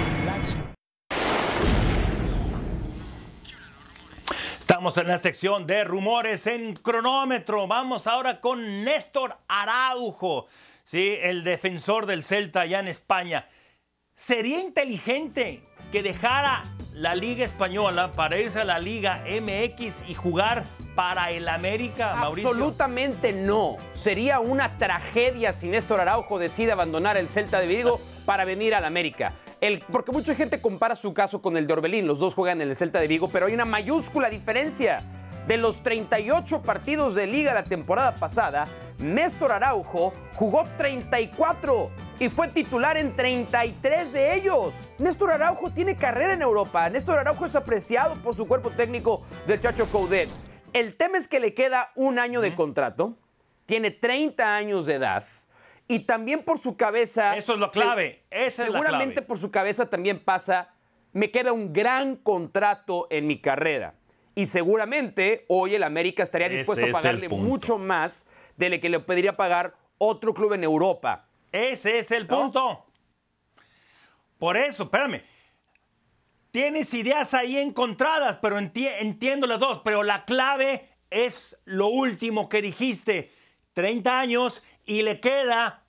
Estamos 4.58 4.96
en 4.98 5.08
la 5.08 5.18
sección 5.18 5.66
de 5.66 5.82
rumores 5.84 6.46
en 6.46 6.74
cronómetro. 6.74 7.66
Vamos 7.66 8.06
ahora 8.06 8.40
con 8.40 8.84
Néstor 8.84 9.38
Araujo, 9.48 10.46
¿sí? 10.84 11.16
el 11.20 11.42
defensor 11.42 12.06
del 12.06 12.22
Celta 12.22 12.60
allá 12.60 12.80
en 12.80 12.88
España. 12.88 13.48
¿Sería 14.14 14.60
inteligente 14.60 15.62
que 15.90 16.02
dejara 16.02 16.64
la 16.92 17.14
Liga 17.14 17.44
Española 17.44 18.12
para 18.12 18.38
irse 18.38 18.60
a 18.60 18.64
la 18.64 18.78
Liga 18.78 19.24
MX 19.24 20.08
y 20.08 20.14
jugar 20.14 20.64
para 20.98 21.30
el 21.30 21.48
América, 21.48 22.16
Mauricio? 22.16 22.50
Absolutamente 22.50 23.32
no. 23.32 23.76
Sería 23.92 24.40
una 24.40 24.78
tragedia 24.78 25.52
si 25.52 25.68
Néstor 25.68 26.00
Araujo 26.00 26.40
decide 26.40 26.72
abandonar 26.72 27.16
el 27.16 27.28
Celta 27.28 27.60
de 27.60 27.68
Vigo 27.68 28.00
para 28.26 28.44
venir 28.44 28.74
al 28.74 28.84
América. 28.84 29.32
Porque 29.92 30.10
mucha 30.10 30.34
gente 30.34 30.60
compara 30.60 30.96
su 30.96 31.14
caso 31.14 31.40
con 31.40 31.56
el 31.56 31.68
de 31.68 31.72
Orbelín. 31.72 32.08
Los 32.08 32.18
dos 32.18 32.34
juegan 32.34 32.60
en 32.62 32.70
el 32.70 32.74
Celta 32.74 32.98
de 32.98 33.06
Vigo, 33.06 33.28
pero 33.30 33.46
hay 33.46 33.54
una 33.54 33.64
mayúscula 33.64 34.28
diferencia. 34.28 35.04
De 35.46 35.56
los 35.56 35.84
38 35.84 36.62
partidos 36.62 37.14
de 37.14 37.28
liga 37.28 37.54
la 37.54 37.62
temporada 37.62 38.16
pasada, 38.16 38.66
Néstor 38.98 39.52
Araujo 39.52 40.12
jugó 40.34 40.64
34 40.78 41.90
y 42.18 42.28
fue 42.28 42.48
titular 42.48 42.96
en 42.96 43.14
33 43.14 44.12
de 44.12 44.34
ellos. 44.34 44.74
Néstor 44.98 45.30
Araujo 45.30 45.70
tiene 45.70 45.94
carrera 45.94 46.32
en 46.32 46.42
Europa. 46.42 46.90
Néstor 46.90 47.20
Araujo 47.20 47.46
es 47.46 47.54
apreciado 47.54 48.16
por 48.16 48.34
su 48.34 48.48
cuerpo 48.48 48.70
técnico 48.70 49.22
del 49.46 49.60
Chacho 49.60 49.86
Coudet. 49.86 50.28
El 50.72 50.96
tema 50.96 51.18
es 51.18 51.28
que 51.28 51.40
le 51.40 51.54
queda 51.54 51.90
un 51.94 52.18
año 52.18 52.40
de 52.40 52.54
contrato, 52.54 53.16
tiene 53.66 53.90
30 53.90 54.56
años 54.56 54.86
de 54.86 54.94
edad 54.94 55.24
y 55.86 56.00
también 56.00 56.42
por 56.44 56.58
su 56.58 56.76
cabeza. 56.76 57.36
Eso 57.36 57.54
es 57.54 57.58
lo 57.58 57.68
se- 57.68 57.80
clave, 57.80 58.22
esa 58.30 58.64
es 58.64 58.70
la 58.72 58.78
seguramente 58.78 59.14
clave. 59.14 59.26
por 59.26 59.38
su 59.38 59.50
cabeza 59.50 59.88
también 59.90 60.18
pasa, 60.22 60.70
me 61.12 61.30
queda 61.30 61.52
un 61.52 61.72
gran 61.72 62.16
contrato 62.16 63.06
en 63.10 63.26
mi 63.26 63.40
carrera. 63.40 63.94
Y 64.34 64.46
seguramente 64.46 65.44
hoy 65.48 65.74
el 65.74 65.82
América 65.82 66.22
estaría 66.22 66.48
dispuesto 66.48 66.84
es 66.86 66.90
a 66.90 66.92
pagarle 66.92 67.28
mucho 67.28 67.76
más 67.78 68.26
de 68.56 68.70
lo 68.70 68.78
que 68.80 68.88
le 68.88 69.00
pediría 69.00 69.36
pagar 69.36 69.74
otro 69.98 70.32
club 70.32 70.52
en 70.52 70.62
Europa. 70.64 71.26
Ese 71.50 71.98
es 71.98 72.10
el 72.12 72.26
punto. 72.26 72.84
Por 74.38 74.56
eso, 74.56 74.84
espérame. 74.84 75.22
Tienes 76.58 76.92
ideas 76.92 77.34
ahí 77.34 77.56
encontradas, 77.56 78.38
pero 78.42 78.58
enti- 78.58 78.92
entiendo 78.98 79.46
las 79.46 79.60
dos. 79.60 79.80
Pero 79.84 80.02
la 80.02 80.24
clave 80.24 80.88
es 81.08 81.56
lo 81.66 81.86
último 81.86 82.48
que 82.48 82.60
dijiste. 82.60 83.32
30 83.74 84.18
años 84.18 84.60
y 84.84 85.02
le 85.02 85.20
queda 85.20 85.84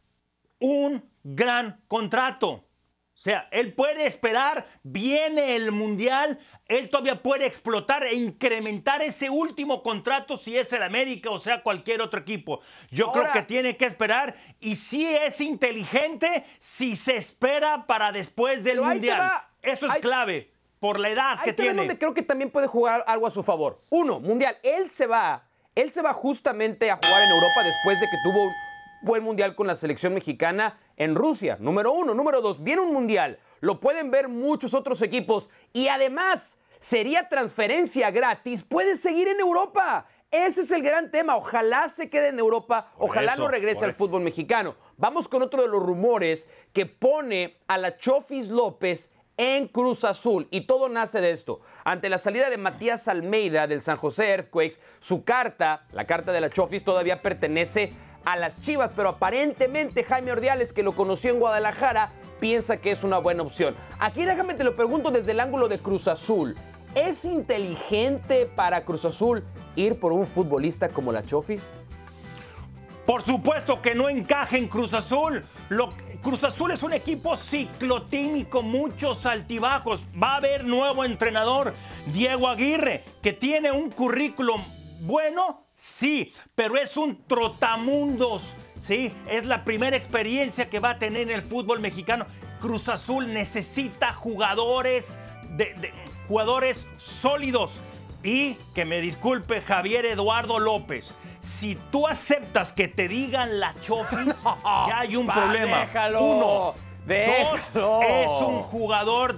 un 0.60 1.10
gran 1.24 1.82
contrato. 1.88 2.50
O 2.52 3.22
sea, 3.22 3.48
él 3.52 3.74
puede 3.74 4.06
esperar, 4.06 4.68
viene 4.84 5.56
el 5.56 5.72
Mundial, 5.72 6.38
él 6.68 6.92
todavía 6.92 7.24
puede 7.24 7.48
explotar 7.48 8.04
e 8.04 8.14
incrementar 8.14 9.02
ese 9.02 9.28
último 9.32 9.82
contrato 9.82 10.38
si 10.38 10.56
es 10.56 10.72
el 10.72 10.84
América 10.84 11.32
o 11.32 11.40
sea 11.40 11.64
cualquier 11.64 12.00
otro 12.04 12.20
equipo. 12.20 12.62
Yo 12.92 13.08
Ahora- 13.08 13.22
creo 13.22 13.34
que 13.34 13.42
tiene 13.48 13.76
que 13.76 13.86
esperar 13.86 14.36
y 14.60 14.76
sí 14.76 15.08
es 15.08 15.42
inteligente 15.42 16.46
si 16.60 16.96
se 16.96 17.18
espera 17.18 17.88
para 17.88 18.12
después 18.12 18.64
del 18.64 18.82
Mundial. 18.82 19.32
Eso 19.64 19.88
es 19.88 19.94
Ahí- 19.94 20.02
clave, 20.02 20.54
por 20.80 21.00
la 21.00 21.10
edad 21.10 21.38
Ahí 21.40 21.46
que 21.46 21.54
tiene. 21.54 21.74
donde 21.76 21.98
creo 21.98 22.14
que 22.14 22.24
también 22.24 22.52
puede 22.52 22.68
jugar 22.68 23.04
algo 23.08 23.28
a 23.28 23.32
su 23.32 23.44
favor. 23.44 23.82
Uno, 23.90 24.20
mundial. 24.20 24.58
Él 24.64 24.88
se 24.90 25.08
va, 25.08 25.48
él 25.76 25.92
se 25.92 26.02
va 26.02 26.14
justamente 26.14 26.90
a 26.90 26.96
jugar 26.98 27.24
en 27.24 27.30
Europa 27.32 27.64
después 27.64 28.00
de 28.00 28.08
que 28.08 28.18
tuvo 28.24 28.44
un 28.46 28.52
buen 29.02 29.24
mundial 29.24 29.56
con 29.56 29.68
la 29.68 29.76
selección 29.76 30.14
mexicana 30.14 30.80
en 30.98 31.16
Rusia. 31.16 31.58
Número 31.60 31.92
uno. 31.92 32.14
Número 32.14 32.42
dos, 32.42 32.64
viene 32.64 32.82
un 32.82 32.94
mundial. 32.94 33.40
Lo 33.62 33.80
pueden 33.80 34.10
ver 34.12 34.30
muchos 34.30 34.74
otros 34.74 35.02
equipos. 35.02 35.50
Y 35.74 35.90
además, 35.90 36.60
sería 36.80 37.28
transferencia 37.30 38.10
gratis. 38.12 38.64
Puede 38.64 38.96
seguir 38.98 39.28
en 39.28 39.40
Europa. 39.40 40.06
Ese 40.32 40.62
es 40.62 40.72
el 40.72 40.84
gran 40.84 41.10
tema. 41.12 41.36
Ojalá 41.36 41.90
se 41.90 42.10
quede 42.10 42.28
en 42.30 42.40
Europa. 42.40 42.92
Por 42.98 43.10
Ojalá 43.10 43.34
eso, 43.34 43.42
no 43.42 43.48
regrese 43.48 43.84
al 43.84 43.90
eso. 43.92 43.98
fútbol 43.98 44.22
mexicano. 44.22 44.76
Vamos 44.96 45.28
con 45.28 45.42
otro 45.42 45.62
de 45.64 45.68
los 45.68 45.82
rumores 45.82 46.48
que 46.72 46.86
pone 46.86 47.58
a 47.68 47.78
la 47.78 47.98
Chofis 47.98 48.48
López 48.50 49.10
en 49.40 49.68
Cruz 49.70 50.04
Azul. 50.04 50.48
Y 50.52 50.62
todo 50.68 50.90
nace 50.90 51.22
de 51.22 51.32
esto. 51.32 51.62
Ante 51.86 52.10
la 52.10 52.18
salida 52.18 52.50
de 52.50 52.58
Matías 52.58 53.08
Almeida 53.08 53.66
del 53.68 53.82
San 53.82 53.96
José 53.98 54.30
Earthquakes, 54.32 54.80
su 55.00 55.24
carta, 55.24 55.88
la 55.94 56.06
carta 56.06 56.34
de 56.34 56.42
la 56.42 56.50
Chofis, 56.50 56.84
todavía 56.84 57.22
pertenece 57.22 57.94
a 58.26 58.36
las 58.36 58.60
Chivas, 58.60 58.92
pero 58.94 59.10
aparentemente 59.10 60.04
Jaime 60.04 60.34
Ordiales, 60.34 60.74
que 60.74 60.84
lo 60.84 60.92
conoció 60.92 61.32
en 61.32 61.40
Guadalajara, 61.40 62.12
piensa 62.42 62.78
que 62.78 62.92
es 62.92 63.04
una 63.06 63.18
buena 63.18 63.44
opción. 63.44 63.76
Aquí 63.98 64.26
déjame 64.26 64.56
te 64.56 64.66
lo 64.66 64.76
pregunto 64.76 65.10
desde 65.10 65.32
el 65.32 65.40
ángulo 65.40 65.70
de 65.70 65.80
Cruz 65.80 66.10
Azul. 66.10 66.58
¿Es 66.96 67.24
inteligente 67.24 68.46
para 68.46 68.84
Cruz 68.84 69.06
Azul 69.06 69.46
ir 69.78 70.00
por 70.02 70.12
un 70.12 70.28
futbolista 70.28 70.90
como 70.90 71.14
la 71.14 71.24
Chofis? 71.24 71.76
Por 73.06 73.22
supuesto 73.24 73.82
que 73.82 73.96
no 73.96 74.10
encaja 74.10 74.58
en 74.58 74.68
Cruz 74.68 74.94
Azul. 74.94 75.46
Lo- 75.70 75.94
Cruz 76.22 76.44
Azul 76.44 76.72
es 76.72 76.84
un 76.84 76.92
equipo 76.94 77.36
ciclotímico, 77.38 78.62
muchos 78.62 79.26
altibajos. 79.26 80.04
Va 80.22 80.34
a 80.34 80.38
haber 80.38 80.66
nuevo 80.66 81.06
entrenador, 81.06 81.74
Diego 82.14 82.48
Aguirre, 82.48 83.04
que 83.22 83.34
tiene 83.34 83.72
un 83.72 83.90
currículum 83.90 84.62
bueno, 85.02 85.64
sí, 85.78 86.34
pero 86.56 86.76
es 86.76 86.98
un 86.98 87.24
trotamundos, 87.26 88.44
sí. 88.82 89.14
Es 89.30 89.46
la 89.46 89.64
primera 89.64 89.96
experiencia 89.96 90.70
que 90.70 90.80
va 90.80 90.92
a 90.92 91.00
tener 91.00 91.22
en 91.22 91.32
el 91.32 91.42
fútbol 91.42 91.80
mexicano. 91.80 92.26
Cruz 92.60 92.90
Azul 92.90 93.34
necesita 93.34 94.14
jugadores, 94.14 95.18
de- 95.52 95.94
jugadores 96.28 96.86
sólidos. 96.98 97.80
Y 98.22 98.56
que 98.76 98.84
me 98.84 99.00
disculpe 99.00 99.62
Javier 99.62 100.06
Eduardo 100.06 100.60
López, 100.60 101.16
si 101.42 101.76
tú 101.92 102.08
aceptas 102.08 102.74
que 102.74 102.88
te 102.88 103.08
digan 103.08 103.60
la 103.60 103.74
chofis, 103.82 104.28
ya 104.88 105.00
hay 105.00 105.16
un 105.16 105.28
Pa, 105.28 105.34
problema. 105.36 105.80
déjalo, 105.82 106.22
Uno. 106.24 106.74
déjalo. 107.06 107.60
Dos, 107.74 108.04
es 108.04 108.30
un 108.48 108.64
jugador 108.64 109.38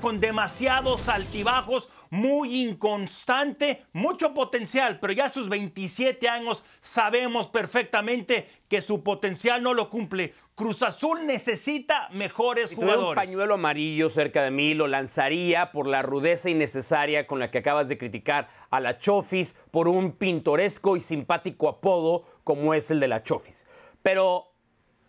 con 0.00 0.20
demasiados 0.20 1.08
altibajos, 1.08 1.88
muy 2.10 2.62
inconstante, 2.62 3.84
mucho 3.92 4.32
potencial, 4.32 4.98
pero 4.98 5.12
ya 5.12 5.26
a 5.26 5.30
sus 5.30 5.48
27 5.48 6.28
años 6.28 6.64
sabemos 6.80 7.48
perfectamente 7.48 8.48
que 8.68 8.80
su 8.80 9.02
potencial 9.02 9.62
no 9.62 9.74
lo 9.74 9.90
cumple. 9.90 10.34
Cruz 10.58 10.82
Azul 10.82 11.24
necesita 11.24 12.08
mejores 12.10 12.70
Si 12.70 12.74
tuviera 12.74 12.94
un 12.96 13.04
jugadores. 13.04 13.24
pañuelo 13.28 13.54
amarillo 13.54 14.10
cerca 14.10 14.42
de 14.42 14.50
mí, 14.50 14.74
lo 14.74 14.88
lanzaría 14.88 15.70
por 15.70 15.86
la 15.86 16.02
rudeza 16.02 16.50
innecesaria 16.50 17.28
con 17.28 17.38
la 17.38 17.52
que 17.52 17.58
acabas 17.58 17.88
de 17.88 17.96
criticar 17.96 18.48
a 18.68 18.80
la 18.80 18.98
Chofis 18.98 19.56
por 19.70 19.86
un 19.86 20.10
pintoresco 20.10 20.96
y 20.96 21.00
simpático 21.00 21.68
apodo 21.68 22.24
como 22.42 22.74
es 22.74 22.90
el 22.90 22.98
de 22.98 23.06
la 23.06 23.22
Chofis. 23.22 23.68
Pero 24.02 24.46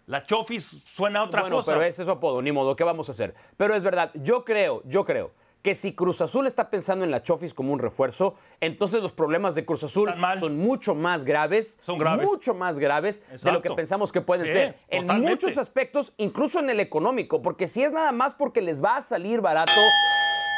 La 0.05 0.23
Chofis 0.23 0.83
suena 0.85 1.21
a 1.21 1.23
otra 1.23 1.41
bueno, 1.41 1.55
cosa. 1.57 1.71
pero 1.71 1.83
ese 1.83 2.03
es 2.03 2.05
su 2.05 2.11
apodo, 2.11 2.43
ni 2.43 2.51
modo, 2.51 2.75
¿qué 2.75 2.83
vamos 2.83 3.09
a 3.09 3.13
hacer? 3.13 3.33
Pero 3.57 3.75
es 3.75 3.83
verdad, 3.83 4.11
yo 4.13 4.45
creo, 4.45 4.83
yo 4.85 5.03
creo 5.03 5.31
que 5.61 5.75
si 5.75 5.93
Cruz 5.93 6.21
Azul 6.21 6.47
está 6.47 6.69
pensando 6.69 7.03
en 7.03 7.11
la 7.11 7.21
Chofis 7.21 7.53
como 7.53 7.73
un 7.73 7.79
refuerzo, 7.79 8.35
entonces 8.61 9.01
los 9.01 9.11
problemas 9.11 9.55
de 9.55 9.65
Cruz 9.65 9.83
Azul 9.83 10.09
son 10.39 10.57
mucho 10.57 10.95
más 10.95 11.25
graves, 11.25 11.79
Son 11.85 11.97
graves. 11.97 12.25
mucho 12.25 12.53
más 12.53 12.79
graves 12.79 13.21
de 13.43 13.51
lo 13.51 13.61
que 13.61 13.69
pensamos 13.71 14.11
que 14.11 14.21
pueden 14.21 14.45
Sí, 14.47 14.53
ser. 14.53 14.79
En 14.89 15.05
muchos 15.21 15.57
aspectos, 15.57 16.13
incluso 16.17 16.59
en 16.59 16.69
el 16.69 16.79
económico, 16.79 17.41
porque 17.41 17.67
si 17.67 17.83
es 17.83 17.91
nada 17.91 18.11
más 18.13 18.35
porque 18.35 18.61
les 18.61 18.81
va 18.83 18.97
a 18.97 19.01
salir 19.01 19.41
barato, 19.41 19.73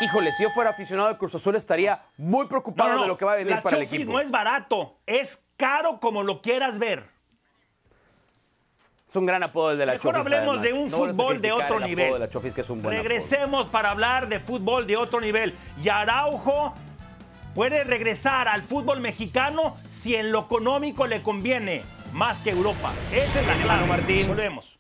híjole, 0.04 0.32
si 0.34 0.44
yo 0.44 0.50
fuera 0.52 0.70
aficionado 0.70 1.10
de 1.10 1.18
Cruz 1.18 1.34
Azul 1.36 1.56
estaría 1.56 2.04
muy 2.18 2.48
preocupado 2.48 2.90
No, 2.90 2.96
no, 2.98 3.02
de 3.04 3.08
lo 3.08 3.18
que 3.18 3.26
va 3.26 3.34
a 3.34 3.38
venir 3.38 3.54
la 3.56 3.62
para 3.64 3.78
el 3.78 3.84
Chofis 3.86 4.00
equipo. 4.02 4.14
no 4.14 4.20
es 4.20 4.30
barato, 4.32 5.00
es 5.08 5.44
caro 5.58 6.00
como 6.00 6.24
lo 6.24 6.42
quieras 6.42 6.78
ver. 6.80 7.10
Es 9.12 9.16
un 9.18 9.26
gran 9.26 9.44
apodo 9.44 9.72
el 9.72 9.78
de 9.78 9.86
la 9.86 9.92
Mejor 9.96 10.14
Chofis. 10.14 10.26
hablemos 10.34 10.58
además. 10.60 10.64
de 10.64 10.74
un 10.74 10.90
No 10.90 10.98
fútbol 11.00 11.42
de 11.42 11.52
otro 11.52 11.80
nivel. 11.82 12.14
de 12.14 12.20
la 12.20 12.30
Chofis, 12.30 12.54
que 12.54 12.62
es 12.62 12.70
un 12.70 12.82
buen 12.82 12.96
apodo. 12.96 13.10
Regresemos 13.10 13.66
para 13.68 13.92
hablar 13.92 14.30
de 14.30 14.40
fútbol 14.40 14.88
de 14.88 14.96
otro 14.96 15.20
nivel. 15.20 15.54
Y 15.84 15.90
Araujo 15.90 16.74
puede 17.54 17.84
regresar 17.84 18.48
al 18.48 18.62
fútbol 18.62 19.02
mexicano 19.02 19.76
si 19.92 20.16
en 20.16 20.32
lo 20.32 20.40
económico 20.40 21.08
le 21.08 21.22
conviene 21.22 21.82
más 22.14 22.42
que 22.42 22.52
Europa. 22.52 22.94
Esa 23.12 23.42
es 23.42 23.48
la 23.48 23.56
clave. 23.56 23.86
Martín. 23.86 24.28
Volvemos. 24.30 24.80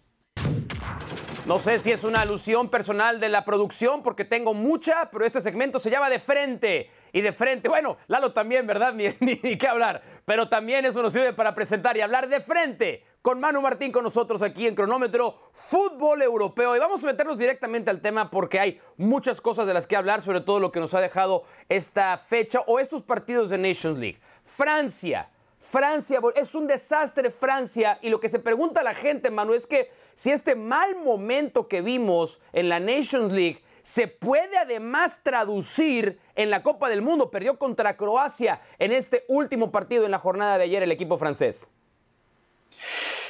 No 1.51 1.59
sé 1.59 1.79
si 1.79 1.91
es 1.91 2.05
una 2.05 2.21
alusión 2.21 2.69
personal 2.69 3.19
de 3.19 3.27
la 3.27 3.43
producción, 3.43 4.03
porque 4.03 4.23
tengo 4.23 4.53
mucha, 4.53 5.11
pero 5.11 5.25
este 5.25 5.41
segmento 5.41 5.81
se 5.81 5.89
llama 5.89 6.09
De 6.09 6.17
Frente. 6.17 6.89
Y 7.11 7.19
de 7.19 7.33
frente, 7.33 7.67
bueno, 7.67 7.97
Lalo 8.07 8.31
también, 8.31 8.65
¿verdad? 8.65 8.93
Ni, 8.95 9.09
ni, 9.19 9.37
ni 9.43 9.57
qué 9.57 9.67
hablar. 9.67 10.01
Pero 10.23 10.47
también 10.47 10.85
eso 10.85 11.01
nos 11.01 11.11
sirve 11.11 11.33
para 11.33 11.53
presentar 11.53 11.97
y 11.97 11.99
hablar 11.99 12.29
de 12.29 12.39
frente 12.39 13.03
con 13.21 13.41
Manu 13.41 13.59
Martín 13.59 13.91
con 13.91 14.05
nosotros 14.05 14.41
aquí 14.41 14.65
en 14.65 14.75
Cronómetro 14.75 15.49
Fútbol 15.51 16.21
Europeo. 16.21 16.73
Y 16.73 16.79
vamos 16.79 17.03
a 17.03 17.07
meternos 17.07 17.37
directamente 17.37 17.91
al 17.91 17.99
tema 17.99 18.31
porque 18.31 18.57
hay 18.57 18.79
muchas 18.95 19.41
cosas 19.41 19.67
de 19.67 19.73
las 19.73 19.87
que 19.87 19.97
hablar, 19.97 20.21
sobre 20.21 20.39
todo 20.39 20.61
lo 20.61 20.71
que 20.71 20.79
nos 20.79 20.93
ha 20.93 21.01
dejado 21.01 21.43
esta 21.67 22.17
fecha 22.17 22.61
o 22.65 22.79
estos 22.79 23.01
partidos 23.01 23.49
de 23.49 23.57
Nations 23.57 23.99
League. 23.99 24.21
Francia. 24.45 25.29
Francia, 25.61 26.19
es 26.35 26.55
un 26.55 26.65
desastre 26.65 27.29
Francia 27.29 27.99
y 28.01 28.09
lo 28.09 28.19
que 28.19 28.29
se 28.29 28.39
pregunta 28.39 28.81
la 28.81 28.95
gente, 28.95 29.29
Manu, 29.29 29.53
es 29.53 29.67
que 29.67 29.91
si 30.21 30.29
este 30.29 30.53
mal 30.55 30.97
momento 31.03 31.67
que 31.67 31.81
vimos 31.81 32.41
en 32.53 32.69
la 32.69 32.79
Nations 32.79 33.31
League 33.31 33.63
se 33.81 34.07
puede 34.07 34.55
además 34.55 35.19
traducir 35.23 36.19
en 36.35 36.51
la 36.51 36.61
Copa 36.61 36.89
del 36.89 37.01
Mundo. 37.01 37.31
Perdió 37.31 37.57
contra 37.57 37.97
Croacia 37.97 38.61
en 38.77 38.91
este 38.91 39.25
último 39.29 39.71
partido 39.71 40.05
en 40.05 40.11
la 40.11 40.19
jornada 40.19 40.59
de 40.59 40.65
ayer 40.65 40.83
el 40.83 40.91
equipo 40.91 41.17
francés. 41.17 41.71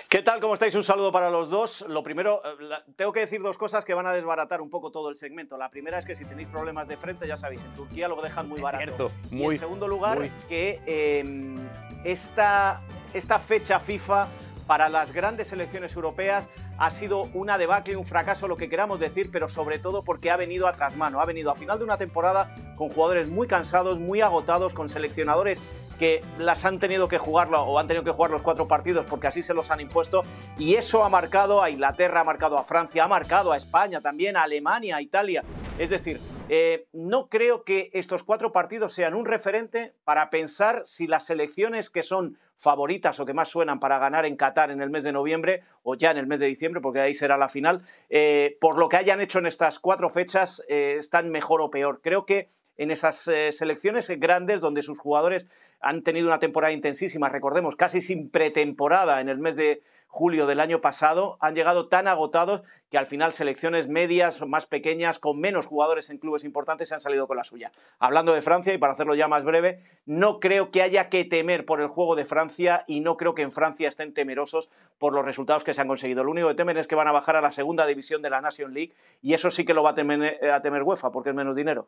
¿Qué 0.09 0.21
tal? 0.21 0.41
¿Cómo 0.41 0.53
estáis? 0.53 0.75
Un 0.75 0.83
saludo 0.83 1.13
para 1.13 1.29
los 1.29 1.49
dos. 1.49 1.85
Lo 1.87 2.03
primero, 2.03 2.41
eh, 2.43 2.75
tengo 2.97 3.13
que 3.13 3.21
decir 3.21 3.41
dos 3.41 3.57
cosas 3.57 3.85
que 3.85 3.93
van 3.93 4.05
a 4.05 4.11
desbaratar 4.11 4.59
un 4.59 4.69
poco 4.69 4.91
todo 4.91 5.07
el 5.09 5.15
segmento. 5.15 5.57
La 5.57 5.69
primera 5.69 5.97
es 5.97 6.03
que 6.05 6.15
si 6.15 6.25
tenéis 6.25 6.49
problemas 6.49 6.89
de 6.89 6.97
frente, 6.97 7.25
ya 7.25 7.37
sabéis, 7.37 7.63
en 7.63 7.73
Turquía 7.73 8.09
lo 8.09 8.21
dejan 8.21 8.49
muy 8.49 8.57
Es 8.57 8.63
barato. 8.63 8.83
cierto, 8.83 9.11
y 9.31 9.41
en 9.45 9.59
segundo 9.59 9.87
lugar, 9.87 10.19
muy. 10.19 10.29
que 10.49 10.81
eh, 10.85 11.55
esta, 12.03 12.81
esta 13.13 13.39
fecha 13.39 13.79
FIFA 13.79 14.27
para 14.71 14.87
las 14.87 15.11
grandes 15.11 15.49
selecciones 15.49 15.93
europeas 15.97 16.47
ha 16.77 16.89
sido 16.91 17.23
una 17.33 17.57
debacle, 17.57 17.97
un 17.97 18.05
fracaso, 18.05 18.47
lo 18.47 18.55
que 18.55 18.69
queramos 18.69 19.01
decir, 19.01 19.29
pero 19.29 19.49
sobre 19.49 19.79
todo 19.79 20.05
porque 20.05 20.31
ha 20.31 20.37
venido 20.37 20.65
a 20.65 20.71
trasmano, 20.71 21.19
ha 21.19 21.25
venido 21.25 21.51
a 21.51 21.55
final 21.55 21.77
de 21.77 21.83
una 21.83 21.97
temporada 21.97 22.55
con 22.77 22.87
jugadores 22.87 23.27
muy 23.27 23.47
cansados, 23.47 23.99
muy 23.99 24.21
agotados, 24.21 24.73
con 24.73 24.87
seleccionadores 24.87 25.61
que 25.99 26.23
las 26.37 26.63
han 26.63 26.79
tenido 26.79 27.09
que 27.09 27.17
jugarlo 27.17 27.61
o 27.61 27.79
han 27.79 27.87
tenido 27.87 28.05
que 28.05 28.11
jugar 28.11 28.31
los 28.31 28.41
cuatro 28.41 28.69
partidos 28.69 29.05
porque 29.05 29.27
así 29.27 29.43
se 29.43 29.53
los 29.53 29.71
han 29.71 29.81
impuesto 29.81 30.23
y 30.57 30.75
eso 30.75 31.03
ha 31.03 31.09
marcado 31.09 31.61
a 31.61 31.69
Inglaterra, 31.69 32.21
ha 32.21 32.23
marcado 32.23 32.57
a 32.57 32.63
Francia, 32.63 33.03
ha 33.03 33.09
marcado 33.09 33.51
a 33.51 33.57
España 33.57 33.99
también, 33.99 34.37
a 34.37 34.43
Alemania, 34.43 34.95
a 34.95 35.01
Italia. 35.01 35.43
Es 35.77 35.89
decir, 35.89 36.21
eh, 36.53 36.85
no 36.91 37.29
creo 37.29 37.63
que 37.63 37.89
estos 37.93 38.23
cuatro 38.23 38.51
partidos 38.51 38.91
sean 38.91 39.13
un 39.13 39.25
referente 39.25 39.93
para 40.03 40.29
pensar 40.29 40.81
si 40.83 41.07
las 41.07 41.25
selecciones 41.25 41.89
que 41.89 42.03
son 42.03 42.37
favoritas 42.57 43.21
o 43.21 43.25
que 43.25 43.33
más 43.33 43.47
suenan 43.47 43.79
para 43.79 43.99
ganar 43.99 44.25
en 44.25 44.35
Qatar 44.35 44.69
en 44.69 44.81
el 44.81 44.89
mes 44.89 45.05
de 45.05 45.13
noviembre 45.13 45.63
o 45.81 45.95
ya 45.95 46.11
en 46.11 46.17
el 46.17 46.27
mes 46.27 46.41
de 46.41 46.47
diciembre, 46.47 46.81
porque 46.81 46.99
ahí 46.99 47.15
será 47.15 47.37
la 47.37 47.47
final, 47.47 47.83
eh, 48.09 48.57
por 48.59 48.77
lo 48.77 48.89
que 48.89 48.97
hayan 48.97 49.21
hecho 49.21 49.39
en 49.39 49.45
estas 49.45 49.79
cuatro 49.79 50.09
fechas, 50.09 50.61
eh, 50.67 50.97
están 50.99 51.29
mejor 51.29 51.61
o 51.61 51.71
peor. 51.71 52.01
Creo 52.03 52.25
que 52.25 52.49
en 52.75 52.91
esas 52.91 53.15
selecciones 53.15 54.09
grandes 54.19 54.59
donde 54.59 54.81
sus 54.81 54.99
jugadores 54.99 55.47
han 55.79 56.03
tenido 56.03 56.27
una 56.27 56.39
temporada 56.39 56.73
intensísima, 56.73 57.29
recordemos, 57.29 57.77
casi 57.77 58.01
sin 58.01 58.29
pretemporada 58.29 59.21
en 59.21 59.29
el 59.29 59.37
mes 59.37 59.55
de 59.55 59.83
julio 60.11 60.45
del 60.45 60.59
año 60.59 60.81
pasado, 60.81 61.37
han 61.39 61.55
llegado 61.55 61.87
tan 61.87 62.09
agotados 62.09 62.63
que 62.89 62.97
al 62.97 63.05
final 63.05 63.31
selecciones 63.31 63.87
medias, 63.87 64.45
más 64.45 64.65
pequeñas, 64.65 65.19
con 65.19 65.39
menos 65.39 65.67
jugadores 65.67 66.09
en 66.09 66.17
clubes 66.17 66.43
importantes, 66.43 66.89
se 66.89 66.95
han 66.95 66.99
salido 66.99 67.27
con 67.27 67.37
la 67.37 67.45
suya. 67.45 67.71
Hablando 67.97 68.33
de 68.33 68.41
Francia, 68.41 68.73
y 68.73 68.77
para 68.77 68.91
hacerlo 68.91 69.15
ya 69.15 69.29
más 69.29 69.45
breve, 69.45 69.81
no 70.05 70.41
creo 70.41 70.69
que 70.69 70.81
haya 70.81 71.07
que 71.07 71.23
temer 71.23 71.65
por 71.65 71.79
el 71.79 71.87
juego 71.87 72.17
de 72.17 72.25
Francia 72.25 72.83
y 72.87 72.99
no 72.99 73.15
creo 73.15 73.33
que 73.33 73.41
en 73.41 73.53
Francia 73.53 73.87
estén 73.87 74.13
temerosos 74.13 74.69
por 74.97 75.13
los 75.13 75.23
resultados 75.23 75.63
que 75.63 75.73
se 75.73 75.79
han 75.79 75.87
conseguido. 75.87 76.25
Lo 76.25 76.31
único 76.31 76.49
que 76.49 76.55
temen 76.55 76.75
es 76.75 76.87
que 76.87 76.95
van 76.95 77.07
a 77.07 77.13
bajar 77.13 77.37
a 77.37 77.41
la 77.41 77.53
segunda 77.53 77.87
división 77.87 78.21
de 78.21 78.29
la 78.29 78.41
Nation 78.41 78.73
League 78.73 78.93
y 79.21 79.33
eso 79.33 79.49
sí 79.49 79.63
que 79.63 79.73
lo 79.73 79.81
va 79.81 79.91
a 79.91 79.95
temer, 79.95 80.39
temer 80.61 80.83
UEFA 80.83 81.11
porque 81.11 81.29
es 81.29 81.35
menos 81.35 81.55
dinero. 81.55 81.87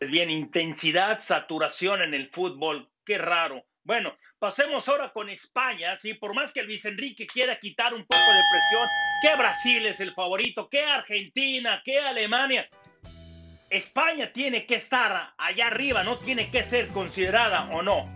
Es 0.00 0.10
bien, 0.10 0.28
intensidad, 0.30 1.20
saturación 1.20 2.02
en 2.02 2.12
el 2.12 2.28
fútbol, 2.30 2.90
qué 3.04 3.18
raro. 3.18 3.64
Bueno, 3.84 4.14
pasemos 4.44 4.86
ahora 4.90 5.10
con 5.10 5.30
España, 5.30 5.96
¿sí? 5.98 6.12
Por 6.12 6.34
más 6.34 6.52
que 6.52 6.62
Luis 6.62 6.84
Enrique 6.84 7.26
quiera 7.26 7.58
quitar 7.58 7.94
un 7.94 8.04
poco 8.04 8.20
de 8.30 8.42
presión, 8.52 8.86
que 9.22 9.36
Brasil 9.38 9.86
es 9.86 10.00
el 10.00 10.12
favorito, 10.12 10.68
que 10.68 10.82
Argentina, 10.82 11.80
que 11.82 11.98
Alemania. 11.98 12.68
España 13.70 14.34
tiene 14.34 14.66
que 14.66 14.74
estar 14.74 15.32
allá 15.38 15.68
arriba, 15.68 16.04
¿no? 16.04 16.18
Tiene 16.18 16.50
que 16.50 16.62
ser 16.62 16.88
considerada 16.88 17.70
o 17.72 17.80
no. 17.80 18.06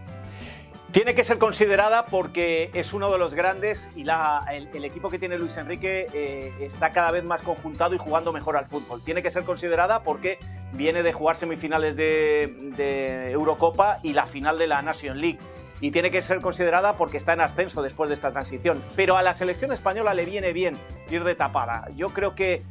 Tiene 0.93 1.15
que 1.15 1.25
ser 1.25 1.39
considerada 1.39 2.05
porque 2.05 2.71
es 2.75 2.93
uno 2.93 3.11
de 3.11 3.19
los 3.19 3.35
grandes 3.35 3.91
y 3.97 4.05
la, 4.05 4.45
el, 4.53 4.69
el, 4.75 4.85
equipo 4.85 5.09
que 5.09 5.19
tiene 5.19 5.39
Luis 5.39 5.57
Enrique 5.57 6.09
eh, 6.13 6.53
está 6.61 6.93
cada 6.93 7.11
vez 7.11 7.25
más 7.25 7.41
conjuntado 7.41 7.95
y 7.95 7.99
jugando 7.99 8.35
mejor 8.35 8.59
al 8.59 8.67
fútbol. 8.67 9.03
Tiene 9.03 9.23
que 9.23 9.31
ser 9.31 9.45
considerada 9.45 10.03
porque 10.03 10.39
viene 10.75 11.03
de 11.03 11.15
jugar 11.15 11.37
semifinales 11.37 11.97
de, 11.97 12.55
de 12.77 13.31
Eurocopa 13.31 13.97
y 14.03 14.13
la 14.13 14.27
final 14.27 14.59
de 14.59 14.67
la 14.67 14.83
Nation 14.83 15.19
League 15.23 15.39
y 15.81 15.91
tiene 15.91 16.11
que 16.11 16.23
ser 16.23 16.41
considerada 16.41 16.97
porque 16.97 17.17
está 17.17 17.33
en 17.33 17.41
ascenso 17.41 17.83
después 17.83 18.09
de 18.09 18.15
esta 18.15 18.33
transición. 18.33 18.83
Pero 18.97 19.17
a 19.17 19.23
la 19.23 19.35
selección 19.35 19.73
española 19.73 20.15
le 20.15 20.25
viene 20.25 20.53
bien 20.53 20.77
ir 21.11 21.25
de 21.25 21.35
tapada. 21.35 21.89
Yo 21.97 22.11
creo 22.11 22.35
que 22.35 22.63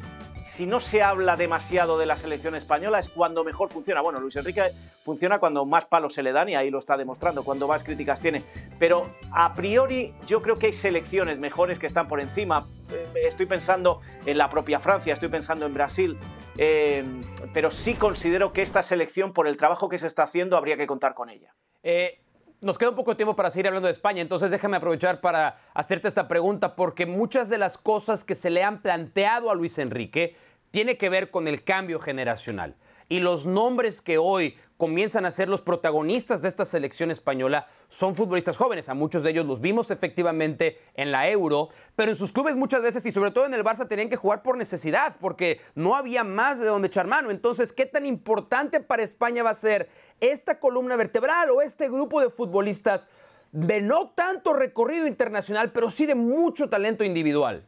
si 0.47 0.65
no 0.65 0.79
se 0.79 1.03
habla 1.03 1.35
demasiado 1.35 1.97
de 1.97 2.05
la 2.05 2.15
selección 2.15 2.55
española 2.55 2.99
es 2.99 3.09
cuando 3.09 3.43
mejor 3.43 3.69
funciona. 3.69 4.01
Bueno, 4.01 4.19
Luis 4.19 4.35
Enrique 4.37 4.71
funciona 5.03 5.39
cuando 5.39 5.65
más 5.65 5.85
palos 5.85 6.13
se 6.13 6.23
le 6.23 6.31
dan 6.31 6.49
y 6.49 6.55
ahí 6.55 6.69
lo 6.69 6.79
está 6.79 6.97
demostrando, 6.97 7.43
cuando 7.43 7.67
más 7.67 7.83
críticas 7.83 8.21
tiene. 8.21 8.43
Pero 8.79 9.09
a 9.31 9.53
priori 9.53 10.13
yo 10.25 10.41
creo 10.41 10.57
que 10.57 10.67
hay 10.67 10.73
selecciones 10.73 11.37
mejores 11.37 11.79
que 11.79 11.85
están 11.85 12.07
por 12.07 12.19
encima. 12.19 12.65
Estoy 13.15 13.45
pensando 13.45 13.99
en 14.25 14.37
la 14.37 14.49
propia 14.49 14.79
Francia, 14.79 15.13
estoy 15.13 15.29
pensando 15.29 15.65
en 15.65 15.73
Brasil, 15.73 16.17
eh, 16.57 17.03
pero 17.53 17.69
sí 17.69 17.95
considero 17.95 18.53
que 18.53 18.61
esta 18.61 18.81
selección, 18.81 19.33
por 19.33 19.47
el 19.47 19.57
trabajo 19.57 19.89
que 19.89 19.99
se 19.99 20.07
está 20.07 20.23
haciendo, 20.23 20.55
habría 20.55 20.77
que 20.77 20.87
contar 20.87 21.13
con 21.13 21.29
ella. 21.29 21.53
Eh, 21.83 22.21
nos 22.61 22.77
queda 22.77 22.89
un 22.89 22.95
poco 22.95 23.11
de 23.11 23.15
tiempo 23.15 23.35
para 23.35 23.51
seguir 23.51 23.67
hablando 23.67 23.87
de 23.87 23.91
España, 23.91 24.21
entonces 24.21 24.49
déjame 24.51 24.77
aprovechar 24.77 25.21
para 25.21 25.59
hacerte 25.73 26.07
esta 26.07 26.27
pregunta, 26.27 26.75
porque 26.75 27.05
muchas 27.05 27.49
de 27.49 27.57
las 27.57 27.77
cosas 27.77 28.23
que 28.23 28.35
se 28.35 28.49
le 28.49 28.63
han 28.63 28.81
planteado 28.81 29.51
a 29.51 29.55
Luis 29.55 29.77
Enrique 29.77 30.35
tiene 30.71 30.97
que 30.97 31.09
ver 31.09 31.29
con 31.29 31.47
el 31.47 31.63
cambio 31.63 31.99
generacional. 31.99 32.75
Y 33.09 33.19
los 33.19 33.45
nombres 33.45 34.01
que 34.01 34.17
hoy 34.17 34.57
comienzan 34.77 35.25
a 35.25 35.31
ser 35.31 35.49
los 35.49 35.61
protagonistas 35.61 36.41
de 36.41 36.49
esta 36.49 36.63
selección 36.63 37.09
española 37.09 37.67
son 37.87 38.15
futbolistas 38.15 38.57
jóvenes. 38.57 38.89
A 38.89 38.93
muchos 38.93 39.23
de 39.23 39.31
ellos 39.31 39.45
los 39.45 39.59
vimos 39.59 39.91
efectivamente 39.91 40.79
en 40.93 41.11
la 41.11 41.29
Euro, 41.29 41.69
pero 41.95 42.11
en 42.11 42.17
sus 42.17 42.31
clubes 42.31 42.55
muchas 42.55 42.81
veces 42.81 43.05
y 43.05 43.11
sobre 43.11 43.31
todo 43.31 43.45
en 43.45 43.53
el 43.53 43.63
Barça 43.63 43.87
tenían 43.87 44.09
que 44.09 44.17
jugar 44.17 44.43
por 44.43 44.57
necesidad, 44.57 45.15
porque 45.19 45.59
no 45.73 45.95
había 45.95 46.23
más 46.23 46.59
de 46.59 46.67
donde 46.67 46.89
echar 46.89 47.07
mano. 47.07 47.31
Entonces, 47.31 47.73
¿qué 47.73 47.85
tan 47.85 48.05
importante 48.05 48.79
para 48.79 49.03
España 49.03 49.41
va 49.41 49.49
a 49.49 49.55
ser 49.55 49.89
esta 50.19 50.59
columna 50.59 50.95
vertebral 50.95 51.49
o 51.49 51.61
este 51.61 51.89
grupo 51.89 52.21
de 52.21 52.29
futbolistas 52.29 53.07
de 53.51 53.81
no 53.81 54.09
tanto 54.09 54.53
recorrido 54.53 55.07
internacional, 55.07 55.71
pero 55.71 55.89
sí 55.89 56.05
de 56.05 56.15
mucho 56.15 56.69
talento 56.69 57.03
individual? 57.03 57.65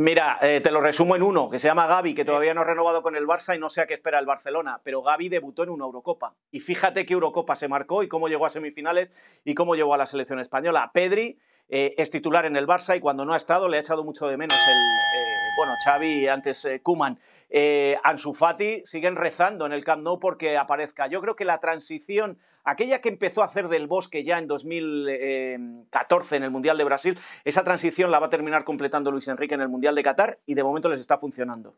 Mira, 0.00 0.38
eh, 0.40 0.62
te 0.62 0.70
lo 0.70 0.80
resumo 0.80 1.14
en 1.14 1.22
uno, 1.22 1.50
que 1.50 1.58
se 1.58 1.68
llama 1.68 1.86
Gaby, 1.86 2.14
que 2.14 2.24
todavía 2.24 2.54
no 2.54 2.62
ha 2.62 2.64
renovado 2.64 3.02
con 3.02 3.16
el 3.16 3.26
Barça 3.26 3.54
y 3.54 3.58
no 3.58 3.68
sé 3.68 3.82
a 3.82 3.86
qué 3.86 3.92
espera 3.92 4.18
el 4.18 4.24
Barcelona, 4.24 4.80
pero 4.82 5.02
Gaby 5.02 5.28
debutó 5.28 5.62
en 5.62 5.68
una 5.68 5.84
Eurocopa. 5.84 6.36
Y 6.50 6.60
fíjate 6.60 7.04
qué 7.04 7.12
Eurocopa 7.12 7.54
se 7.54 7.68
marcó 7.68 8.02
y 8.02 8.08
cómo 8.08 8.26
llegó 8.26 8.46
a 8.46 8.48
semifinales 8.48 9.12
y 9.44 9.52
cómo 9.52 9.74
llegó 9.74 9.92
a 9.92 9.98
la 9.98 10.06
selección 10.06 10.40
española. 10.40 10.90
Pedri 10.94 11.38
eh, 11.70 11.94
es 11.96 12.10
titular 12.10 12.44
en 12.44 12.56
el 12.56 12.66
Barça 12.66 12.96
y 12.96 13.00
cuando 13.00 13.24
no 13.24 13.32
ha 13.32 13.36
estado 13.36 13.68
le 13.68 13.78
ha 13.78 13.80
echado 13.80 14.04
mucho 14.04 14.26
de 14.26 14.36
menos 14.36 14.58
el... 14.68 15.20
Eh, 15.20 15.30
bueno, 15.56 15.74
Xavi, 15.84 16.26
antes 16.28 16.64
eh, 16.64 16.80
Kuman, 16.80 17.18
eh, 17.50 17.98
Ansu 18.02 18.32
Fati, 18.32 18.82
siguen 18.84 19.16
rezando 19.16 19.66
en 19.66 19.72
el 19.72 19.84
Camp 19.84 20.02
Nou 20.02 20.18
porque 20.18 20.56
aparezca. 20.56 21.06
Yo 21.06 21.20
creo 21.20 21.36
que 21.36 21.44
la 21.44 21.58
transición, 21.60 22.38
aquella 22.64 23.00
que 23.00 23.10
empezó 23.10 23.42
a 23.42 23.46
hacer 23.46 23.68
del 23.68 23.86
Bosque 23.86 24.24
ya 24.24 24.38
en 24.38 24.46
2014 24.46 26.36
en 26.36 26.44
el 26.44 26.50
Mundial 26.50 26.78
de 26.78 26.84
Brasil, 26.84 27.18
esa 27.44 27.62
transición 27.62 28.10
la 28.10 28.20
va 28.20 28.26
a 28.26 28.30
terminar 28.30 28.64
completando 28.64 29.10
Luis 29.10 29.28
Enrique 29.28 29.54
en 29.54 29.60
el 29.60 29.68
Mundial 29.68 29.94
de 29.94 30.02
Qatar 30.02 30.38
y 30.46 30.54
de 30.54 30.64
momento 30.64 30.88
les 30.88 31.00
está 31.00 31.18
funcionando. 31.18 31.74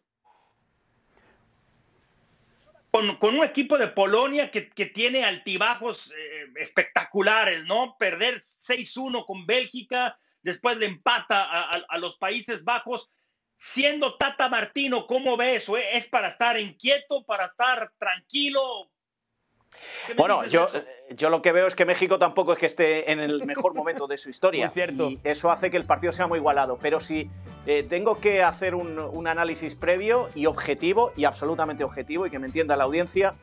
Con, 2.93 3.35
un 3.35 3.43
equipo 3.43 3.79
de 3.79 3.89
Polonia 3.89 4.51
que, 4.51 4.61
tiene 4.61 5.25
altibajos 5.25 6.11
eh, 6.11 6.53
espectaculares, 6.57 7.65
¿no? 7.65 7.97
Perder 7.99 8.41
6-1 8.41 9.25
con 9.25 9.47
Bélgica, 9.47 10.19
después 10.43 10.77
le 10.77 10.85
empata 10.85 11.43
a, 11.43 11.99
los 11.99 12.17
Países 12.19 12.65
Bajos. 12.65 13.11
Siendo 13.57 14.19
Tata 14.19 14.51
Martino, 14.51 15.07
¿cómo 15.07 15.39
ves? 15.39 15.67
¿Es 15.93 16.07
para 16.09 16.29
estar 16.29 16.61
inquieto, 16.61 17.25
para 17.25 17.47
estar 17.47 17.93
tranquilo? 17.99 18.92
Bueno, 20.17 20.45
yo, 20.47 20.69
yo 21.11 21.31
lo 21.31 21.43
que 21.43 21.53
veo 21.53 21.67
es 21.67 21.75
que 21.75 21.85
México 21.85 22.19
tampoco 22.19 22.53
es 22.53 22.59
que 22.59 22.67
esté 22.67 23.11
en 23.13 23.21
el 23.21 23.45
mejor 23.47 23.75
momento 23.75 24.07
de 24.07 24.17
su 24.17 24.31
historia. 24.31 24.67
Muy 24.67 24.73
cierto. 24.73 25.11
Y 25.11 25.21
eso 25.25 25.51
hace 25.51 25.71
que 25.71 25.77
el 25.77 25.85
partido 25.85 26.13
sea 26.13 26.27
muy 26.27 26.39
igualado. 26.39 26.79
Pero 26.81 27.01
si 27.01 27.31
eh, 27.67 27.85
tengo 27.89 28.19
que 28.19 28.43
hacer 28.43 28.75
un, 28.75 28.99
un, 28.99 29.27
análisis 29.27 29.75
previo 29.75 30.29
y 30.35 30.47
objetivo, 30.47 31.13
y 31.17 31.25
absolutamente 31.25 31.85
objetivo, 31.85 32.27
y 32.27 32.31
que 32.31 32.39
me 32.39 32.47
entienda 32.47 32.77
la 32.77 32.85
audiencia, 32.85 33.35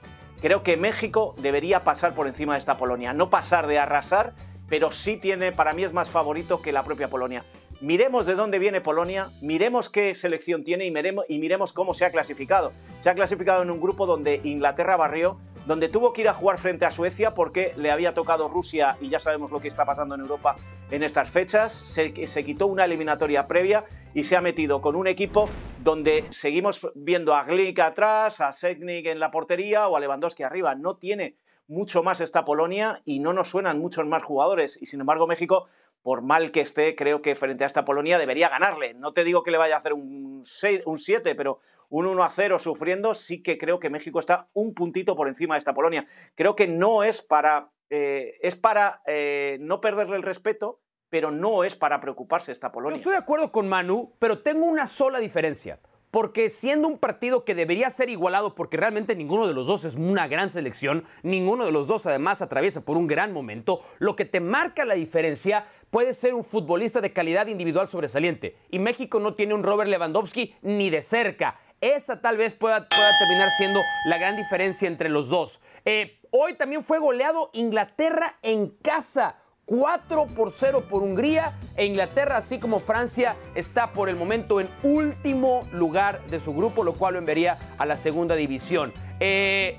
creo 0.41 0.63
que 0.63 0.77
México 0.77 1.35
debería 1.37 1.83
pasar 1.83 2.13
por 2.13 2.27
encima 2.27 2.53
de 2.53 2.59
esta 2.59 2.77
Polonia. 2.77 3.13
No 3.13 3.29
pasar 3.29 3.67
de 3.67 3.79
arrasar, 3.79 4.33
pero 4.69 4.91
sí 4.91 5.17
tiene, 5.17 5.51
para 5.51 5.73
mí 5.73 5.83
es 5.83 5.93
más 5.93 6.09
favorito 6.09 6.61
que 6.61 6.71
la 6.71 6.83
propia 6.83 7.09
Polonia. 7.09 7.43
Miremos 7.81 8.25
de 8.25 8.35
dónde 8.35 8.59
viene 8.59 8.81
Polonia, 8.81 9.29
miremos 9.41 9.89
qué 9.89 10.13
selección 10.13 10.65
tiene 10.65 10.85
y 10.85 10.91
miremos, 10.91 11.23
y 11.29 11.39
miremos 11.39 11.71
cómo 11.71 11.93
se 11.93 12.05
ha 12.05 12.11
clasificado. 12.11 12.73
Se 12.99 13.09
ha 13.09 13.15
clasificado 13.15 13.63
en 13.63 13.71
un 13.71 13.79
grupo 13.79 14.05
donde 14.05 14.41
Inglaterra 14.43 14.97
barrió, 14.97 15.39
donde 15.69 15.87
tuvo 15.87 16.13
que 16.13 16.21
ir 16.21 16.29
a 16.29 16.33
jugar 16.33 16.57
frente 16.57 16.85
a 16.85 16.89
Suecia 16.89 17.35
porque 17.35 17.73
le 17.77 17.91
había 17.91 18.15
tocado 18.15 18.49
Rusia 18.49 18.97
y 18.99 19.09
ya 19.09 19.19
sabemos 19.19 19.51
lo 19.51 19.59
que 19.59 19.67
está 19.67 19.85
pasando 19.85 20.15
en 20.15 20.21
Europa 20.21 20.55
en 20.89 21.03
estas 21.03 21.29
fechas. 21.29 21.71
Se, 21.71 22.25
se 22.25 22.43
quitó 22.43 22.65
una 22.65 22.85
eliminatoria 22.85 23.45
previa 23.45 23.85
y 24.15 24.23
se 24.23 24.35
ha 24.35 24.41
metido 24.41 24.81
con 24.81 24.95
un 24.95 25.05
equipo 25.05 25.47
donde 25.83 26.25
seguimos 26.31 26.89
viendo 26.95 27.35
a 27.35 27.43
Glick 27.43 27.77
atrás, 27.81 28.41
a 28.41 28.51
Seknik 28.51 29.05
en 29.05 29.19
la 29.19 29.29
portería 29.29 29.87
o 29.87 29.95
a 29.95 29.99
Lewandowski 29.99 30.41
arriba. 30.41 30.73
No 30.73 30.95
tiene 30.95 31.35
mucho 31.67 32.01
más 32.01 32.19
esta 32.19 32.45
Polonia 32.45 33.03
y 33.05 33.19
no 33.19 33.31
nos 33.33 33.49
suenan 33.49 33.77
muchos 33.77 34.07
más 34.07 34.23
jugadores. 34.23 34.81
Y 34.81 34.87
sin 34.87 35.01
embargo, 35.01 35.27
México 35.27 35.67
por 36.01 36.21
mal 36.21 36.51
que 36.51 36.61
esté, 36.61 36.95
creo 36.95 37.21
que 37.21 37.35
frente 37.35 37.63
a 37.63 37.67
esta 37.67 37.85
Polonia 37.85 38.17
debería 38.17 38.49
ganarle. 38.49 38.93
No 38.93 39.13
te 39.13 39.23
digo 39.23 39.43
que 39.43 39.51
le 39.51 39.57
vaya 39.57 39.75
a 39.75 39.79
hacer 39.79 39.93
un 39.93 40.43
7, 40.43 41.35
pero 41.35 41.59
un 41.89 42.05
1 42.05 42.23
a 42.23 42.29
0 42.29 42.59
sufriendo, 42.59 43.15
sí 43.15 43.41
que 43.43 43.57
creo 43.57 43.79
que 43.79 43.89
México 43.89 44.19
está 44.19 44.49
un 44.53 44.73
puntito 44.73 45.15
por 45.15 45.27
encima 45.27 45.55
de 45.55 45.59
esta 45.59 45.73
Polonia. 45.73 46.07
Creo 46.35 46.55
que 46.55 46.67
no 46.67 47.03
es 47.03 47.21
para, 47.21 47.71
eh, 47.89 48.37
es 48.41 48.55
para 48.55 49.01
eh, 49.05 49.57
no 49.61 49.81
perderle 49.81 50.15
el 50.15 50.23
respeto, 50.23 50.81
pero 51.09 51.31
no 51.31 51.63
es 51.63 51.75
para 51.75 51.99
preocuparse 51.99 52.51
esta 52.51 52.71
Polonia. 52.71 52.95
Yo 52.95 53.01
estoy 53.01 53.13
de 53.13 53.19
acuerdo 53.19 53.51
con 53.51 53.67
Manu, 53.67 54.13
pero 54.19 54.39
tengo 54.39 54.65
una 54.65 54.87
sola 54.87 55.19
diferencia. 55.19 55.79
Porque 56.11 56.49
siendo 56.49 56.87
un 56.87 56.97
partido 56.97 57.45
que 57.45 57.53
debería 57.53 57.87
ser 57.91 58.09
igualado, 58.09 58.55
porque 58.55 58.77
realmente 58.77 59.15
ninguno 59.15 59.45
de 59.45 59.53
los 59.53 59.67
dos 59.67 59.85
es 59.85 59.93
una 59.93 60.27
gran 60.27 60.49
selección, 60.49 61.03
ninguno 61.21 61.65
de 61.65 61.71
los 61.71 61.85
dos 61.85 62.07
además 62.07 62.41
atraviesa 62.41 62.81
por 62.81 62.97
un 62.97 63.05
gran 63.05 63.31
momento, 63.31 63.81
lo 63.99 64.15
que 64.15 64.25
te 64.25 64.39
marca 64.39 64.85
la 64.85 64.95
diferencia 64.95 65.67
puede 65.91 66.15
ser 66.15 66.33
un 66.33 66.43
futbolista 66.43 66.99
de 66.99 67.13
calidad 67.13 67.45
individual 67.45 67.87
sobresaliente. 67.87 68.55
Y 68.71 68.79
México 68.79 69.19
no 69.19 69.35
tiene 69.35 69.53
un 69.53 69.63
Robert 69.63 69.89
Lewandowski 69.89 70.55
ni 70.63 70.89
de 70.89 71.03
cerca. 71.03 71.59
Esa 71.81 72.21
tal 72.21 72.37
vez 72.37 72.53
pueda, 72.53 72.87
terminar 72.87 73.49
siendo 73.57 73.79
la 74.05 74.17
gran 74.17 74.35
diferencia 74.35 74.87
entre 74.87 75.09
los 75.09 75.29
dos. 75.29 75.61
Eh, 75.85 76.19
hoy 76.31 76.55
también 76.55 76.83
fue 76.83 76.99
goleado 76.99 77.49
Inglaterra 77.53 78.37
en 78.41 78.69
casa. 78.69 79.37
4 79.65 80.25
por 80.35 80.51
0 80.51 80.85
por 80.89 81.03
Hungría 81.03 81.53
e 81.75 81.85
Inglaterra, 81.85 82.37
así 82.37 82.57
como 82.57 82.79
Francia, 82.79 83.35
está 83.53 83.93
por 83.93 84.09
el 84.09 84.15
momento 84.15 84.59
en 84.59 84.67
último 84.81 85.61
lugar 85.71 86.25
de 86.25 86.39
su 86.39 86.55
grupo, 86.55 86.83
lo 86.83 86.95
cual 86.95 87.13
lo 87.13 87.19
enviaría 87.19 87.59
a 87.77 87.85
la 87.85 87.95
segunda 87.95 88.35
división. 88.35 88.91
Eh, 89.19 89.77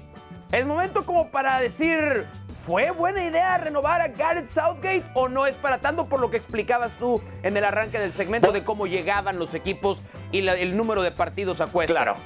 es 0.52 0.66
momento 0.66 1.06
como 1.06 1.30
para 1.30 1.60
decir, 1.60 2.26
¿fue 2.52 2.90
buena 2.90 3.22
idea 3.24 3.56
renovar 3.58 4.00
a 4.00 4.08
Gareth 4.08 4.46
Southgate 4.46 5.04
o 5.14 5.28
no 5.28 5.46
es 5.46 5.56
para 5.56 5.78
tanto 5.78 6.06
por 6.06 6.20
lo 6.20 6.30
que 6.30 6.36
explicabas 6.36 6.96
tú 6.96 7.22
en 7.42 7.56
el 7.56 7.64
arranque 7.64 8.00
del 8.00 8.12
segmento 8.12 8.50
de 8.50 8.64
cómo 8.64 8.86
llegaban 8.86 9.38
los 9.38 9.54
equipos 9.54 10.02
y 10.32 10.42
la, 10.42 10.54
el 10.54 10.76
número 10.76 11.02
de 11.02 11.12
partidos 11.12 11.60
a 11.60 11.66
cuestas? 11.68 11.96
Claro. 11.96 12.16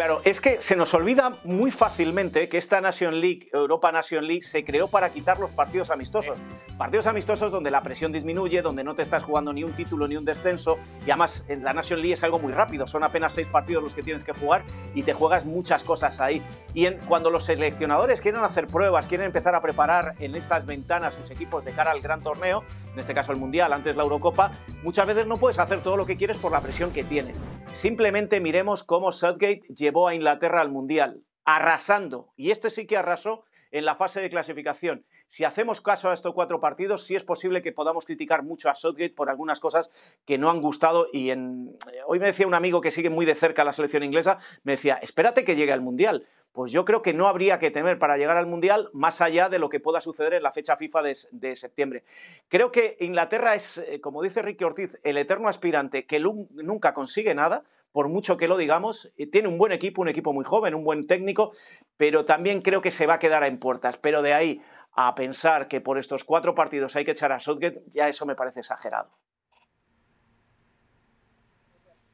Claro, 0.00 0.22
es 0.24 0.40
que 0.40 0.62
se 0.62 0.76
nos 0.76 0.94
olvida 0.94 1.36
muy 1.44 1.70
fácilmente 1.70 2.48
que 2.48 2.56
esta 2.56 2.80
Nation 2.80 3.20
League, 3.20 3.50
Europa 3.52 3.92
Nation 3.92 4.26
League, 4.26 4.40
se 4.40 4.64
creó 4.64 4.88
para 4.88 5.10
quitar 5.10 5.38
los 5.38 5.52
partidos 5.52 5.90
amistosos. 5.90 6.38
Partidos 6.78 7.06
amistosos 7.06 7.52
donde 7.52 7.70
la 7.70 7.82
presión 7.82 8.10
disminuye, 8.10 8.62
donde 8.62 8.82
no 8.82 8.94
te 8.94 9.02
estás 9.02 9.24
jugando 9.24 9.52
ni 9.52 9.62
un 9.62 9.74
título 9.74 10.08
ni 10.08 10.16
un 10.16 10.24
descenso. 10.24 10.78
Y 11.06 11.10
además, 11.10 11.44
en 11.48 11.64
la 11.64 11.74
Nation 11.74 12.00
League 12.00 12.14
es 12.14 12.22
algo 12.22 12.38
muy 12.38 12.54
rápido. 12.54 12.86
Son 12.86 13.04
apenas 13.04 13.34
seis 13.34 13.46
partidos 13.48 13.82
los 13.82 13.94
que 13.94 14.02
tienes 14.02 14.24
que 14.24 14.32
jugar 14.32 14.64
y 14.94 15.02
te 15.02 15.12
juegas 15.12 15.44
muchas 15.44 15.84
cosas 15.84 16.18
ahí. 16.22 16.40
Y 16.72 16.90
cuando 17.06 17.28
los 17.28 17.44
seleccionadores 17.44 18.22
quieren 18.22 18.42
hacer 18.42 18.68
pruebas, 18.68 19.06
quieren 19.06 19.26
empezar 19.26 19.54
a 19.54 19.60
preparar 19.60 20.14
en 20.18 20.34
estas 20.34 20.64
ventanas 20.64 21.12
sus 21.12 21.30
equipos 21.30 21.62
de 21.62 21.72
cara 21.72 21.90
al 21.90 22.00
gran 22.00 22.22
torneo, 22.22 22.64
en 22.94 22.98
este 22.98 23.12
caso 23.12 23.32
el 23.32 23.38
Mundial, 23.38 23.70
antes 23.74 23.94
la 23.94 24.02
Eurocopa, 24.02 24.52
muchas 24.82 25.06
veces 25.06 25.26
no 25.26 25.36
puedes 25.36 25.58
hacer 25.58 25.82
todo 25.82 25.98
lo 25.98 26.06
que 26.06 26.16
quieres 26.16 26.38
por 26.38 26.52
la 26.52 26.62
presión 26.62 26.90
que 26.90 27.04
tienes. 27.04 27.36
Simplemente 27.72 28.40
miremos 28.40 28.82
cómo 28.82 29.12
Southgate 29.12 29.62
llevó 29.90 30.06
a 30.06 30.14
Inglaterra 30.14 30.60
al 30.60 30.70
Mundial, 30.70 31.24
arrasando. 31.44 32.32
Y 32.36 32.52
este 32.52 32.70
sí 32.70 32.86
que 32.86 32.96
arrasó 32.96 33.44
en 33.72 33.84
la 33.84 33.96
fase 33.96 34.20
de 34.20 34.30
clasificación. 34.30 35.04
Si 35.26 35.44
hacemos 35.44 35.80
caso 35.80 36.08
a 36.08 36.12
estos 36.12 36.32
cuatro 36.32 36.60
partidos, 36.60 37.04
sí 37.04 37.16
es 37.16 37.24
posible 37.24 37.60
que 37.60 37.72
podamos 37.72 38.04
criticar 38.04 38.44
mucho 38.44 38.68
a 38.68 38.74
Southgate 38.74 39.14
por 39.14 39.30
algunas 39.30 39.58
cosas 39.58 39.90
que 40.24 40.38
no 40.38 40.48
han 40.48 40.60
gustado. 40.60 41.08
Y 41.12 41.30
en... 41.30 41.76
hoy 42.06 42.20
me 42.20 42.26
decía 42.26 42.46
un 42.46 42.54
amigo 42.54 42.80
que 42.80 42.92
sigue 42.92 43.10
muy 43.10 43.26
de 43.26 43.34
cerca 43.34 43.64
la 43.64 43.72
selección 43.72 44.04
inglesa, 44.04 44.38
me 44.62 44.72
decía, 44.72 44.98
espérate 45.02 45.44
que 45.44 45.56
llegue 45.56 45.72
al 45.72 45.80
Mundial. 45.80 46.26
Pues 46.52 46.72
yo 46.72 46.84
creo 46.84 47.00
que 47.00 47.12
no 47.12 47.28
habría 47.28 47.60
que 47.60 47.70
temer 47.70 48.00
para 48.00 48.16
llegar 48.16 48.36
al 48.36 48.46
Mundial 48.46 48.90
más 48.92 49.20
allá 49.20 49.48
de 49.48 49.60
lo 49.60 49.68
que 49.68 49.78
pueda 49.78 50.00
suceder 50.00 50.34
en 50.34 50.42
la 50.42 50.50
fecha 50.50 50.76
FIFA 50.76 51.02
de, 51.02 51.16
de 51.30 51.54
septiembre. 51.54 52.02
Creo 52.48 52.72
que 52.72 52.96
Inglaterra 52.98 53.54
es, 53.54 53.78
eh, 53.78 54.00
como 54.00 54.20
dice 54.20 54.42
Ricky 54.42 54.64
Ortiz, 54.64 54.98
el 55.04 55.16
eterno 55.16 55.48
aspirante 55.48 56.06
que 56.06 56.18
nunca 56.18 56.92
consigue 56.92 57.34
nada, 57.36 57.62
por 57.92 58.08
mucho 58.08 58.36
que 58.36 58.48
lo 58.48 58.56
digamos. 58.56 59.12
Eh, 59.16 59.26
Tiene 59.26 59.48
un 59.48 59.58
buen 59.58 59.72
equipo, 59.72 60.02
un 60.02 60.08
equipo 60.08 60.32
muy 60.32 60.44
joven, 60.44 60.74
un 60.74 60.84
buen 60.84 61.06
técnico, 61.06 61.52
pero 61.96 62.24
también 62.24 62.62
creo 62.62 62.80
que 62.80 62.90
se 62.90 63.06
va 63.06 63.14
a 63.14 63.18
quedar 63.18 63.44
en 63.44 63.58
puertas. 63.58 63.96
Pero 63.96 64.22
de 64.22 64.34
ahí 64.34 64.62
a 64.92 65.14
pensar 65.14 65.68
que 65.68 65.80
por 65.80 65.98
estos 65.98 66.24
cuatro 66.24 66.54
partidos 66.54 66.96
hay 66.96 67.04
que 67.04 67.12
echar 67.12 67.32
a 67.32 67.38
Southgate, 67.38 67.82
ya 67.92 68.08
eso 68.08 68.26
me 68.26 68.34
parece 68.34 68.60
exagerado. 68.60 69.10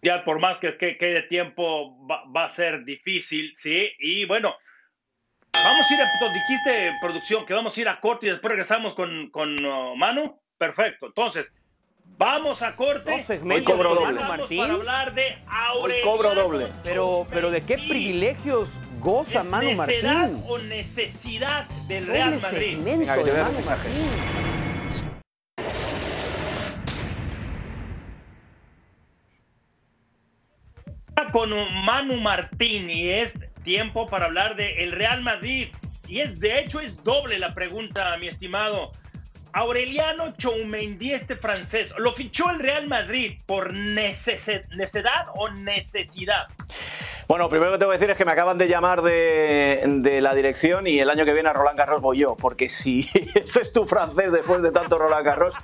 ya 0.07 0.25
por 0.25 0.41
más 0.41 0.59
que 0.59 0.77
que 0.77 0.97
quede 0.97 1.23
tiempo 1.23 1.97
va, 2.07 2.45
a 2.45 2.51
ser 2.51 2.85
difícil, 2.85 3.53
¿sí? 3.57 3.91
Y 3.99 4.25
bueno, 4.25 4.55
vamos 5.53 5.91
a 5.91 5.95
ir 5.95 6.01
a, 6.01 6.05
tú 6.21 6.27
dijiste 6.33 6.93
producción 7.01 7.45
que 7.45 7.55
vamos 7.55 7.77
a 7.77 7.81
ir 7.81 7.89
a 7.89 8.01
corte 8.01 8.27
y 8.27 8.31
después 8.31 8.51
regresamos 8.51 8.95
con, 8.95 9.31
con 9.31 9.65
uh, 9.65 9.97
Manu, 9.97 10.41
perfecto, 10.57 11.07
entonces 11.07 11.53
vamos 12.19 12.63
a 12.63 12.77
corte. 12.77 13.11
Dos 13.11 13.23
segmentos 13.23 13.75
Hoy 13.75 13.77
cobro 13.77 13.95
doble. 13.95 14.21
Martín. 14.21 14.59
para 14.59 14.75
hablar 14.75 15.15
de 15.15 15.23
Hoy 15.23 15.41
Aureliano 15.47 16.11
cobro 16.11 16.35
doble. 16.35 16.67
Pero, 16.85 17.27
pero 17.31 17.51
¿de 17.51 17.63
qué 17.63 17.77
privilegios 17.77 18.79
goza 19.01 19.41
¿Es 19.41 19.47
Manu 19.47 19.73
Martín? 19.73 20.43
o 20.49 20.59
necesidad 20.59 21.69
del 21.89 22.07
Real 22.07 22.31
Doble 22.31 22.43
Madrid? 22.43 22.71
segmento 22.71 22.99
Venga, 23.01 23.15
que 23.17 23.25
te 23.25 23.33
de 23.33 23.43
Manu. 23.43 23.61
Martín. 23.65 23.93
con 31.33 31.51
Manu 31.85 32.21
Martín 32.21 32.89
y 32.89 33.09
es 33.11 33.35
tiempo 33.63 34.07
para 34.07 34.27
hablar 34.27 34.57
de 34.57 34.85
el 34.85 34.93
Real 34.93 35.23
Madrid. 35.23 35.69
Y 36.09 36.21
es 36.21 36.39
de 36.39 36.61
hecho 36.61 36.81
es 36.81 37.03
doble 37.03 37.39
la 37.39 37.53
pregunta, 37.53 38.17
mi 38.19 38.29
estimado. 38.29 38.93
Aureliano 39.57 40.35
Choumendy, 40.37 41.15
este 41.15 41.35
francés, 41.35 41.95
¿lo 41.97 42.13
fichó 42.13 42.51
el 42.51 42.59
Real 42.59 42.89
Madrid 42.89 43.39
por 43.47 43.73
necedad 43.73 45.29
o 45.35 45.49
necesidad? 45.49 46.49
Bueno, 47.27 47.49
primero 47.49 47.73
que 47.73 47.79
tengo 47.79 47.91
que 47.91 47.97
decir 47.97 48.11
es 48.11 48.19
que 48.19 48.27
me 48.27 48.33
acaban 48.33 48.59
de 48.59 48.69
llamar 48.69 49.01
de, 49.01 50.19
la 50.21 50.35
dirección 50.35 50.87
y 50.87 50.99
el 50.99 51.09
año 51.09 51.25
que 51.25 51.33
viene 51.33 51.49
a 51.49 51.55
Roland 51.55 51.79
Garros 51.79 52.03
voy 52.03 52.19
yo, 52.19 52.37
porque 52.37 52.69
si 52.69 53.09
ese 53.35 53.63
es 53.63 53.73
tu 53.73 53.87
francés 53.87 54.31
después 54.31 54.61
de 54.61 54.73
tanto 54.73 54.99
Roland 54.99 55.25
Garros, 55.25 55.55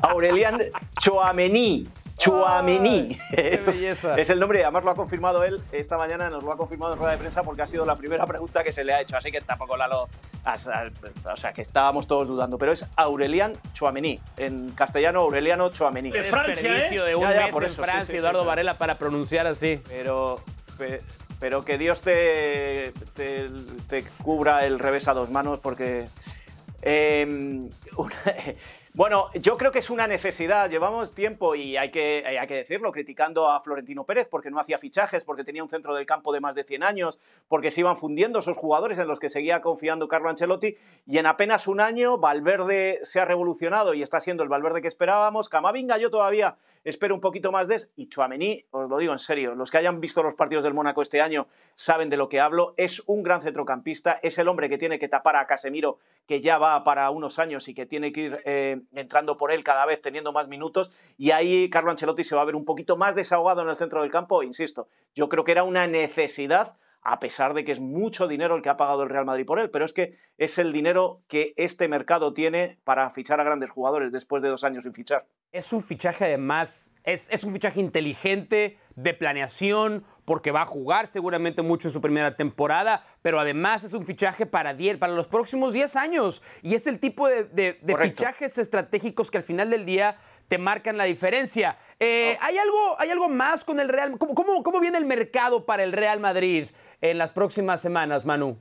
Aurelian 0.00 0.62
Chouameni. 0.98 1.86
Chouameni. 2.18 3.18
qué 3.30 3.54
Es, 3.54 3.66
belleza. 3.66 4.14
es 4.16 4.30
el 4.30 4.38
nombre 4.40 4.60
y 4.60 4.62
además 4.62 4.84
lo 4.84 4.90
ha 4.92 4.94
confirmado 4.94 5.44
él 5.44 5.60
esta 5.72 5.96
mañana, 5.98 6.30
nos 6.30 6.44
lo 6.44 6.52
ha 6.52 6.56
confirmado 6.56 6.92
en 6.92 6.98
rueda 6.98 7.12
de 7.12 7.18
prensa 7.18 7.42
porque 7.42 7.62
ha 7.62 7.66
sido 7.66 7.84
la 7.84 7.96
primera 7.96 8.26
pregunta 8.26 8.62
que 8.64 8.72
se 8.72 8.84
le 8.84 8.94
ha 8.94 9.00
hecho, 9.00 9.16
así 9.16 9.30
que 9.32 9.40
tampoco 9.40 9.76
la 9.76 9.88
lo... 9.88 10.02
O 10.04 11.36
sea, 11.36 11.52
que 11.52 11.62
estábamos 11.62 12.06
todos 12.06 12.28
dudando, 12.28 12.58
pero 12.58 12.72
es 12.72 12.84
Aurelian 12.96 13.54
Chouameni. 13.72 14.20
En 14.36 14.70
castellano, 14.72 15.20
Aureliano 15.20 15.70
Chouameni. 15.70 16.10
De 16.10 16.22
Francia, 16.24 16.54
Desperdicio 16.54 17.04
¿eh? 17.06 17.08
de 17.10 17.14
un 17.16 17.22
Ya, 17.22 17.34
ya, 17.34 17.42
mes 17.44 17.50
por 17.52 17.62
en 17.62 17.66
eso, 17.66 17.76
sí, 17.76 17.82
Francia, 17.82 18.06
sí, 18.06 18.12
sí, 18.12 18.18
Eduardo 18.18 18.38
claro. 18.40 18.48
Varela, 18.48 18.78
para 18.78 18.98
pronunciar 18.98 19.46
así. 19.46 19.80
Pero, 19.88 20.36
pe- 20.78 21.00
pero 21.40 21.62
que 21.64 21.78
Dios 21.78 22.00
te, 22.02 22.92
te, 23.14 23.48
te 23.88 24.04
cubra 24.22 24.66
el 24.66 24.78
revés 24.78 25.08
a 25.08 25.14
dos 25.14 25.30
manos 25.30 25.58
porque... 25.60 26.04
eh, 26.82 27.26
una- 27.96 28.14
bueno, 28.96 29.28
yo 29.34 29.56
creo 29.56 29.72
que 29.72 29.80
es 29.80 29.90
una 29.90 30.06
necesidad. 30.06 30.70
Llevamos 30.70 31.16
tiempo, 31.16 31.56
y 31.56 31.76
hay 31.76 31.90
que, 31.90 32.22
hay 32.24 32.46
que 32.46 32.54
decirlo, 32.54 32.92
criticando 32.92 33.50
a 33.50 33.58
Florentino 33.58 34.04
Pérez 34.04 34.28
porque 34.30 34.52
no 34.52 34.60
hacía 34.60 34.78
fichajes, 34.78 35.24
porque 35.24 35.42
tenía 35.42 35.64
un 35.64 35.68
centro 35.68 35.96
del 35.96 36.06
campo 36.06 36.32
de 36.32 36.40
más 36.40 36.54
de 36.54 36.62
100 36.62 36.84
años, 36.84 37.18
porque 37.48 37.72
se 37.72 37.80
iban 37.80 37.96
fundiendo 37.96 38.38
esos 38.38 38.56
jugadores 38.56 38.98
en 39.00 39.08
los 39.08 39.18
que 39.18 39.28
seguía 39.28 39.60
confiando 39.62 40.06
Carlo 40.06 40.28
Ancelotti. 40.28 40.76
Y 41.06 41.18
en 41.18 41.26
apenas 41.26 41.66
un 41.66 41.80
año, 41.80 42.18
Valverde 42.18 43.00
se 43.02 43.18
ha 43.18 43.24
revolucionado 43.24 43.94
y 43.94 44.02
está 44.02 44.20
siendo 44.20 44.44
el 44.44 44.48
Valverde 44.48 44.80
que 44.80 44.86
esperábamos. 44.86 45.48
Camavinga 45.48 45.98
yo 45.98 46.08
todavía 46.08 46.56
espero 46.84 47.14
un 47.14 47.20
poquito 47.20 47.50
más 47.50 47.68
de... 47.68 47.80
Y 47.96 48.08
Chouameni, 48.08 48.64
os 48.70 48.88
lo 48.88 48.98
digo 48.98 49.12
en 49.12 49.18
serio, 49.18 49.54
los 49.54 49.70
que 49.70 49.78
hayan 49.78 50.00
visto 50.00 50.22
los 50.22 50.34
partidos 50.34 50.64
del 50.64 50.74
Mónaco 50.74 51.02
este 51.02 51.20
año 51.20 51.48
saben 51.74 52.10
de 52.10 52.16
lo 52.16 52.28
que 52.28 52.40
hablo. 52.40 52.74
Es 52.76 53.02
un 53.06 53.22
gran 53.22 53.42
centrocampista, 53.42 54.20
es 54.22 54.38
el 54.38 54.48
hombre 54.48 54.68
que 54.68 54.78
tiene 54.78 54.98
que 54.98 55.08
tapar 55.08 55.36
a 55.36 55.46
Casemiro, 55.46 55.98
que 56.26 56.40
ya 56.40 56.58
va 56.58 56.84
para 56.84 57.10
unos 57.10 57.38
años 57.38 57.68
y 57.68 57.74
que 57.74 57.86
tiene 57.86 58.12
que 58.12 58.20
ir 58.20 58.40
eh, 58.44 58.80
entrando 58.94 59.36
por 59.36 59.50
él 59.50 59.64
cada 59.64 59.86
vez 59.86 60.00
teniendo 60.00 60.32
más 60.32 60.48
minutos. 60.48 60.90
Y 61.18 61.30
ahí 61.32 61.68
Carlo 61.70 61.90
Ancelotti 61.90 62.24
se 62.24 62.36
va 62.36 62.42
a 62.42 62.46
ver 62.46 62.56
un 62.56 62.64
poquito 62.64 62.96
más 62.96 63.14
desahogado 63.14 63.62
en 63.62 63.68
el 63.68 63.76
centro 63.76 64.02
del 64.02 64.10
campo. 64.10 64.42
Insisto, 64.42 64.88
yo 65.14 65.28
creo 65.28 65.44
que 65.44 65.52
era 65.52 65.64
una 65.64 65.86
necesidad 65.86 66.76
a 67.04 67.20
pesar 67.20 67.52
de 67.54 67.64
que 67.64 67.72
es 67.72 67.80
mucho 67.80 68.26
dinero 68.26 68.56
el 68.56 68.62
que 68.62 68.70
ha 68.70 68.76
pagado 68.76 69.02
el 69.02 69.10
Real 69.10 69.26
Madrid 69.26 69.44
por 69.44 69.58
él, 69.58 69.70
pero 69.70 69.84
es 69.84 69.92
que 69.92 70.16
es 70.38 70.56
el 70.58 70.72
dinero 70.72 71.22
que 71.28 71.52
este 71.56 71.86
mercado 71.86 72.32
tiene 72.32 72.78
para 72.84 73.10
fichar 73.10 73.40
a 73.40 73.44
grandes 73.44 73.70
jugadores 73.70 74.10
después 74.10 74.42
de 74.42 74.48
dos 74.48 74.64
años 74.64 74.84
sin 74.84 74.94
fichar. 74.94 75.26
Es 75.52 75.72
un 75.72 75.82
fichaje 75.82 76.24
además, 76.24 76.90
es, 77.04 77.28
es 77.30 77.44
un 77.44 77.52
fichaje 77.52 77.78
inteligente, 77.80 78.78
de 78.96 79.12
planeación, 79.12 80.04
porque 80.24 80.52
va 80.52 80.62
a 80.62 80.66
jugar 80.66 81.08
seguramente 81.08 81.62
mucho 81.62 81.88
en 81.88 81.92
su 81.92 82.00
primera 82.00 82.36
temporada, 82.36 83.04
pero 83.22 83.40
además 83.40 83.82
es 83.82 83.92
un 83.92 84.06
fichaje 84.06 84.46
para, 84.46 84.72
10, 84.72 84.98
para 84.98 85.12
los 85.12 85.26
próximos 85.26 85.72
10 85.72 85.96
años. 85.96 86.42
Y 86.62 86.74
es 86.74 86.86
el 86.86 87.00
tipo 87.00 87.26
de, 87.28 87.42
de- 87.44 87.78
de 87.82 87.92
Correcto. 87.92 88.20
fichajes 88.22 88.56
estratégicos 88.56 89.30
que 89.32 89.38
al 89.38 89.42
final 89.42 89.68
del 89.70 89.84
día 89.84 90.16
te 90.46 90.58
marcan 90.58 90.96
la 90.96 91.04
diferencia. 91.04 91.76
Eh, 91.98 92.38
¿hay, 92.40 92.56
algo, 92.56 92.96
¿Hay 93.00 93.10
algo 93.10 93.28
más 93.28 93.64
con 93.64 93.80
el 93.80 93.88
Real 93.88 94.16
¿Cómo, 94.16 94.34
cómo, 94.34 94.62
cómo 94.62 94.78
viene 94.78 94.96
el 94.98 95.06
mercado 95.06 95.66
para 95.66 95.82
el 95.82 95.92
Real 95.92 96.20
Madrid 96.20 96.68
en 97.10 97.18
las 97.18 97.32
próximas 97.32 97.82
semanas, 97.82 98.24
Manu? 98.24 98.56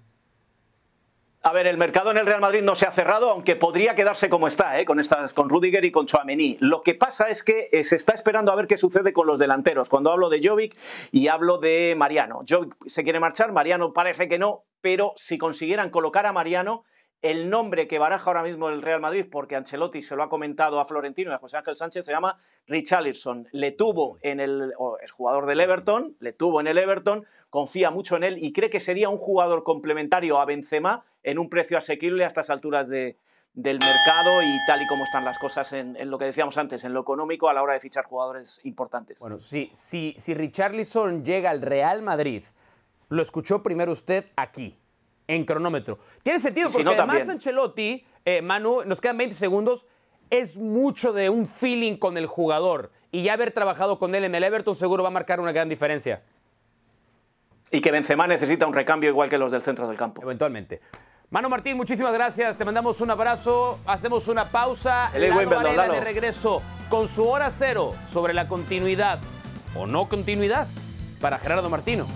A 1.44 1.54
ver, 1.54 1.66
el 1.66 1.78
mercado 1.78 2.12
en 2.12 2.18
el 2.18 2.26
Real 2.26 2.41
Madrid 2.41 2.62
no 2.62 2.76
se 2.76 2.86
ha 2.86 2.91
cerrado, 2.91 3.30
aunque 3.30 3.56
podría 3.56 3.96
quedarse 3.96 4.30
como 4.30 4.48
está, 4.48 4.80
¿eh? 4.80 4.86
con, 4.86 5.00
estas, 5.00 5.34
con 5.34 5.48
Rudiger 5.50 5.84
y 5.86 5.91
con 5.91 6.08
Chouameni. 6.08 6.58
Lo 6.60 6.84
que 6.84 6.94
pasa 6.94 7.30
es 7.30 7.44
que 7.44 7.70
eh, 7.72 7.86
se 7.86 7.96
está 7.96 8.14
esperando 8.14 8.52
a 8.52 8.56
ver 8.56 8.68
qué 8.68 8.78
sucede 8.78 9.14
con 9.14 9.28
los 9.28 9.39
delanteros. 9.39 9.88
Cuando 9.88 10.12
hablo 10.12 10.30
de 10.30 10.41
Jovic 10.46 10.78
y 11.12 11.30
hablo 11.30 11.58
de 11.58 11.96
Mariano. 11.98 12.44
Jovic 12.48 12.76
se 12.86 13.04
quiere 13.06 13.22
marchar, 13.22 13.54
Mariano 13.54 13.94
parece 13.94 14.28
que 14.28 14.38
no, 14.38 14.66
pero 14.82 15.14
si 15.16 15.38
consiguieran 15.38 15.89
colocar 15.89 16.26
a 16.26 16.34
Mariano, 16.34 16.84
el 17.22 17.50
nombre 17.50 17.88
que 17.88 18.00
baraja 18.00 18.30
ahora 18.30 18.44
mismo 18.44 18.68
el 18.68 18.82
Real 18.82 19.00
Madrid, 19.00 19.26
porque 19.32 19.56
Ancelotti 19.56 20.02
se 20.02 20.18
lo 20.18 20.24
ha 20.24 20.30
comentado 20.30 20.82
a 20.82 20.86
Florentino 20.86 21.32
y 21.32 21.34
a 21.34 21.38
José 21.39 21.58
Ángel 21.58 21.78
Sánchez, 21.78 22.06
se 22.06 22.12
llama 22.12 22.38
Richarlison. 22.68 23.47
Le 23.51 23.72
tuvo 23.72 24.18
en 24.22 24.39
el. 24.39 24.74
es 25.03 25.11
jugador 25.11 25.45
del 25.45 25.59
Everton, 25.59 26.16
le 26.20 26.34
tuvo 26.34 26.59
en 26.61 26.68
el 26.68 26.78
Everton, 26.78 27.26
confía 27.49 27.91
mucho 27.91 28.16
en 28.16 28.24
él 28.24 28.38
y 28.39 28.51
cree 28.53 28.70
que 28.70 28.80
sería 28.80 29.09
un 29.09 29.18
jugador 29.18 29.64
complementario 29.64 30.39
a 30.39 30.45
Benzema 30.45 31.03
en 31.24 31.39
un 31.39 31.49
precio 31.49 31.78
asequible 31.78 32.24
a 32.24 32.28
estas 32.28 32.49
alturas 32.49 32.88
de- 32.88 33.18
del 33.53 33.78
mercado 33.78 34.41
y 34.41 34.57
tal 34.66 34.82
y 34.82 34.88
como 34.88 35.03
están 35.03 35.24
las 35.24 35.38
cosas 35.38 35.72
en, 35.74 35.95
en 35.95 36.09
lo 36.09 36.18
que 36.18 36.26
decíamos 36.26 36.57
antes, 36.57 36.84
en 36.86 36.93
lo 36.93 37.01
económico 37.01 37.49
a 37.49 37.53
la 37.53 37.61
hora 37.61 37.74
de 37.74 37.80
fichar 37.80 38.03
jugadores 38.05 38.59
importantes. 38.64 39.20
Bueno, 39.20 39.38
si, 39.39 39.70
si, 39.74 40.16
si 40.18 40.34
Richarlison 40.34 41.24
llega 41.24 41.51
al 41.51 41.61
Real 41.61 42.01
Madrid, 42.01 42.43
lo 43.09 43.22
escuchó 43.22 43.61
primero 43.61 43.91
usted 43.91 44.26
aquí, 44.36 44.76
en 45.28 45.45
cronómetro. 45.45 45.99
Tiene 46.24 46.39
sentido, 46.39 46.70
Y 46.70 46.72
si 46.72 46.78
porque 46.78 46.95
no, 46.97 47.03
además. 47.03 47.30
Ancelotti, 47.30 48.03
eh, 48.26 48.41
Manu, 48.41 48.82
nos 48.88 48.99
quedan 48.99 49.18
20 49.18 49.36
segundos, 49.36 49.86
es 50.34 50.58
mucho 50.58 51.14
de 51.14 51.30
un 51.30 51.48
feeling 51.48 51.96
con 51.98 52.18
el 52.18 52.26
jugador. 52.26 52.92
Y 53.12 53.22
ya 53.22 53.34
haber 53.34 53.52
trabajado 53.52 54.00
con 54.00 54.16
él 54.16 54.24
en 54.24 54.34
el 54.34 54.44
Everton 54.44 54.74
seguro 54.74 55.04
va 55.04 55.10
a 55.10 55.12
marcar 55.12 55.40
una 55.40 55.52
gran 55.52 55.70
diferencia, 55.70 56.24
Y 57.70 57.82
que 57.82 57.92
Benzema 57.92 58.26
necesita 58.26 58.66
un 58.66 58.74
recambio 58.74 59.10
igual 59.10 59.30
que 59.30 59.38
los 59.38 59.52
del 59.52 59.62
centro 59.62 59.88
del 59.88 59.96
campo. 59.96 60.24
eventualmente. 60.24 60.82
Manu 61.30 61.50
Martín, 61.50 61.78
muchísimas 61.78 62.14
gracias. 62.14 62.58
Te 62.58 62.66
mandamos 62.66 63.00
un 63.02 63.12
abrazo. 63.12 63.80
Hacemos 63.86 64.28
una 64.28 64.50
pausa. 64.50 65.12
L.A. 65.14 65.36
Lalo 65.46 65.74
Lalo. 65.74 65.94
de 65.94 66.02
regreso 66.02 66.62
con 66.90 67.08
su 67.08 67.28
hora 67.28 67.50
cero 67.52 67.96
sobre 68.06 68.34
la 68.34 68.48
continuidad 68.48 69.20
o 69.76 69.86
no 69.88 70.10
continuidad 70.10 70.68
para 71.22 71.38
Gerardo 71.38 71.70
Martino. 71.70 72.08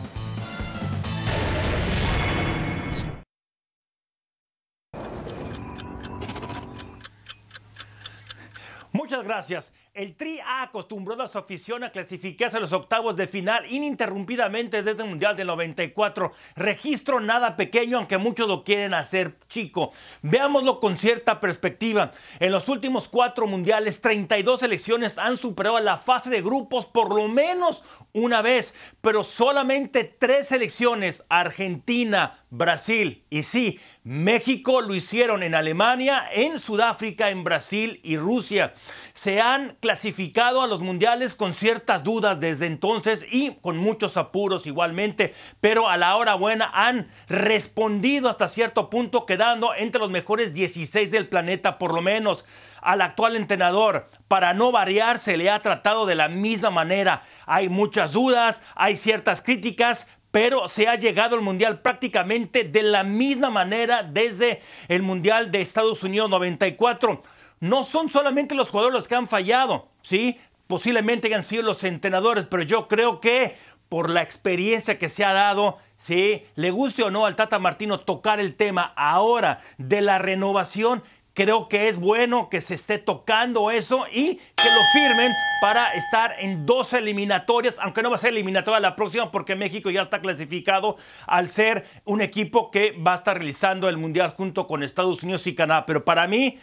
Muchas 9.08 9.24
gracias. 9.24 9.72
El 9.97 10.15
Tri 10.15 10.39
ha 10.39 10.61
acostumbrado 10.61 11.23
a 11.23 11.27
su 11.27 11.39
afición 11.39 11.83
a 11.83 11.91
clasificarse 11.91 12.57
a 12.57 12.59
los 12.59 12.71
octavos 12.71 13.15
de 13.15 13.25
final 13.25 13.65
ininterrumpidamente 13.67 14.83
desde 14.83 15.01
el 15.01 15.09
Mundial 15.09 15.35
del 15.35 15.47
94. 15.47 16.33
Registro 16.55 17.19
nada 17.19 17.55
pequeño, 17.55 17.97
aunque 17.97 18.19
muchos 18.19 18.47
lo 18.47 18.63
quieren 18.63 18.93
hacer 18.93 19.39
chico. 19.49 19.91
Veámoslo 20.21 20.79
con 20.79 20.97
cierta 20.97 21.39
perspectiva. 21.39 22.11
En 22.39 22.51
los 22.51 22.69
últimos 22.69 23.07
cuatro 23.07 23.47
mundiales, 23.47 23.99
32 23.99 24.59
selecciones 24.59 25.17
han 25.17 25.35
superado 25.35 25.79
la 25.79 25.97
fase 25.97 26.29
de 26.29 26.43
grupos 26.43 26.85
por 26.85 27.15
lo 27.15 27.27
menos 27.27 27.83
una 28.13 28.43
vez, 28.43 28.75
pero 29.01 29.23
solamente 29.23 30.03
tres 30.03 30.49
selecciones, 30.49 31.23
Argentina, 31.27 32.43
Brasil 32.49 33.25
y 33.29 33.43
sí, 33.43 33.79
México 34.03 34.81
lo 34.81 34.95
hicieron 34.95 35.43
en 35.43 35.53
Alemania, 35.53 36.29
en 36.31 36.59
Sudáfrica, 36.59 37.29
en 37.29 37.43
Brasil 37.43 37.99
y 38.03 38.17
Rusia. 38.17 38.73
Se 39.13 39.41
han 39.41 39.75
clasificado 39.88 40.61
a 40.61 40.67
los 40.67 40.81
mundiales 40.81 41.33
con 41.33 41.53
ciertas 41.53 42.03
dudas 42.03 42.41
desde 42.41 42.65
entonces 42.65 43.25
y 43.31 43.51
con 43.61 43.77
muchos 43.77 44.17
apuros 44.17 44.67
igualmente, 44.67 45.33
pero 45.61 45.88
a 45.88 45.95
la 45.95 46.17
hora 46.17 46.35
buena 46.35 46.69
han 46.73 47.07
respondido 47.29 48.27
hasta 48.27 48.49
cierto 48.49 48.89
punto 48.89 49.25
quedando 49.25 49.73
entre 49.73 50.01
los 50.01 50.09
mejores 50.11 50.53
16 50.53 51.09
del 51.09 51.29
planeta 51.29 51.77
por 51.77 51.93
lo 51.93 52.01
menos. 52.01 52.43
Al 52.81 52.99
actual 52.99 53.38
entrenador, 53.38 54.09
para 54.27 54.53
no 54.53 54.73
variar, 54.73 55.19
se 55.19 55.38
le 55.38 55.49
ha 55.49 55.61
tratado 55.61 56.05
de 56.05 56.15
la 56.15 56.27
misma 56.27 56.69
manera. 56.69 57.23
Hay 57.45 57.69
muchas 57.69 58.11
dudas, 58.11 58.61
hay 58.75 58.97
ciertas 58.97 59.41
críticas, 59.41 60.05
pero 60.31 60.67
se 60.67 60.89
ha 60.89 60.95
llegado 60.95 61.38
al 61.38 61.41
Mundial 61.43 61.79
prácticamente 61.79 62.65
de 62.65 62.83
la 62.83 63.05
misma 63.05 63.49
manera 63.49 64.03
desde 64.03 64.61
el 64.89 65.01
Mundial 65.01 65.49
de 65.49 65.61
Estados 65.61 66.03
Unidos 66.03 66.29
94. 66.29 67.23
No 67.60 67.84
son 67.84 68.10
solamente 68.10 68.55
los 68.55 68.70
jugadores 68.70 68.93
los 68.93 69.08
que 69.08 69.16
han 69.16 69.28
fallado, 69.28 69.89
¿sí? 70.01 70.39
Posiblemente 70.68 71.28
hayan 71.28 71.43
sido 71.43 71.64
los 71.64 71.84
entrenadores, 71.84 72.45
pero 72.45 72.64
yo 72.64 72.88
creo 72.88 73.20
que 73.20 73.55
por 73.89 74.10
la 74.10 74.22
experiencia 74.22 74.99
que 74.99 75.10
se 75.10 75.24
ha 75.24 75.34
dado, 75.34 75.78
¿sí? 75.97 76.43
Le 76.55 76.72
guste 76.72 77.03
o 77.03 77.12
no 77.12 77.26
al 77.26 77.36
Tata 77.36 77.58
Martino 77.58 78.01
tocar 78.01 78.39
el 78.39 78.55
tema 78.55 78.93
ahora 78.95 79.60
de 79.78 80.01
la 80.01 80.20
renovación, 80.20 81.03
Creo 81.38 81.70
que 81.70 81.88
es 81.88 81.99
bueno 81.99 82.49
que 82.49 82.62
se 82.62 82.74
esté 82.74 82.97
tocando 82.97 83.70
eso 83.70 84.08
y 84.12 84.38
que 84.55 84.70
lo 84.74 84.82
firmen 84.91 85.32
para 85.62 85.93
estar 85.93 86.34
en 86.39 86.66
dos 86.66 86.93
eliminatorias, 86.93 87.76
aunque 87.78 88.01
no 88.01 88.10
va 88.10 88.16
a 88.16 88.18
ser 88.18 88.32
eliminatoria 88.32 88.80
la 88.80 88.95
próxima 88.95 89.30
porque 89.30 89.55
México 89.55 89.91
ya 89.91 90.01
está 90.01 90.20
clasificado 90.20 90.97
al 91.28 91.49
ser 91.49 91.86
un 92.05 92.22
equipo 92.22 92.72
que 92.72 92.93
va 92.93 93.14
a 93.14 93.18
estar 93.18 93.38
realizando 93.38 93.88
el 93.88 93.97
Mundial 93.97 94.34
junto 94.36 94.66
con 94.66 94.82
Estados 94.82 95.22
Unidos 95.22 95.45
y 95.45 95.53
Canadá. 95.53 95.86
Pero 95.86 96.03
para 96.03 96.26
mí 96.26 96.58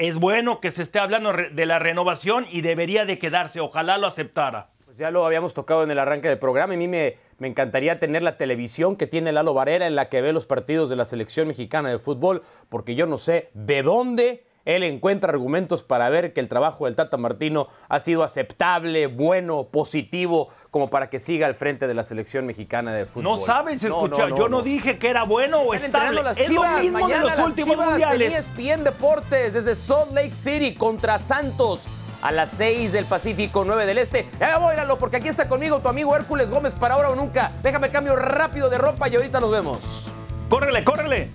es 0.00 0.16
bueno 0.18 0.60
que 0.60 0.70
se 0.70 0.82
esté 0.82 0.98
hablando 0.98 1.30
de 1.34 1.66
la 1.66 1.78
renovación 1.78 2.46
y 2.50 2.62
debería 2.62 3.04
de 3.04 3.18
quedarse. 3.18 3.60
Ojalá 3.60 3.98
lo 3.98 4.06
aceptara. 4.06 4.70
Pues 4.86 4.96
ya 4.96 5.10
lo 5.10 5.26
habíamos 5.26 5.52
tocado 5.52 5.84
en 5.84 5.90
el 5.90 5.98
arranque 5.98 6.26
del 6.26 6.38
programa. 6.38 6.72
A 6.72 6.76
mí 6.78 6.88
me, 6.88 7.18
me 7.38 7.48
encantaría 7.48 7.98
tener 7.98 8.22
la 8.22 8.38
televisión 8.38 8.96
que 8.96 9.06
tiene 9.06 9.30
Lalo 9.30 9.52
Varela 9.52 9.86
en 9.86 9.94
la 9.94 10.08
que 10.08 10.22
ve 10.22 10.32
los 10.32 10.46
partidos 10.46 10.88
de 10.88 10.96
la 10.96 11.04
selección 11.04 11.48
mexicana 11.48 11.90
de 11.90 11.98
fútbol, 11.98 12.40
porque 12.70 12.94
yo 12.94 13.04
no 13.04 13.18
sé 13.18 13.50
de 13.52 13.82
dónde 13.82 14.46
él 14.64 14.82
encuentra 14.82 15.30
argumentos 15.30 15.82
para 15.82 16.08
ver 16.08 16.32
que 16.32 16.40
el 16.40 16.48
trabajo 16.48 16.84
del 16.84 16.94
Tata 16.94 17.16
Martino 17.16 17.68
ha 17.88 18.00
sido 18.00 18.22
aceptable, 18.22 19.06
bueno, 19.06 19.68
positivo, 19.68 20.48
como 20.70 20.90
para 20.90 21.10
que 21.10 21.18
siga 21.18 21.46
al 21.46 21.54
frente 21.54 21.86
de 21.86 21.94
la 21.94 22.04
selección 22.04 22.46
mexicana 22.46 22.92
de 22.92 23.06
fútbol. 23.06 23.24
No 23.24 23.36
sabes 23.36 23.82
escuchar, 23.82 24.34
yo 24.34 24.48
no, 24.48 24.62
dije 24.62 24.98
que 24.98 25.08
era 25.08 25.24
bueno 25.24 25.60
o 25.60 25.74
estable. 25.74 26.22
Las 26.22 26.36
es 26.36 26.50
lo 26.50 26.62
mismo 26.62 26.98
Mañana 26.98 27.22
de 27.22 27.28
los 27.28 27.36
las 27.38 27.46
últimos 27.46 27.70
Chivas 27.74 27.88
mundiales. 27.88 28.32
En 28.32 28.38
ESPN 28.38 28.84
Deportes 28.84 29.54
desde 29.54 29.74
Salt 29.76 30.12
Lake 30.12 30.32
City 30.32 30.74
contra 30.74 31.18
Santos 31.18 31.88
a 32.22 32.30
las 32.32 32.50
6 32.50 32.92
del 32.92 33.06
Pacífico, 33.06 33.64
9 33.64 33.86
del 33.86 33.98
Este. 33.98 34.26
Ya 34.38 34.58
voy, 34.58 34.76
Lalo, 34.76 34.98
porque 34.98 35.16
aquí 35.16 35.28
está 35.28 35.48
conmigo 35.48 35.80
tu 35.80 35.88
amigo 35.88 36.14
Hércules 36.14 36.50
Gómez 36.50 36.74
para 36.74 36.94
ahora 36.94 37.10
o 37.10 37.16
nunca. 37.16 37.52
Déjame 37.62 37.90
cambio 37.90 38.16
rápido 38.16 38.68
de 38.68 38.78
ropa 38.78 39.08
y 39.08 39.16
ahorita 39.16 39.40
nos 39.40 39.50
vemos. 39.50 40.12
Córrele, 40.48 40.84
córrele. 40.84 41.30